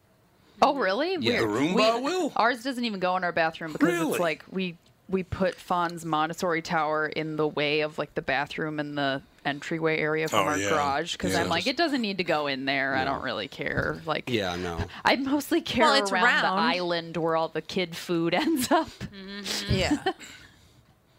Oh, 0.64 0.76
really? 0.76 1.16
Yeah. 1.18 1.40
the 1.40 1.46
Roomba 1.46 1.96
We- 1.96 2.02
will. 2.04 2.32
Ours 2.36 2.62
doesn't 2.62 2.84
even 2.84 3.00
go 3.00 3.16
in 3.16 3.24
our 3.24 3.32
bathroom 3.32 3.72
because 3.72 3.88
Really? 3.88 4.10
it's 4.12 4.20
like 4.20 4.44
we 4.50 4.76
we 5.12 5.22
put 5.22 5.54
Fawn's 5.54 6.04
Montessori 6.04 6.62
tower 6.62 7.06
in 7.06 7.36
the 7.36 7.46
way 7.46 7.82
of 7.82 7.98
like 7.98 8.14
the 8.16 8.22
bathroom 8.22 8.80
and 8.80 8.98
the 8.98 9.22
entryway 9.44 9.98
area 9.98 10.26
from 10.28 10.40
Oh, 10.40 10.50
our 10.50 10.58
yeah. 10.58 10.70
garage 10.70 11.12
because 11.12 11.32
Yeah. 11.34 11.42
I'm 11.42 11.48
like 11.48 11.66
it 11.66 11.76
doesn't 11.76 12.00
need 12.00 12.18
to 12.18 12.24
go 12.24 12.46
in 12.48 12.64
there. 12.64 12.94
I 12.96 13.04
don't 13.04 13.22
really 13.22 13.46
care. 13.48 14.00
Like 14.06 14.28
Yeah, 14.30 14.56
no. 14.56 14.78
I 15.04 15.16
mostly 15.16 15.60
care 15.60 15.84
Well, 15.84 15.94
it's 16.02 16.10
around 16.10 16.42
the 16.42 16.48
island 16.48 17.16
where 17.16 17.36
all 17.36 17.48
the 17.48 17.62
kid 17.62 17.94
food 17.96 18.34
ends 18.44 18.70
up. 18.72 18.88
Mm-hmm. 18.88 19.74
yeah. 19.74 19.98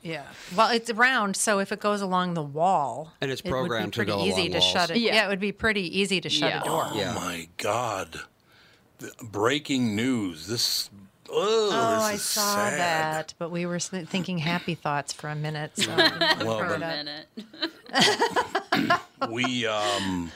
Yeah. 0.02 0.24
Well, 0.56 0.70
it's 0.72 0.92
round, 0.92 1.38
so 1.38 1.60
if 1.60 1.72
it 1.72 1.80
goes 1.80 2.02
along 2.02 2.34
the 2.34 2.42
wall, 2.44 3.14
And 3.22 3.32
it's 3.32 3.42
programmed 3.42 3.54
it 3.54 3.62
would 3.62 3.64
be 3.64 3.70
programmed 3.70 3.94
to 3.94 3.98
pretty 4.00 4.12
go 4.12 4.20
easy 4.26 4.42
along 4.42 4.52
to 4.52 4.58
walls. 4.60 4.72
shut 4.72 4.90
it. 4.92 4.98
Yeah. 4.98 5.14
Yeah. 5.16 5.26
it 5.26 5.30
would 5.30 5.40
be 5.40 5.52
pretty 5.54 6.00
easy 6.00 6.20
to 6.20 6.30
shut 6.30 6.50
Yeah. 6.50 6.62
a 6.62 6.66
door. 6.66 6.84
Oh 6.92 6.98
Yeah. 6.98 7.14
my 7.14 7.48
God! 7.58 8.20
The- 9.00 9.14
breaking 9.24 9.96
news. 9.96 10.48
This. 10.48 10.90
Oh, 11.36 11.70
Oh, 11.74 12.02
I 12.02 12.18
saw 12.18 12.70
sad. 12.70 12.80
that, 12.80 13.34
but 13.40 13.50
we 13.50 13.66
were 13.66 13.80
thinking 13.80 14.38
happy 14.38 14.76
thoughts 14.76 15.12
for 15.14 15.30
a 15.30 15.36
minute. 15.36 15.72
So 15.78 15.96
Well, 15.96 16.60
For 16.60 16.76
a 16.76 16.80
minute. 16.80 17.28
we 19.30 19.66
um 19.66 20.32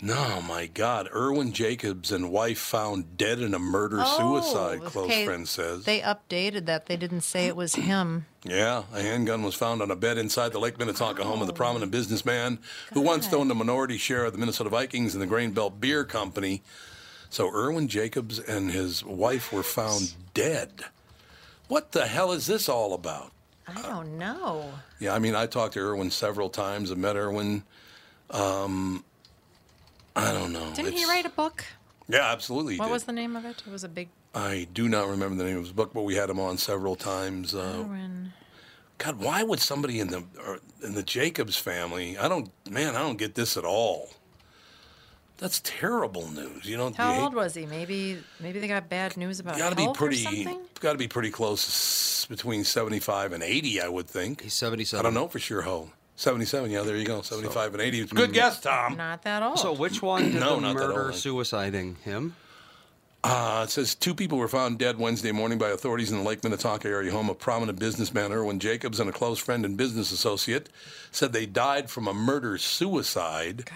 no 0.00 0.40
my 0.42 0.66
god 0.66 1.08
irwin 1.14 1.52
jacobs 1.52 2.12
and 2.12 2.30
wife 2.30 2.58
found 2.58 3.16
dead 3.16 3.40
in 3.40 3.54
a 3.54 3.58
murder 3.58 4.04
suicide 4.04 4.80
close 4.84 4.96
Oh, 4.96 5.04
okay. 5.06 5.24
friend 5.24 5.48
says 5.48 5.84
They 5.84 6.00
updated 6.00 6.66
that. 6.66 6.86
They 6.86 6.96
didn't 6.96 7.22
say 7.22 7.46
it 7.46 7.56
was 7.56 7.74
him. 7.74 8.26
yeah 8.44 8.84
a 8.92 9.00
handgun 9.02 9.42
was 9.42 9.54
found 9.54 9.80
on 9.82 9.90
a 9.90 9.96
bed 9.96 10.18
inside 10.18 10.52
the 10.52 10.60
lake 10.60 10.78
minnetonka 10.78 11.24
home 11.24 11.40
of 11.40 11.46
the 11.46 11.52
prominent 11.54 11.90
businessman 11.90 12.58
who 12.92 13.00
once 13.00 13.32
owned 13.32 13.50
a 13.50 13.54
minority 13.54 13.96
share 13.98 14.24
of 14.26 14.32
the 14.32 14.38
minnesota 14.38 14.70
vikings 14.70 15.14
and 15.14 15.22
the 15.22 15.26
grain 15.26 15.50
belt 15.52 15.80
beer 15.80 16.04
company 16.04 16.62
so 17.30 17.52
irwin 17.54 17.88
jacobs 17.88 18.38
and 18.38 18.70
his 18.70 19.04
wife 19.04 19.52
were 19.52 19.62
found 19.62 20.14
dead 20.34 20.84
what 21.68 21.92
the 21.92 22.06
hell 22.06 22.32
is 22.32 22.46
this 22.46 22.68
all 22.68 22.94
about 22.94 23.32
I 23.68 23.82
don't 23.82 24.16
know. 24.16 24.70
yeah, 25.00 25.12
I 25.12 25.18
mean, 25.18 25.34
I 25.34 25.46
talked 25.46 25.74
to 25.74 25.80
Irwin 25.80 26.12
several 26.12 26.48
times. 26.48 26.92
I 26.92 26.94
met 26.94 27.16
Irwin. 27.16 27.64
Um, 28.30 29.04
I 30.14 30.32
don't 30.32 30.52
know. 30.52 30.72
Didn't 30.72 30.92
he 30.92 31.04
write 31.04 31.26
a 31.26 31.30
book? 31.30 31.64
Yeah, 32.08 32.30
absolutely. 32.30 32.78
What 32.78 32.86
did. 32.86 32.92
was 32.92 33.04
the 33.04 33.12
name 33.12 33.34
of 33.34 33.44
it? 33.44 33.64
It 33.66 33.72
was 33.72 33.82
a 33.82 33.88
big 33.88 34.08
I 34.36 34.68
do 34.74 34.86
not 34.86 35.08
remember 35.08 35.34
the 35.34 35.44
name 35.44 35.56
of 35.56 35.64
his 35.64 35.72
book, 35.72 35.94
but 35.94 36.02
we 36.02 36.14
had 36.14 36.28
him 36.28 36.38
on 36.38 36.58
several 36.58 36.94
times. 36.94 37.54
Uh, 37.54 37.84
Irwin. 37.84 38.32
God, 38.98 39.18
why 39.18 39.42
would 39.42 39.60
somebody 39.60 39.98
in 39.98 40.08
the 40.08 40.24
in 40.82 40.94
the 40.94 41.02
Jacobs 41.02 41.56
family? 41.56 42.16
I 42.18 42.28
don't, 42.28 42.50
man, 42.70 42.94
I 42.94 43.00
don't 43.00 43.18
get 43.18 43.34
this 43.34 43.56
at 43.56 43.64
all. 43.64 44.10
That's 45.38 45.60
terrible 45.64 46.30
news. 46.30 46.64
You 46.64 46.76
know, 46.78 46.92
How 46.96 47.14
you 47.14 47.20
old 47.22 47.34
was 47.34 47.54
he? 47.54 47.66
Maybe 47.66 48.18
maybe 48.40 48.58
they 48.58 48.68
got 48.68 48.88
bad 48.88 49.16
news 49.16 49.38
about 49.40 49.58
Got 49.58 49.70
to 49.70 49.76
be 49.76 49.82
health 49.82 49.96
or 49.96 50.06
pretty. 50.08 50.48
Got 50.80 50.92
to 50.92 50.98
be 50.98 51.08
pretty 51.08 51.30
close, 51.30 52.26
between 52.26 52.64
seventy-five 52.64 53.32
and 53.32 53.42
eighty, 53.42 53.80
I 53.80 53.88
would 53.88 54.06
think. 54.08 54.42
He's 54.42 54.54
77. 54.54 54.98
I 54.98 55.02
don't 55.02 55.14
know 55.14 55.28
for 55.28 55.38
sure. 55.38 55.62
How 55.62 55.90
seventy-seven? 56.16 56.70
Yeah, 56.70 56.82
there 56.82 56.96
you 56.96 57.04
go. 57.04 57.20
Seventy-five 57.22 57.72
and 57.74 57.82
eighty. 57.82 58.04
Good 58.04 58.32
guess, 58.32 58.60
Tom. 58.60 58.96
Not 58.96 59.22
that 59.22 59.42
old. 59.42 59.58
So 59.58 59.72
which 59.74 60.00
one 60.02 60.32
did 60.32 60.34
No, 60.40 60.56
the 60.56 60.60
not 60.62 60.76
that 60.76 60.88
murder 60.88 61.02
old. 61.06 61.12
suiciding 61.12 61.98
him? 61.98 62.34
Uh, 63.28 63.62
it 63.64 63.70
says 63.70 63.96
two 63.96 64.14
people 64.14 64.38
were 64.38 64.46
found 64.46 64.78
dead 64.78 64.98
Wednesday 64.98 65.32
morning 65.32 65.58
by 65.58 65.70
authorities 65.70 66.12
in 66.12 66.18
the 66.18 66.22
Lake 66.22 66.44
Minnetonka 66.44 66.86
area 66.86 67.10
home 67.10 67.28
of 67.28 67.40
prominent 67.40 67.76
businessman 67.76 68.30
Irwin 68.30 68.60
Jacobs 68.60 69.00
and 69.00 69.10
a 69.10 69.12
close 69.12 69.40
friend 69.40 69.64
and 69.64 69.76
business 69.76 70.12
associate. 70.12 70.68
Said 71.10 71.32
they 71.32 71.44
died 71.44 71.90
from 71.90 72.06
a 72.06 72.14
murder 72.14 72.56
suicide. 72.56 73.68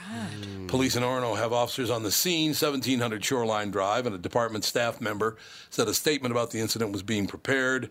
Police 0.69 0.95
in 0.95 1.03
Orono 1.03 1.37
have 1.37 1.53
officers 1.53 1.91
on 1.91 2.05
the 2.05 2.13
scene, 2.13 2.51
1700 2.51 3.25
Shoreline 3.25 3.73
Drive, 3.73 4.07
and 4.07 4.15
a 4.15 4.19
department 4.19 4.63
staff 4.63 5.01
member 5.01 5.37
said 5.69 5.89
a 5.89 5.95
statement 5.95 6.31
about 6.31 6.53
the 6.53 6.61
incident 6.61 6.93
was 6.93 7.03
being 7.03 7.27
prepared. 7.27 7.91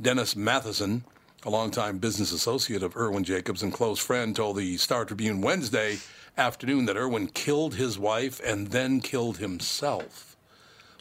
Dennis 0.00 0.34
Mathisen, 0.34 1.02
a 1.42 1.50
longtime 1.50 1.98
business 1.98 2.30
associate 2.30 2.84
of 2.84 2.96
Irwin 2.96 3.24
Jacobs 3.24 3.64
and 3.64 3.72
close 3.72 3.98
friend, 3.98 4.36
told 4.36 4.58
the 4.58 4.76
Star 4.76 5.04
Tribune 5.04 5.40
Wednesday 5.40 5.98
afternoon 6.38 6.84
that 6.84 6.96
Irwin 6.96 7.26
killed 7.26 7.74
his 7.74 7.98
wife 7.98 8.40
and 8.44 8.68
then 8.68 9.00
killed 9.00 9.38
himself. 9.38 10.29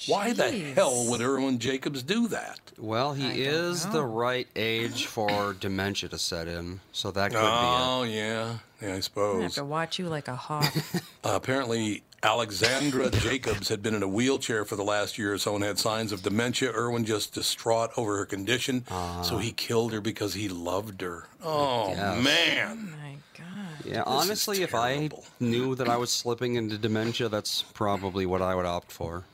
Why 0.07 0.33
the 0.33 0.51
hell 0.51 1.05
would 1.09 1.21
Irwin 1.21 1.59
Jacobs 1.59 2.03
do 2.03 2.27
that? 2.29 2.59
Well, 2.77 3.13
he 3.13 3.43
is 3.43 3.85
the 3.87 4.03
right 4.03 4.47
age 4.55 5.05
for 5.07 5.53
dementia 5.53 6.09
to 6.09 6.17
set 6.17 6.47
in, 6.47 6.79
so 6.91 7.11
that 7.11 7.31
could 7.31 7.39
be 7.39 7.45
it. 7.45 7.49
Oh, 7.49 8.03
yeah. 8.03 8.57
Yeah, 8.81 8.87
I 8.87 8.91
I 8.91 8.93
have 8.95 9.03
suppose. 9.03 9.55
to 9.55 9.65
watch 9.65 9.99
you 9.99 10.07
like 10.07 10.27
a 10.27 10.35
hawk. 10.35 10.73
Uh, 11.21 11.31
apparently, 11.35 12.01
Alexandra 12.23 13.09
Jacobs 13.09 13.67
had 13.67 13.83
been 13.83 13.93
in 13.93 14.01
a 14.01 14.07
wheelchair 14.07 14.63
for 14.63 14.77
the 14.77 14.83
last 14.85 15.17
year 15.17 15.33
or 15.33 15.37
so 15.37 15.53
and 15.55 15.63
had 15.65 15.77
signs 15.77 16.13
of 16.13 16.23
dementia. 16.23 16.71
Irwin 16.71 17.03
just 17.03 17.33
distraught 17.33 17.91
over 17.97 18.15
her 18.17 18.25
condition, 18.25 18.85
so 19.23 19.37
he 19.37 19.51
killed 19.51 19.91
her 19.91 19.99
because 19.99 20.33
he 20.33 20.47
loved 20.47 21.01
her. 21.01 21.25
Oh, 21.43 21.93
guess. 21.93 22.23
man. 22.23 22.91
My 22.91 23.15
God. 23.37 23.85
Yeah, 23.85 23.95
This 23.97 24.03
honestly, 24.07 24.61
if 24.61 24.73
I 24.73 25.09
knew 25.41 25.75
that 25.75 25.89
I 25.89 25.97
was 25.97 26.09
slipping 26.09 26.55
into 26.55 26.77
dementia, 26.77 27.27
that's 27.27 27.63
probably 27.73 28.25
what 28.25 28.41
I 28.41 28.55
would 28.55 28.65
opt 28.65 28.91
for. 28.93 29.25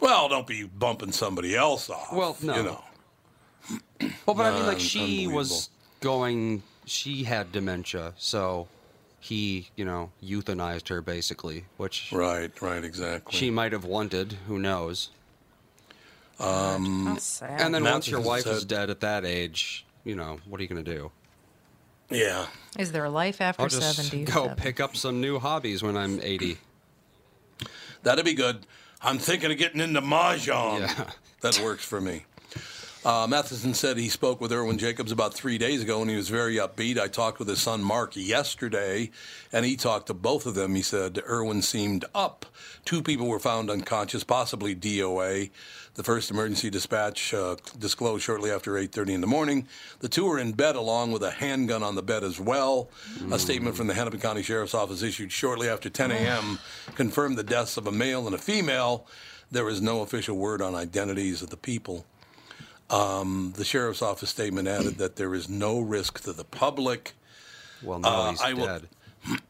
Well, 0.00 0.28
don't 0.28 0.46
be 0.46 0.64
bumping 0.64 1.12
somebody 1.12 1.54
else 1.54 1.90
off. 1.90 2.12
Well, 2.12 2.36
no. 2.42 2.56
You 2.56 2.62
know. 2.62 2.84
Well, 4.26 4.34
but 4.34 4.46
I 4.46 4.54
mean, 4.54 4.66
like 4.66 4.80
she 4.80 5.26
was 5.26 5.68
going, 6.00 6.62
she 6.86 7.24
had 7.24 7.52
dementia, 7.52 8.14
so 8.16 8.66
he, 9.20 9.68
you 9.76 9.84
know, 9.84 10.10
euthanized 10.24 10.88
her 10.88 11.02
basically, 11.02 11.66
which 11.76 12.10
Right, 12.10 12.50
right, 12.62 12.82
exactly. 12.82 13.36
she 13.36 13.50
might 13.50 13.72
have 13.72 13.84
wanted. 13.84 14.32
Who 14.48 14.58
knows? 14.58 15.10
um, 16.38 17.06
How 17.06 17.16
sad. 17.18 17.60
And 17.60 17.74
then 17.74 17.84
once 17.84 18.08
your 18.08 18.20
Mathisen 18.20 18.24
wife 18.24 18.46
is 18.46 18.58
said- 18.60 18.68
dead 18.68 18.90
at 18.90 19.00
that 19.00 19.24
age, 19.26 19.84
you 20.04 20.16
know, 20.16 20.38
what 20.48 20.58
are 20.58 20.62
you 20.62 20.68
going 20.68 20.82
to 20.84 20.94
do? 20.94 21.10
yeah. 22.10 22.46
Is 22.78 22.92
there 22.92 23.04
a 23.04 23.10
life 23.10 23.40
after 23.40 23.62
I'll 23.62 23.68
just 23.68 23.96
70? 23.96 24.24
go 24.32 24.54
pick 24.56 24.80
up 24.80 24.96
some 24.96 25.20
new 25.20 25.38
hobbies 25.38 25.82
when 25.82 25.96
I'm 25.96 26.18
80. 26.22 26.56
That'd 28.04 28.24
be 28.24 28.32
good. 28.34 28.64
I'm 29.02 29.18
thinking 29.18 29.50
of 29.50 29.58
getting 29.58 29.80
into 29.80 30.02
mahjong. 30.02 30.80
Yeah. 30.80 31.10
That 31.40 31.58
works 31.64 31.84
for 31.84 32.00
me. 32.00 32.24
Uh, 33.02 33.26
Mathisen 33.26 33.74
said 33.74 33.96
he 33.96 34.10
spoke 34.10 34.42
with 34.42 34.52
Irwin 34.52 34.76
Jacobs 34.76 35.10
about 35.10 35.32
three 35.32 35.56
days 35.56 35.82
ago, 35.82 36.02
and 36.02 36.10
he 36.10 36.16
was 36.16 36.28
very 36.28 36.56
upbeat. 36.56 36.98
I 36.98 37.08
talked 37.08 37.38
with 37.38 37.48
his 37.48 37.62
son 37.62 37.82
Mark 37.82 38.14
yesterday, 38.14 39.10
and 39.50 39.64
he 39.64 39.74
talked 39.74 40.08
to 40.08 40.14
both 40.14 40.44
of 40.44 40.54
them. 40.54 40.74
He 40.74 40.82
said 40.82 41.18
Irwin 41.26 41.62
seemed 41.62 42.04
up. 42.14 42.44
Two 42.84 43.02
people 43.02 43.26
were 43.26 43.38
found 43.38 43.70
unconscious, 43.70 44.22
possibly 44.22 44.76
DOA. 44.76 45.50
The 45.94 46.02
first 46.02 46.30
emergency 46.30 46.68
dispatch 46.68 47.32
uh, 47.32 47.56
disclosed 47.78 48.22
shortly 48.22 48.50
after 48.50 48.72
8:30 48.72 49.14
in 49.14 49.20
the 49.22 49.26
morning. 49.26 49.66
The 50.00 50.08
two 50.10 50.26
were 50.26 50.38
in 50.38 50.52
bed, 50.52 50.76
along 50.76 51.12
with 51.12 51.22
a 51.22 51.30
handgun 51.30 51.82
on 51.82 51.94
the 51.94 52.02
bed 52.02 52.22
as 52.22 52.38
well. 52.38 52.90
A 53.32 53.38
statement 53.38 53.76
from 53.76 53.86
the 53.86 53.94
Hennepin 53.94 54.20
County 54.20 54.42
Sheriff's 54.42 54.74
Office 54.74 55.02
issued 55.02 55.32
shortly 55.32 55.70
after 55.70 55.88
10 55.88 56.10
a.m. 56.10 56.58
confirmed 56.96 57.38
the 57.38 57.44
deaths 57.44 57.78
of 57.78 57.86
a 57.86 57.92
male 57.92 58.26
and 58.26 58.34
a 58.34 58.38
female. 58.38 59.06
There 59.50 59.70
is 59.70 59.80
no 59.80 60.02
official 60.02 60.36
word 60.36 60.60
on 60.60 60.74
identities 60.74 61.40
of 61.40 61.48
the 61.48 61.56
people. 61.56 62.04
Um, 62.90 63.52
the 63.56 63.64
sheriff's 63.64 64.02
office 64.02 64.30
statement 64.30 64.66
added 64.68 64.98
that 64.98 65.16
there 65.16 65.34
is 65.34 65.48
no 65.48 65.78
risk 65.78 66.20
to 66.24 66.32
the 66.32 66.44
public. 66.44 67.12
Well, 67.82 68.00
no, 68.00 68.08
Uh, 68.08 68.30
he's 68.32 68.40
I 68.40 68.52
will- 68.52 68.66
dead. 68.66 68.88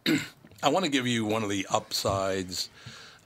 I 0.62 0.68
want 0.68 0.84
to 0.84 0.90
give 0.90 1.06
you 1.06 1.24
one 1.24 1.42
of 1.42 1.48
the 1.48 1.66
upsides 1.70 2.68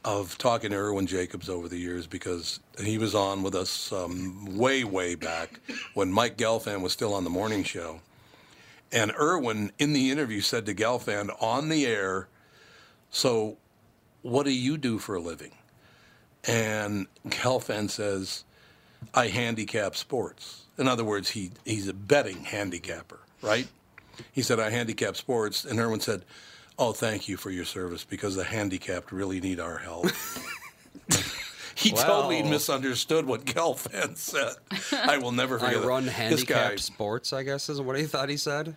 of 0.05 0.39
talking 0.39 0.71
to 0.71 0.77
Irwin 0.77 1.07
Jacobs 1.07 1.49
over 1.49 1.69
the 1.69 1.79
years 1.79 2.07
because 2.07 2.61
he 2.79 2.97
was 2.99 3.15
on 3.15 3.43
with 3.43 3.55
us 3.57 3.91
um, 3.93 4.57
way, 4.57 4.85
way 4.85 5.15
back 5.17 5.59
when 5.95 6.12
Mike 6.12 6.37
Gelfand 6.37 6.83
was 6.83 6.93
still 6.93 7.12
on 7.15 7.25
the 7.25 7.31
morning 7.31 7.65
show. 7.65 8.01
And 8.93 9.11
Irwin, 9.19 9.73
in 9.79 9.95
the 9.95 10.11
interview, 10.12 10.43
said 10.43 10.67
to 10.67 10.75
Gelfand 10.75 11.35
on 11.43 11.71
the 11.71 11.87
air, 11.87 12.29
So, 13.11 13.57
what 14.23 14.45
do 14.45 14.53
you 14.53 14.77
do 14.79 14.99
for 14.99 15.17
a 15.17 15.21
living? 15.21 15.53
And 16.47 17.07
Gelfand 17.27 17.91
says, 17.91 18.43
I 19.13 19.29
handicap 19.29 19.97
sports. 19.97 20.65
In 20.79 20.89
other 20.89 21.05
words, 21.05 21.31
he, 21.31 21.51
he's 21.65 21.89
a 21.89 21.95
betting 21.95 22.45
handicapper, 22.45 23.21
right? 23.43 23.69
He 24.33 24.43
said, 24.43 24.61
I 24.61 24.71
handicap 24.71 25.17
sports. 25.17 25.65
And 25.65 25.79
Irwin 25.79 26.01
said, 26.01 26.25
Oh, 26.79 26.93
thank 26.93 27.29
you 27.29 27.37
for 27.37 27.51
your 27.51 27.65
service 27.65 28.05
because 28.05 28.35
the 28.35 28.45
handicapped 28.45 29.13
really 29.13 29.41
need 29.41 29.61
our 29.61 29.79
help. 29.79 30.07
he 31.77 31.91
totally 31.93 32.43
misunderstood 32.43 33.27
what 33.27 33.45
Gelfand 33.45 34.17
said. 34.17 34.55
I 34.93 35.19
will 35.19 35.31
never 35.33 35.57
I 35.57 35.69
forget 35.69 35.85
it. 35.85 35.87
run 35.87 36.05
This 36.07 36.15
handicapped 36.15 36.81
sports, 36.81 37.33
I 37.33 37.45
guess, 37.45 37.69
is 37.69 37.81
what 37.81 37.97
he 37.97 38.05
thought 38.05 38.29
he 38.29 38.37
said. 38.37 38.77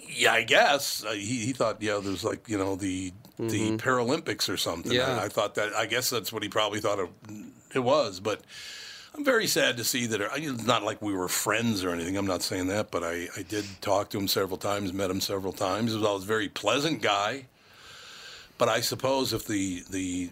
yeah, 0.00 0.32
I 0.32 0.42
guess. 0.42 1.04
Uh, 1.04 1.12
he, 1.12 1.46
he 1.46 1.52
thought, 1.52 1.80
yeah, 1.80 2.00
there's 2.02 2.24
like, 2.24 2.48
you 2.48 2.58
know, 2.58 2.74
the 2.76 3.12
the 3.38 3.76
Paralympics 3.76 4.48
or 4.48 4.56
something. 4.56 4.92
Yeah. 4.92 5.18
I, 5.18 5.24
I 5.24 5.28
thought 5.28 5.54
that, 5.56 5.72
I 5.74 5.86
guess 5.86 6.10
that's 6.10 6.32
what 6.32 6.42
he 6.42 6.48
probably 6.48 6.80
thought 6.80 6.98
it, 6.98 7.10
it 7.74 7.80
was. 7.80 8.20
But 8.20 8.42
I'm 9.14 9.24
very 9.24 9.46
sad 9.46 9.76
to 9.76 9.84
see 9.84 10.06
that. 10.06 10.20
It's 10.36 10.64
not 10.64 10.82
like 10.82 11.02
we 11.02 11.12
were 11.14 11.28
friends 11.28 11.84
or 11.84 11.90
anything. 11.90 12.16
I'm 12.16 12.26
not 12.26 12.42
saying 12.42 12.68
that, 12.68 12.90
but 12.90 13.04
I, 13.04 13.28
I 13.36 13.42
did 13.42 13.64
talk 13.82 14.08
to 14.10 14.18
him 14.18 14.26
several 14.26 14.56
times, 14.56 14.92
met 14.92 15.10
him 15.10 15.20
several 15.20 15.52
times. 15.52 15.90
He 15.90 15.96
was 15.98 16.06
always 16.06 16.24
a 16.24 16.26
very 16.26 16.48
pleasant 16.48 17.02
guy. 17.02 17.46
But 18.56 18.68
I 18.68 18.80
suppose 18.80 19.32
if 19.32 19.46
the 19.46 19.82
the 19.90 20.30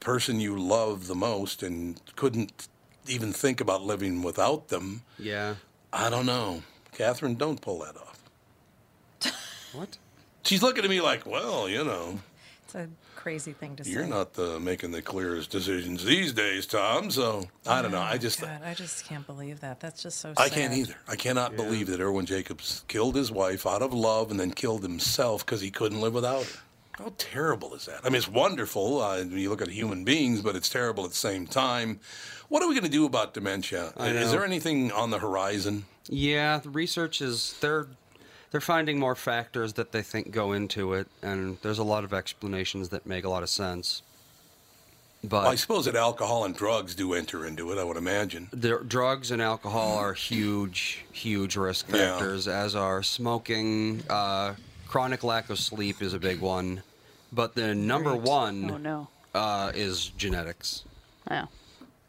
person 0.00 0.38
you 0.40 0.56
love 0.58 1.06
the 1.06 1.14
most 1.14 1.62
and 1.62 2.00
couldn't 2.16 2.68
even 3.08 3.32
think 3.32 3.60
about 3.60 3.82
living 3.82 4.22
without 4.22 4.68
them, 4.68 5.02
Yeah. 5.18 5.56
I 5.92 6.08
don't 6.10 6.26
know. 6.26 6.62
Catherine, 6.92 7.34
don't 7.34 7.60
pull 7.60 7.80
that 7.80 7.96
off. 7.96 8.20
What? 9.72 9.98
She's 10.44 10.62
looking 10.62 10.84
at 10.84 10.90
me 10.90 11.00
like, 11.00 11.26
well, 11.26 11.68
you 11.68 11.82
know. 11.84 12.20
It's 12.74 12.84
It's 12.84 12.92
a 12.92 13.20
crazy 13.20 13.52
thing 13.52 13.76
to 13.76 13.84
say. 13.84 13.90
You're 13.90 14.06
not 14.06 14.34
the, 14.34 14.58
making 14.60 14.90
the 14.90 15.02
clearest 15.02 15.50
decisions 15.50 16.04
these 16.04 16.32
days, 16.32 16.66
Tom. 16.66 17.10
So 17.10 17.48
I 17.66 17.82
don't 17.82 17.92
know. 17.92 18.00
I 18.00 18.18
just 18.18 18.40
God, 18.40 18.60
I 18.64 18.74
just 18.74 19.04
can't 19.04 19.26
believe 19.26 19.60
that. 19.60 19.80
That's 19.80 20.02
just 20.02 20.20
so. 20.20 20.32
I 20.36 20.48
sad. 20.48 20.54
can't 20.54 20.74
either. 20.74 20.96
I 21.08 21.16
cannot 21.16 21.56
believe 21.56 21.86
that 21.88 22.00
Irwin 22.00 22.26
Jacobs 22.26 22.84
killed 22.88 23.16
his 23.16 23.30
wife 23.30 23.66
out 23.66 23.82
of 23.82 23.92
love 23.92 24.30
and 24.30 24.40
then 24.40 24.50
killed 24.50 24.82
himself 24.82 25.44
because 25.46 25.60
he 25.60 25.70
couldn't 25.70 26.00
live 26.00 26.14
without 26.14 26.44
her. 26.44 26.58
How 26.98 27.12
terrible 27.18 27.74
is 27.74 27.86
that? 27.86 28.00
I 28.04 28.08
mean, 28.08 28.16
it's 28.16 28.28
wonderful 28.28 29.00
uh, 29.00 29.18
when 29.18 29.38
you 29.38 29.50
look 29.50 29.60
at 29.60 29.68
human 29.68 30.04
beings, 30.04 30.42
but 30.42 30.54
it's 30.54 30.68
terrible 30.68 31.04
at 31.04 31.10
the 31.10 31.16
same 31.16 31.44
time. 31.44 31.98
What 32.48 32.62
are 32.62 32.68
we 32.68 32.74
going 32.74 32.84
to 32.84 32.90
do 32.90 33.04
about 33.04 33.34
dementia? 33.34 33.92
Is 33.98 34.30
there 34.30 34.44
anything 34.44 34.92
on 34.92 35.10
the 35.10 35.18
horizon? 35.18 35.86
Yeah, 36.08 36.58
the 36.58 36.70
research 36.70 37.20
is 37.20 37.56
they're 37.60 37.88
they're 38.54 38.60
finding 38.60 39.00
more 39.00 39.16
factors 39.16 39.72
that 39.72 39.90
they 39.90 40.00
think 40.00 40.30
go 40.30 40.52
into 40.52 40.92
it, 40.94 41.08
and 41.22 41.58
there's 41.62 41.80
a 41.80 41.82
lot 41.82 42.04
of 42.04 42.14
explanations 42.14 42.90
that 42.90 43.04
make 43.04 43.24
a 43.24 43.28
lot 43.28 43.42
of 43.42 43.48
sense. 43.48 44.00
But 45.24 45.42
Well, 45.42 45.50
I 45.50 45.54
suppose 45.56 45.86
that 45.86 45.96
alcohol 45.96 46.44
and 46.44 46.54
drugs 46.54 46.94
do 46.94 47.14
enter 47.14 47.44
into 47.46 47.72
it. 47.72 47.78
I 47.80 47.82
would 47.82 47.96
imagine. 47.96 48.48
the 48.52 48.78
drugs 48.86 49.32
and 49.32 49.42
alcohol 49.42 49.98
are 49.98 50.12
huge, 50.12 51.04
huge 51.10 51.56
risk 51.56 51.86
Yeah. 51.88 52.12
factors, 52.12 52.46
as 52.46 52.76
are 52.76 53.02
smoking. 53.02 54.04
Uh, 54.08 54.54
chronic 54.86 55.24
lack 55.24 55.50
of 55.50 55.58
sleep 55.58 56.00
is 56.00 56.14
a 56.14 56.20
big 56.20 56.38
one, 56.38 56.84
but 57.32 57.56
the 57.56 57.74
number 57.74 58.10
Right. 58.10 58.20
one 58.20 58.70
Oh, 58.70 58.76
no. 58.76 59.08
uh, 59.34 59.72
is 59.74 60.12
genetics. 60.16 60.84
Yeah. 61.28 61.46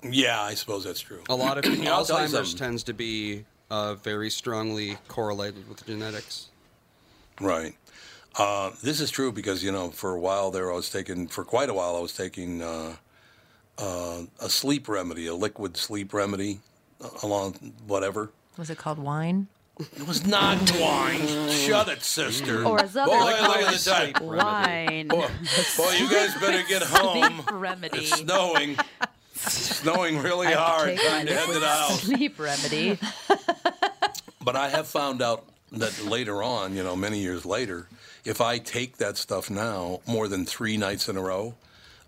Yeah, 0.03 0.39
I 0.43 0.53
suppose 0.53 0.83
that's 0.83 0.99
true. 1.01 1.23
A 1.27 1.33
lot 1.35 1.57
of 1.57 1.65
I'll 1.87 2.05
tell 2.05 2.21
you 2.21 2.27
Alzheimer's 2.27 2.53
tends 2.53 2.83
to 2.83 2.93
be 2.93 3.45
uh, 3.70 3.95
very 3.95 4.30
strongly 4.30 4.97
correlated 5.07 5.68
with 5.68 5.86
genetics. 5.86 6.49
Right. 7.41 7.76
Uh, 8.38 8.72
this 8.84 8.99
is 8.99 9.11
true 9.11 9.32
because 9.32 9.63
you 9.63 9.72
know 9.72 9.89
for 9.89 10.11
a 10.11 10.20
while 10.20 10.51
there 10.51 10.72
I 10.72 10.76
was 10.76 10.89
taking 10.89 11.28
for 11.28 11.45
quite 11.45 11.70
a 11.70 11.74
while 11.74 11.95
I 11.95 11.99
was 11.99 12.13
taking 12.13 12.61
uh, 12.61 12.95
uh, 13.78 14.22
a 14.41 14.49
sleep 14.49 14.88
remedy, 14.89 15.28
a 15.28 15.34
liquid 15.36 15.78
sleep 15.78 16.13
remedy, 16.13 16.59
uh, 17.01 17.09
along 17.24 17.53
whatever. 17.88 18.32
Was 18.57 18.70
it 18.70 18.78
called 18.78 18.99
wine? 18.99 19.47
It 19.78 20.07
was 20.07 20.26
not 20.26 20.57
wine. 20.80 21.49
Shut 21.49 21.89
it, 21.89 22.01
sister. 22.01 22.63
Or 22.66 22.82
as 22.82 22.95
others 22.95 23.13
boy, 23.13 23.34
call 23.34 23.47
look 23.49 23.57
at 23.57 23.74
the 23.74 24.13
time. 24.13 24.26
wine. 24.38 25.07
Boy, 25.09 25.28
boy, 25.78 25.91
you 25.99 26.09
guys 26.09 26.34
better 26.39 26.63
get 26.68 26.82
home. 26.84 27.41
Sleep 27.41 27.51
remedy. 27.51 27.97
It's 27.99 28.20
snowing. 28.20 28.78
Snowing 29.51 30.19
really 30.19 30.51
hard. 30.51 30.97
Time 30.97 31.25
to 31.27 31.33
head 31.33 31.47
to 31.53 31.59
the 31.59 31.67
house. 31.67 32.01
Sleep 32.01 32.39
remedy. 32.39 32.99
But 34.45 34.55
I 34.55 34.69
have 34.69 34.87
found 34.87 35.23
out 35.23 35.43
that 35.71 36.05
later 36.05 36.43
on, 36.43 36.75
you 36.75 36.83
know, 36.83 36.95
many 36.95 37.17
years 37.17 37.47
later, 37.47 37.87
if 38.23 38.41
I 38.41 38.59
take 38.59 38.97
that 38.97 39.17
stuff 39.17 39.49
now 39.49 40.01
more 40.05 40.27
than 40.27 40.45
three 40.45 40.77
nights 40.77 41.09
in 41.09 41.17
a 41.17 41.21
row, 41.21 41.55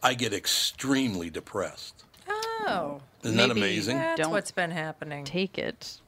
I 0.03 0.13
get 0.13 0.33
extremely 0.33 1.31
depressed. 1.31 2.03
Oh. 2.29 3.01
Isn't 3.23 3.37
that 3.37 3.49
amazing? 3.49 3.97
That's 3.97 4.21
Don't 4.21 4.31
what's 4.31 4.51
been 4.51 4.69
happening. 4.69 5.25
Take 5.25 5.57
it. 5.57 5.99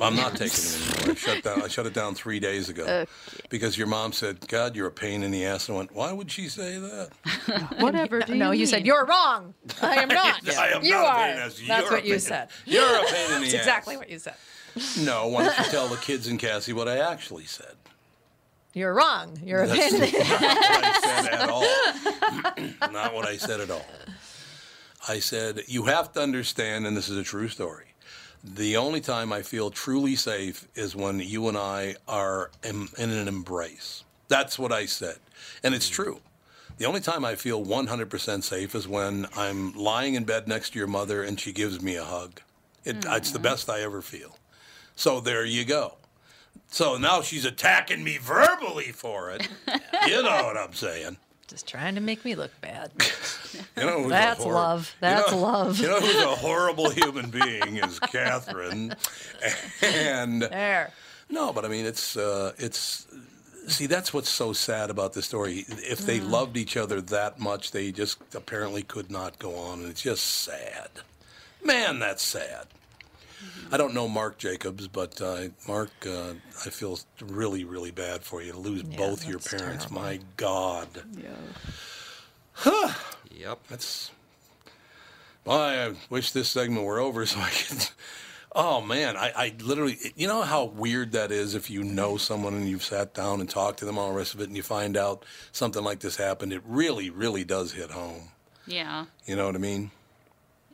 I'm 0.00 0.16
not 0.16 0.32
taking 0.36 0.58
it 0.58 0.96
anymore. 0.98 1.12
I 1.12 1.14
shut 1.14 1.44
down. 1.44 1.62
I 1.62 1.68
shut 1.68 1.86
it 1.86 1.92
down 1.94 2.14
three 2.14 2.40
days 2.40 2.68
ago 2.68 2.82
Okay. 2.84 3.06
because 3.50 3.76
your 3.78 3.86
mom 3.86 4.12
said, 4.12 4.48
"God, 4.48 4.74
you're 4.74 4.86
a 4.88 4.90
pain 4.92 5.22
in 5.22 5.30
the 5.30 5.44
ass." 5.44 5.68
And 5.68 5.76
I 5.76 5.78
went, 5.78 5.92
"Why 5.92 6.12
would 6.12 6.30
she 6.30 6.48
say 6.48 6.78
that?" 6.78 7.10
Whatever. 7.80 8.20
Do 8.20 8.34
no, 8.34 8.50
you, 8.52 8.60
you 8.60 8.66
said 8.66 8.86
you're 8.86 9.04
wrong. 9.04 9.54
I 9.82 9.96
am 9.96 10.08
not. 10.22 10.48
I 10.56 10.68
am 10.70 10.82
you 10.84 10.92
not 10.92 11.04
a 11.04 11.08
are. 11.08 11.16
pain 11.18 11.30
in 11.30 11.36
the 11.36 11.42
ass. 11.42 11.54
That's 11.54 11.60
You're 11.68 11.88
a 11.88 11.92
what 11.92 12.04
you 12.06 12.18
said. 12.18 12.48
You're 12.64 12.84
a 12.96 13.04
pain 13.10 13.26
in 13.36 13.40
the 13.42 13.46
That's 13.46 13.54
ass. 13.54 13.60
exactly 13.60 13.96
what 13.96 14.08
you 14.10 14.18
said. 14.18 14.34
No, 15.00 15.28
why 15.28 15.44
don't 15.44 15.58
you 15.58 15.64
tell 15.66 15.88
the 15.88 15.96
kids 15.96 16.26
and 16.26 16.38
Cassie 16.38 16.72
what 16.72 16.88
I 16.88 16.98
actually 16.98 17.44
said? 17.46 17.74
You're 18.74 18.92
wrong. 18.92 19.38
You're 19.42 19.62
a 19.62 19.66
That's 19.66 19.90
pain 19.92 19.94
in 19.94 20.10
the 20.10 20.18
not 20.18 20.34
what 20.74 20.84
I 20.84 20.98
said 21.00 21.32
at 21.32 21.48
all. 21.48 22.92
not 22.92 23.14
what 23.14 23.26
I 23.26 23.36
said 23.38 23.60
at 23.60 23.70
all. 23.70 23.86
I 25.08 25.18
said, 25.20 25.62
you 25.68 25.84
have 25.84 26.12
to 26.12 26.20
understand, 26.20 26.86
and 26.86 26.94
this 26.96 27.08
is 27.08 27.16
a 27.16 27.22
true 27.22 27.48
story. 27.48 27.85
The 28.54 28.76
only 28.76 29.00
time 29.00 29.32
I 29.32 29.42
feel 29.42 29.70
truly 29.70 30.14
safe 30.14 30.68
is 30.76 30.94
when 30.94 31.18
you 31.18 31.48
and 31.48 31.58
I 31.58 31.96
are 32.06 32.52
in, 32.62 32.88
in 32.96 33.10
an 33.10 33.26
embrace. 33.26 34.04
That's 34.28 34.56
what 34.56 34.70
I 34.70 34.86
said. 34.86 35.16
And 35.64 35.74
it's 35.74 35.88
hmm. 35.88 35.94
true. 35.94 36.20
The 36.78 36.84
only 36.84 37.00
time 37.00 37.24
I 37.24 37.34
feel 37.34 37.64
100% 37.64 38.42
safe 38.44 38.74
is 38.74 38.86
when 38.86 39.26
I'm 39.36 39.72
lying 39.74 40.14
in 40.14 40.24
bed 40.24 40.46
next 40.46 40.70
to 40.70 40.78
your 40.78 40.86
mother 40.86 41.24
and 41.24 41.40
she 41.40 41.52
gives 41.52 41.82
me 41.82 41.96
a 41.96 42.04
hug. 42.04 42.40
It, 42.84 43.04
hmm. 43.04 43.12
It's 43.14 43.32
the 43.32 43.40
best 43.40 43.68
I 43.68 43.80
ever 43.80 44.00
feel. 44.00 44.38
So 44.94 45.20
there 45.20 45.44
you 45.44 45.64
go. 45.64 45.96
So 46.68 46.96
now 46.96 47.22
she's 47.22 47.44
attacking 47.44 48.04
me 48.04 48.16
verbally 48.16 48.92
for 48.92 49.30
it. 49.30 49.48
you 50.06 50.22
know 50.22 50.44
what 50.44 50.56
I'm 50.56 50.72
saying. 50.72 51.16
Just 51.48 51.68
trying 51.68 51.94
to 51.94 52.00
make 52.00 52.24
me 52.24 52.34
look 52.34 52.52
bad. 52.60 52.90
You 53.74 53.84
know 53.86 54.08
That's 54.08 54.42
hor- 54.42 54.52
love. 54.52 54.90
you 54.96 55.00
That's 55.00 55.30
know- 55.32 55.38
love. 55.38 55.78
You 55.78 55.86
know 55.88 56.00
who's 56.00 56.22
a 56.22 56.26
horrible 56.36 56.90
human 56.90 57.30
being 57.30 57.76
is 57.78 57.98
Catherine. 58.00 58.94
And 59.82 60.42
There. 60.42 60.90
no, 61.30 61.52
but 61.54 61.64
I 61.64 61.68
mean 61.68 61.86
it's 61.86 62.16
uh, 62.18 62.52
it's 62.58 63.06
see 63.68 63.86
that's 63.86 64.12
what's 64.12 64.28
so 64.28 64.52
sad 64.52 64.90
about 64.90 65.14
the 65.14 65.22
story. 65.22 65.64
If 65.68 66.00
they 66.00 66.20
Mm. 66.20 66.30
loved 66.30 66.56
each 66.58 66.76
other 66.76 67.00
that 67.00 67.38
much, 67.40 67.70
they 67.70 67.92
just 67.92 68.18
apparently 68.34 68.82
could 68.82 69.10
not 69.10 69.38
go 69.38 69.54
on, 69.56 69.80
and 69.80 69.88
it's 69.90 70.02
just 70.02 70.24
sad. 70.24 70.90
Man, 71.64 71.98
that's 71.98 72.22
sad. 72.22 72.66
I 73.72 73.76
don't 73.76 73.94
know 73.94 74.08
Mark 74.08 74.38
Jacobs, 74.38 74.88
but 74.88 75.20
uh, 75.20 75.48
Mark, 75.66 75.90
uh, 76.06 76.34
I 76.64 76.70
feel 76.70 76.98
really, 77.22 77.64
really 77.64 77.90
bad 77.90 78.22
for 78.22 78.42
you 78.42 78.52
to 78.52 78.58
lose 78.58 78.82
Yeah, 78.82 78.96
both 78.96 79.26
your 79.26 79.38
parents. 79.40 79.86
terrible. 79.86 80.02
My 80.02 80.20
God. 80.36 80.88
Yeah. 81.16 81.28
Huh. 82.52 82.92
Yep. 83.30 83.58
That's. 83.68 84.10
Well, 85.44 85.60
I 85.60 85.94
wish 86.10 86.32
this 86.32 86.48
segment 86.48 86.84
were 86.86 86.98
over 86.98 87.26
so 87.26 87.40
I 87.40 87.50
could. 87.50 87.88
Oh 88.58 88.80
man, 88.80 89.18
I, 89.18 89.32
I 89.36 89.54
literally, 89.62 89.98
you 90.16 90.26
know 90.26 90.40
how 90.40 90.64
weird 90.64 91.12
that 91.12 91.30
is 91.30 91.54
if 91.54 91.68
you 91.68 91.84
know 91.84 92.16
someone 92.16 92.54
and 92.54 92.66
you've 92.66 92.82
sat 92.84 93.12
down 93.12 93.40
and 93.40 93.50
talked 93.50 93.80
to 93.80 93.84
them, 93.84 93.98
all 93.98 94.08
the 94.08 94.16
rest 94.16 94.32
of 94.32 94.40
it, 94.40 94.44
and 94.48 94.56
you 94.56 94.62
find 94.62 94.96
out 94.96 95.26
something 95.52 95.84
like 95.84 95.98
this 96.00 96.16
happened. 96.16 96.54
It 96.54 96.62
really, 96.64 97.10
really 97.10 97.44
does 97.44 97.72
hit 97.72 97.90
home. 97.90 98.30
Yeah. 98.66 99.04
You 99.26 99.36
know 99.36 99.44
what 99.44 99.56
I 99.56 99.58
mean? 99.58 99.90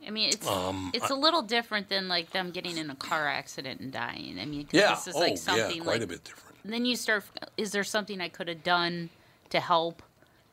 I 0.07 0.11
mean, 0.11 0.31
it's 0.31 0.47
Um, 0.47 0.91
it's 0.95 1.11
I- 1.11 1.15
a 1.15 1.19
little 1.19 1.43
different 1.43 1.89
than 1.89 2.09
like 2.09 2.31
them 2.31 2.51
getting 2.51 2.77
in 2.77 2.91
a 2.91 2.97
car 2.97 3.29
accident 3.29 3.81
and 3.81 3.93
dying. 3.93 4.39
I 4.41 4.45
mean, 4.45 4.69
Yeah. 4.73 4.95
this 4.95 5.07
is 5.09 5.15
oh, 5.17 5.21
like 5.21 5.31
yeah, 5.31 5.37
something 5.37 5.83
quite 5.83 5.93
like 5.95 6.03
a 6.03 6.07
bit 6.07 6.25
different. 6.25 6.57
then 6.65 6.85
you 6.85 6.97
start. 6.97 7.25
Is 7.57 7.73
there 7.73 7.85
something 7.85 8.21
I 8.21 8.29
could 8.29 8.49
have 8.49 8.63
done 8.65 9.11
to 9.51 9.61
help? 9.61 10.03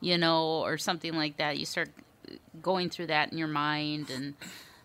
You 0.01 0.17
know, 0.17 0.63
or 0.63 0.77
something 0.77 1.13
like 1.13 1.37
that. 1.37 1.57
You 1.57 1.65
start 1.65 1.89
going 2.61 2.89
through 2.89 3.07
that 3.07 3.31
in 3.31 3.37
your 3.37 3.49
mind, 3.49 4.09
and 4.09 4.33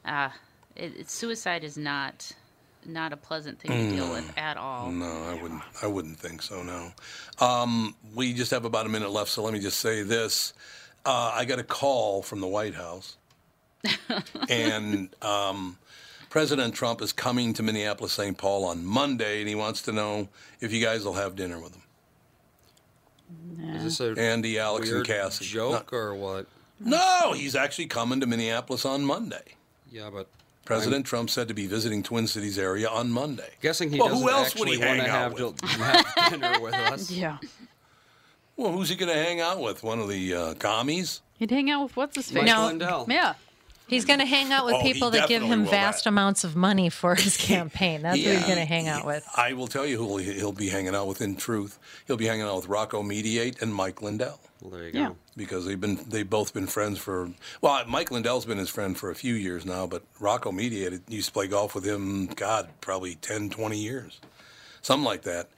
uh, 0.04 0.30
it, 0.74 0.96
it, 0.96 1.10
suicide 1.10 1.62
is 1.62 1.76
not 1.76 2.32
not 2.84 3.12
a 3.12 3.16
pleasant 3.16 3.58
thing 3.60 3.70
to 3.70 3.96
deal 3.96 4.10
with 4.10 4.30
at 4.36 4.56
all. 4.56 4.90
No, 4.90 5.06
I 5.24 5.34
wouldn't. 5.40 5.62
I 5.82 5.86
wouldn't 5.86 6.18
think 6.18 6.42
so. 6.42 6.62
No. 6.64 6.92
Um, 7.38 7.94
we 8.14 8.32
just 8.34 8.50
have 8.50 8.64
about 8.64 8.86
a 8.86 8.88
minute 8.88 9.10
left, 9.10 9.30
so 9.30 9.42
let 9.42 9.52
me 9.52 9.60
just 9.60 9.78
say 9.78 10.02
this: 10.02 10.52
uh, 11.06 11.30
I 11.34 11.44
got 11.44 11.58
a 11.60 11.64
call 11.64 12.22
from 12.22 12.40
the 12.40 12.48
White 12.48 12.74
House, 12.74 13.16
and 14.48 15.14
um, 15.22 15.78
President 16.30 16.74
Trump 16.74 17.00
is 17.02 17.12
coming 17.12 17.52
to 17.54 17.62
Minneapolis, 17.62 18.12
St. 18.12 18.36
Paul 18.36 18.64
on 18.64 18.84
Monday, 18.84 19.40
and 19.40 19.48
he 19.48 19.54
wants 19.54 19.82
to 19.82 19.92
know 19.92 20.28
if 20.60 20.72
you 20.72 20.82
guys 20.84 21.04
will 21.04 21.14
have 21.14 21.36
dinner 21.36 21.58
with 21.60 21.74
him. 21.74 21.82
Is 23.76 23.98
this 23.98 24.00
a 24.00 24.20
Andy, 24.20 24.58
Alex, 24.58 24.88
and 24.88 24.96
weird 24.96 25.06
Cassie. 25.06 25.44
joke 25.44 25.92
or 25.92 26.14
what? 26.14 26.46
No, 26.80 27.32
he's 27.34 27.54
actually 27.56 27.86
coming 27.86 28.20
to 28.20 28.26
Minneapolis 28.26 28.84
on 28.84 29.04
Monday. 29.04 29.54
Yeah, 29.90 30.10
but 30.10 30.28
President 30.64 31.06
Trump 31.06 31.30
said 31.30 31.48
to 31.48 31.54
be 31.54 31.66
visiting 31.66 32.02
Twin 32.02 32.26
Cities 32.26 32.58
area 32.58 32.88
on 32.88 33.10
Monday. 33.10 33.50
guessing 33.60 33.90
he 33.90 33.98
well, 33.98 34.08
doesn't 34.08 34.22
who 34.22 34.30
else 34.30 34.54
would 34.56 34.68
actually 34.68 34.76
he 34.76 34.82
hang 34.82 34.98
want 34.98 35.08
to 35.08 35.14
out 35.14 35.22
have, 35.22 35.32
with? 35.40 35.60
to 35.60 35.66
have 36.18 36.30
dinner 36.30 36.60
with 36.60 36.74
us. 36.74 37.10
Yeah. 37.16 37.38
Well, 38.56 38.70
who's 38.72 38.88
he 38.88 38.94
going 38.94 39.10
to 39.12 39.20
hang 39.20 39.40
out 39.40 39.60
with? 39.60 39.82
One 39.82 39.98
of 39.98 40.08
the 40.08 40.32
uh, 40.34 40.54
commies? 40.54 41.22
He'd 41.38 41.50
hang 41.50 41.70
out 41.70 41.82
with 41.84 41.96
what's 41.96 42.14
his 42.16 42.26
face? 42.30 42.44
Mike 42.44 42.46
No. 42.46 42.66
Lindell. 42.66 43.06
Yeah. 43.10 43.34
He's 43.86 44.04
going 44.06 44.18
to 44.20 44.24
hang 44.26 44.50
out 44.50 44.64
with 44.64 44.76
Oh, 44.76 44.82
people 44.82 45.10
that 45.10 45.28
give 45.28 45.42
him 45.42 45.66
vast 45.66 46.04
that. 46.04 46.10
amounts 46.10 46.42
of 46.42 46.56
money 46.56 46.88
for 46.88 47.14
his 47.14 47.36
campaign. 47.36 48.02
That's 48.02 48.18
who 48.18 48.30
he's 48.30 48.42
going 48.44 48.56
to 48.56 48.64
hang 48.64 48.88
out 48.88 49.04
with. 49.04 49.28
I 49.36 49.52
will 49.52 49.66
tell 49.66 49.84
you 49.86 49.98
who 49.98 50.16
he'll, 50.16 50.34
he'll 50.34 50.52
be 50.52 50.70
hanging 50.70 50.94
out 50.94 51.06
with. 51.06 51.20
In 51.20 51.36
truth, 51.36 51.78
he'll 52.06 52.16
be 52.16 52.26
hanging 52.26 52.46
out 52.46 52.56
with 52.56 52.68
Rocco 52.68 53.02
Mediate 53.02 53.60
and 53.60 53.74
Mike 53.74 54.00
Lindell 54.00 54.40
Well, 54.62 54.70
there 54.70 54.84
you 54.84 54.92
go. 54.92 54.98
Yeah. 54.98 55.10
because 55.36 55.66
they've 55.66 55.80
been 55.80 55.98
they've 56.08 56.28
both 56.28 56.54
been 56.54 56.66
friends 56.66 56.98
for 56.98 57.30
well. 57.60 57.84
Mike 57.86 58.10
Lindell's 58.10 58.46
been 58.46 58.58
his 58.58 58.70
friend 58.70 58.96
for 58.96 59.10
a 59.10 59.14
few 59.14 59.34
years 59.34 59.66
now, 59.66 59.86
but 59.86 60.02
Rocco 60.18 60.50
Mediate 60.50 61.00
used 61.10 61.28
to 61.28 61.32
play 61.32 61.46
golf 61.46 61.74
with 61.74 61.84
him. 61.84 62.26
God, 62.26 62.68
probably 62.80 63.16
10, 63.16 63.50
20 63.50 63.78
years, 63.78 64.18
something 64.80 65.04
like 65.04 65.22
that. 65.22 65.48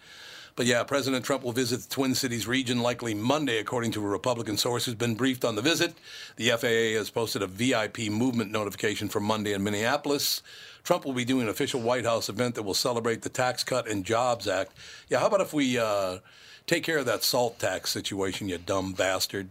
But 0.57 0.65
yeah, 0.65 0.83
President 0.85 1.23
Trump 1.23 1.45
will 1.45 1.53
visit 1.53 1.83
the 1.83 1.89
Twin 1.89 2.15
Cities 2.15 2.47
region 2.47 2.81
likely 2.81 3.13
Monday, 3.13 3.59
according 3.59 3.93
to 3.93 4.05
a 4.05 4.09
Republican 4.09 4.57
source 4.57 4.87
who's 4.87 4.95
been 4.95 5.15
briefed 5.15 5.45
on 5.45 5.55
the 5.55 5.61
visit. 5.61 5.95
The 6.37 6.49
FAA 6.49 6.99
has 6.99 7.11
posted 7.11 7.43
a 7.43 7.47
VIP 7.47 8.09
movement 8.09 8.51
notification 8.51 9.11
for 9.11 9.21
Monday 9.21 9.53
in 9.53 9.63
Minneapolis. 9.63 10.43
Trump 10.83 11.05
will 11.05 11.13
be 11.13 11.27
doing 11.27 11.43
an 11.43 11.51
official 11.51 11.83
White 11.83 12.07
House 12.07 12.31
event 12.31 12.55
that 12.55 12.63
will 12.63 12.73
celebrate 12.73 13.21
the 13.21 13.29
Tax 13.29 13.65
Cut 13.65 13.87
and 13.87 14.03
Jobs 14.03 14.49
Act. 14.49 14.73
Yeah, 15.11 15.19
how 15.19 15.27
about 15.27 15.43
if 15.43 15.53
we 15.53 15.79
uh, 15.79 16.19
take 16.67 16.85
care 16.85 16.99
of 16.99 17.07
that 17.07 17.23
salt 17.23 17.59
tax 17.59 17.91
situation, 17.91 18.49
you 18.49 18.57
dumb 18.57 18.95
bastard? 18.95 19.51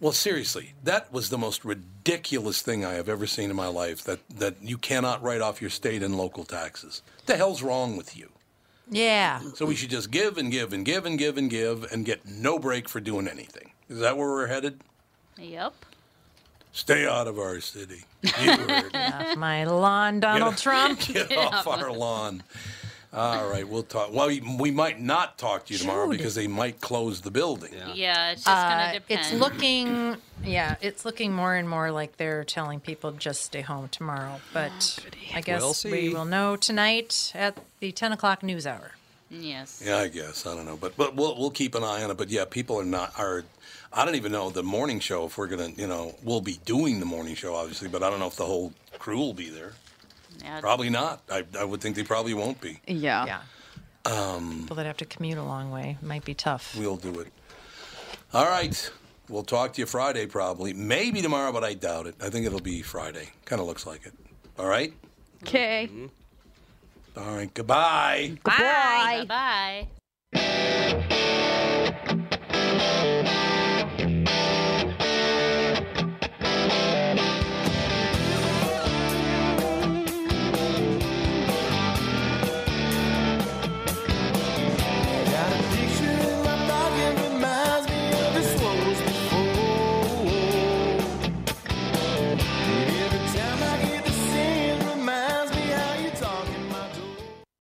Well, 0.00 0.12
seriously, 0.12 0.72
that 0.82 1.12
was 1.12 1.28
the 1.28 1.38
most 1.38 1.66
ridiculous 1.66 2.62
thing 2.62 2.82
I 2.82 2.94
have 2.94 3.10
ever 3.10 3.26
seen 3.26 3.50
in 3.50 3.56
my 3.56 3.68
life. 3.68 4.02
That 4.04 4.20
that 4.30 4.56
you 4.62 4.78
cannot 4.78 5.22
write 5.22 5.42
off 5.42 5.60
your 5.60 5.70
state 5.70 6.02
and 6.02 6.16
local 6.16 6.44
taxes. 6.44 7.02
What 7.18 7.26
the 7.26 7.36
hell's 7.36 7.62
wrong 7.62 7.96
with 7.96 8.16
you? 8.16 8.33
Yeah. 8.90 9.40
So 9.54 9.66
we 9.66 9.74
should 9.74 9.90
just 9.90 10.10
give 10.10 10.36
and 10.38 10.50
give 10.50 10.72
and 10.72 10.84
give 10.84 11.06
and 11.06 11.18
give 11.18 11.38
and 11.38 11.48
give 11.50 11.84
and 11.92 12.04
get 12.04 12.26
no 12.26 12.58
break 12.58 12.88
for 12.88 13.00
doing 13.00 13.28
anything. 13.28 13.72
Is 13.88 13.98
that 14.00 14.16
where 14.16 14.28
we're 14.28 14.46
headed? 14.46 14.80
Yep. 15.38 15.74
Stay 16.72 17.06
out 17.06 17.28
of 17.28 17.38
our 17.38 17.60
city. 17.60 18.02
You 18.22 18.30
heard. 18.56 18.92
Get 18.92 19.14
off 19.14 19.36
my 19.36 19.64
lawn, 19.64 20.20
Donald 20.20 20.54
Get- 20.54 20.62
Trump. 20.62 21.00
Get 21.06 21.36
off 21.36 21.66
our 21.66 21.92
lawn. 21.92 22.42
All 23.14 23.48
right, 23.48 23.66
we'll 23.68 23.84
talk. 23.84 24.12
Well, 24.12 24.26
we, 24.26 24.40
we 24.58 24.70
might 24.72 25.00
not 25.00 25.38
talk 25.38 25.66
to 25.66 25.72
you 25.72 25.78
tomorrow 25.78 26.08
Jude. 26.10 26.18
because 26.18 26.34
they 26.34 26.48
might 26.48 26.80
close 26.80 27.20
the 27.20 27.30
building. 27.30 27.72
Yeah, 27.94 28.32
it's 28.32 28.42
just 28.44 28.46
gonna 28.46 28.82
Uh, 28.88 28.92
depend. 28.94 29.20
it's 29.20 29.32
looking, 29.32 30.16
yeah, 30.44 30.74
it's 30.80 31.04
looking 31.04 31.32
more 31.32 31.54
and 31.54 31.68
more 31.68 31.92
like 31.92 32.16
they're 32.16 32.42
telling 32.44 32.80
people 32.80 33.12
just 33.12 33.42
stay 33.42 33.60
home 33.60 33.88
tomorrow. 33.88 34.40
But 34.52 34.98
I 35.32 35.40
guess 35.42 35.84
We'll 35.84 35.92
we 35.92 36.08
will 36.12 36.24
know 36.24 36.56
tonight 36.56 37.30
at 37.34 37.56
the 37.78 37.92
10 37.92 38.12
o'clock 38.12 38.42
news 38.42 38.66
hour. 38.66 38.92
Yes. 39.30 39.80
Yeah, 39.84 39.98
I 39.98 40.08
guess 40.08 40.46
I 40.46 40.54
don't 40.54 40.66
know, 40.66 40.76
but 40.76 40.96
but 40.96 41.14
we'll 41.16 41.36
we'll 41.38 41.50
keep 41.50 41.74
an 41.74 41.82
eye 41.84 42.02
on 42.04 42.10
it. 42.10 42.16
But 42.16 42.30
yeah, 42.30 42.44
people 42.44 42.78
are 42.80 42.84
not 42.84 43.12
are. 43.18 43.44
I 43.92 44.04
don't 44.04 44.16
even 44.16 44.32
know 44.32 44.50
the 44.50 44.62
morning 44.62 45.00
show 45.00 45.26
if 45.26 45.38
we're 45.38 45.46
gonna 45.46 45.70
you 45.76 45.86
know 45.86 46.14
we'll 46.22 46.40
be 46.40 46.58
doing 46.64 47.00
the 47.00 47.06
morning 47.06 47.34
show 47.34 47.54
obviously, 47.54 47.88
but 47.88 48.02
I 48.02 48.10
don't 48.10 48.18
know 48.20 48.26
if 48.28 48.36
the 48.36 48.44
whole 48.44 48.72
crew 48.98 49.18
will 49.18 49.34
be 49.34 49.48
there. 49.50 49.72
Yeah. 50.44 50.60
Probably 50.60 50.90
not. 50.90 51.22
I 51.30 51.44
I 51.58 51.64
would 51.64 51.80
think 51.80 51.96
they 51.96 52.04
probably 52.04 52.34
won't 52.34 52.60
be. 52.60 52.78
Yeah. 52.86 53.26
Yeah. 53.26 53.40
Um, 54.06 54.60
People 54.60 54.76
that 54.76 54.86
have 54.86 54.98
to 54.98 55.06
commute 55.06 55.38
a 55.38 55.42
long 55.42 55.70
way 55.70 55.96
might 56.02 56.24
be 56.24 56.34
tough. 56.34 56.76
we'll 56.78 56.96
do 56.96 57.18
it. 57.20 57.28
All 58.34 58.44
right. 58.44 58.90
We'll 59.30 59.42
talk 59.44 59.72
to 59.74 59.80
you 59.80 59.86
Friday 59.86 60.26
probably. 60.26 60.74
Maybe 60.74 61.22
tomorrow, 61.22 61.50
but 61.52 61.64
I 61.64 61.72
doubt 61.72 62.06
it. 62.06 62.14
I 62.20 62.28
think 62.28 62.44
it'll 62.46 62.60
be 62.60 62.82
Friday. 62.82 63.30
Kind 63.46 63.60
of 63.62 63.66
looks 63.66 63.86
like 63.86 64.04
it. 64.04 64.12
All 64.58 64.66
right. 64.66 64.92
Okay. 65.42 65.88
All 67.16 67.34
right. 67.34 67.52
Goodbye. 67.54 68.36
Bye. 68.44 69.24
Bye. 69.26 69.88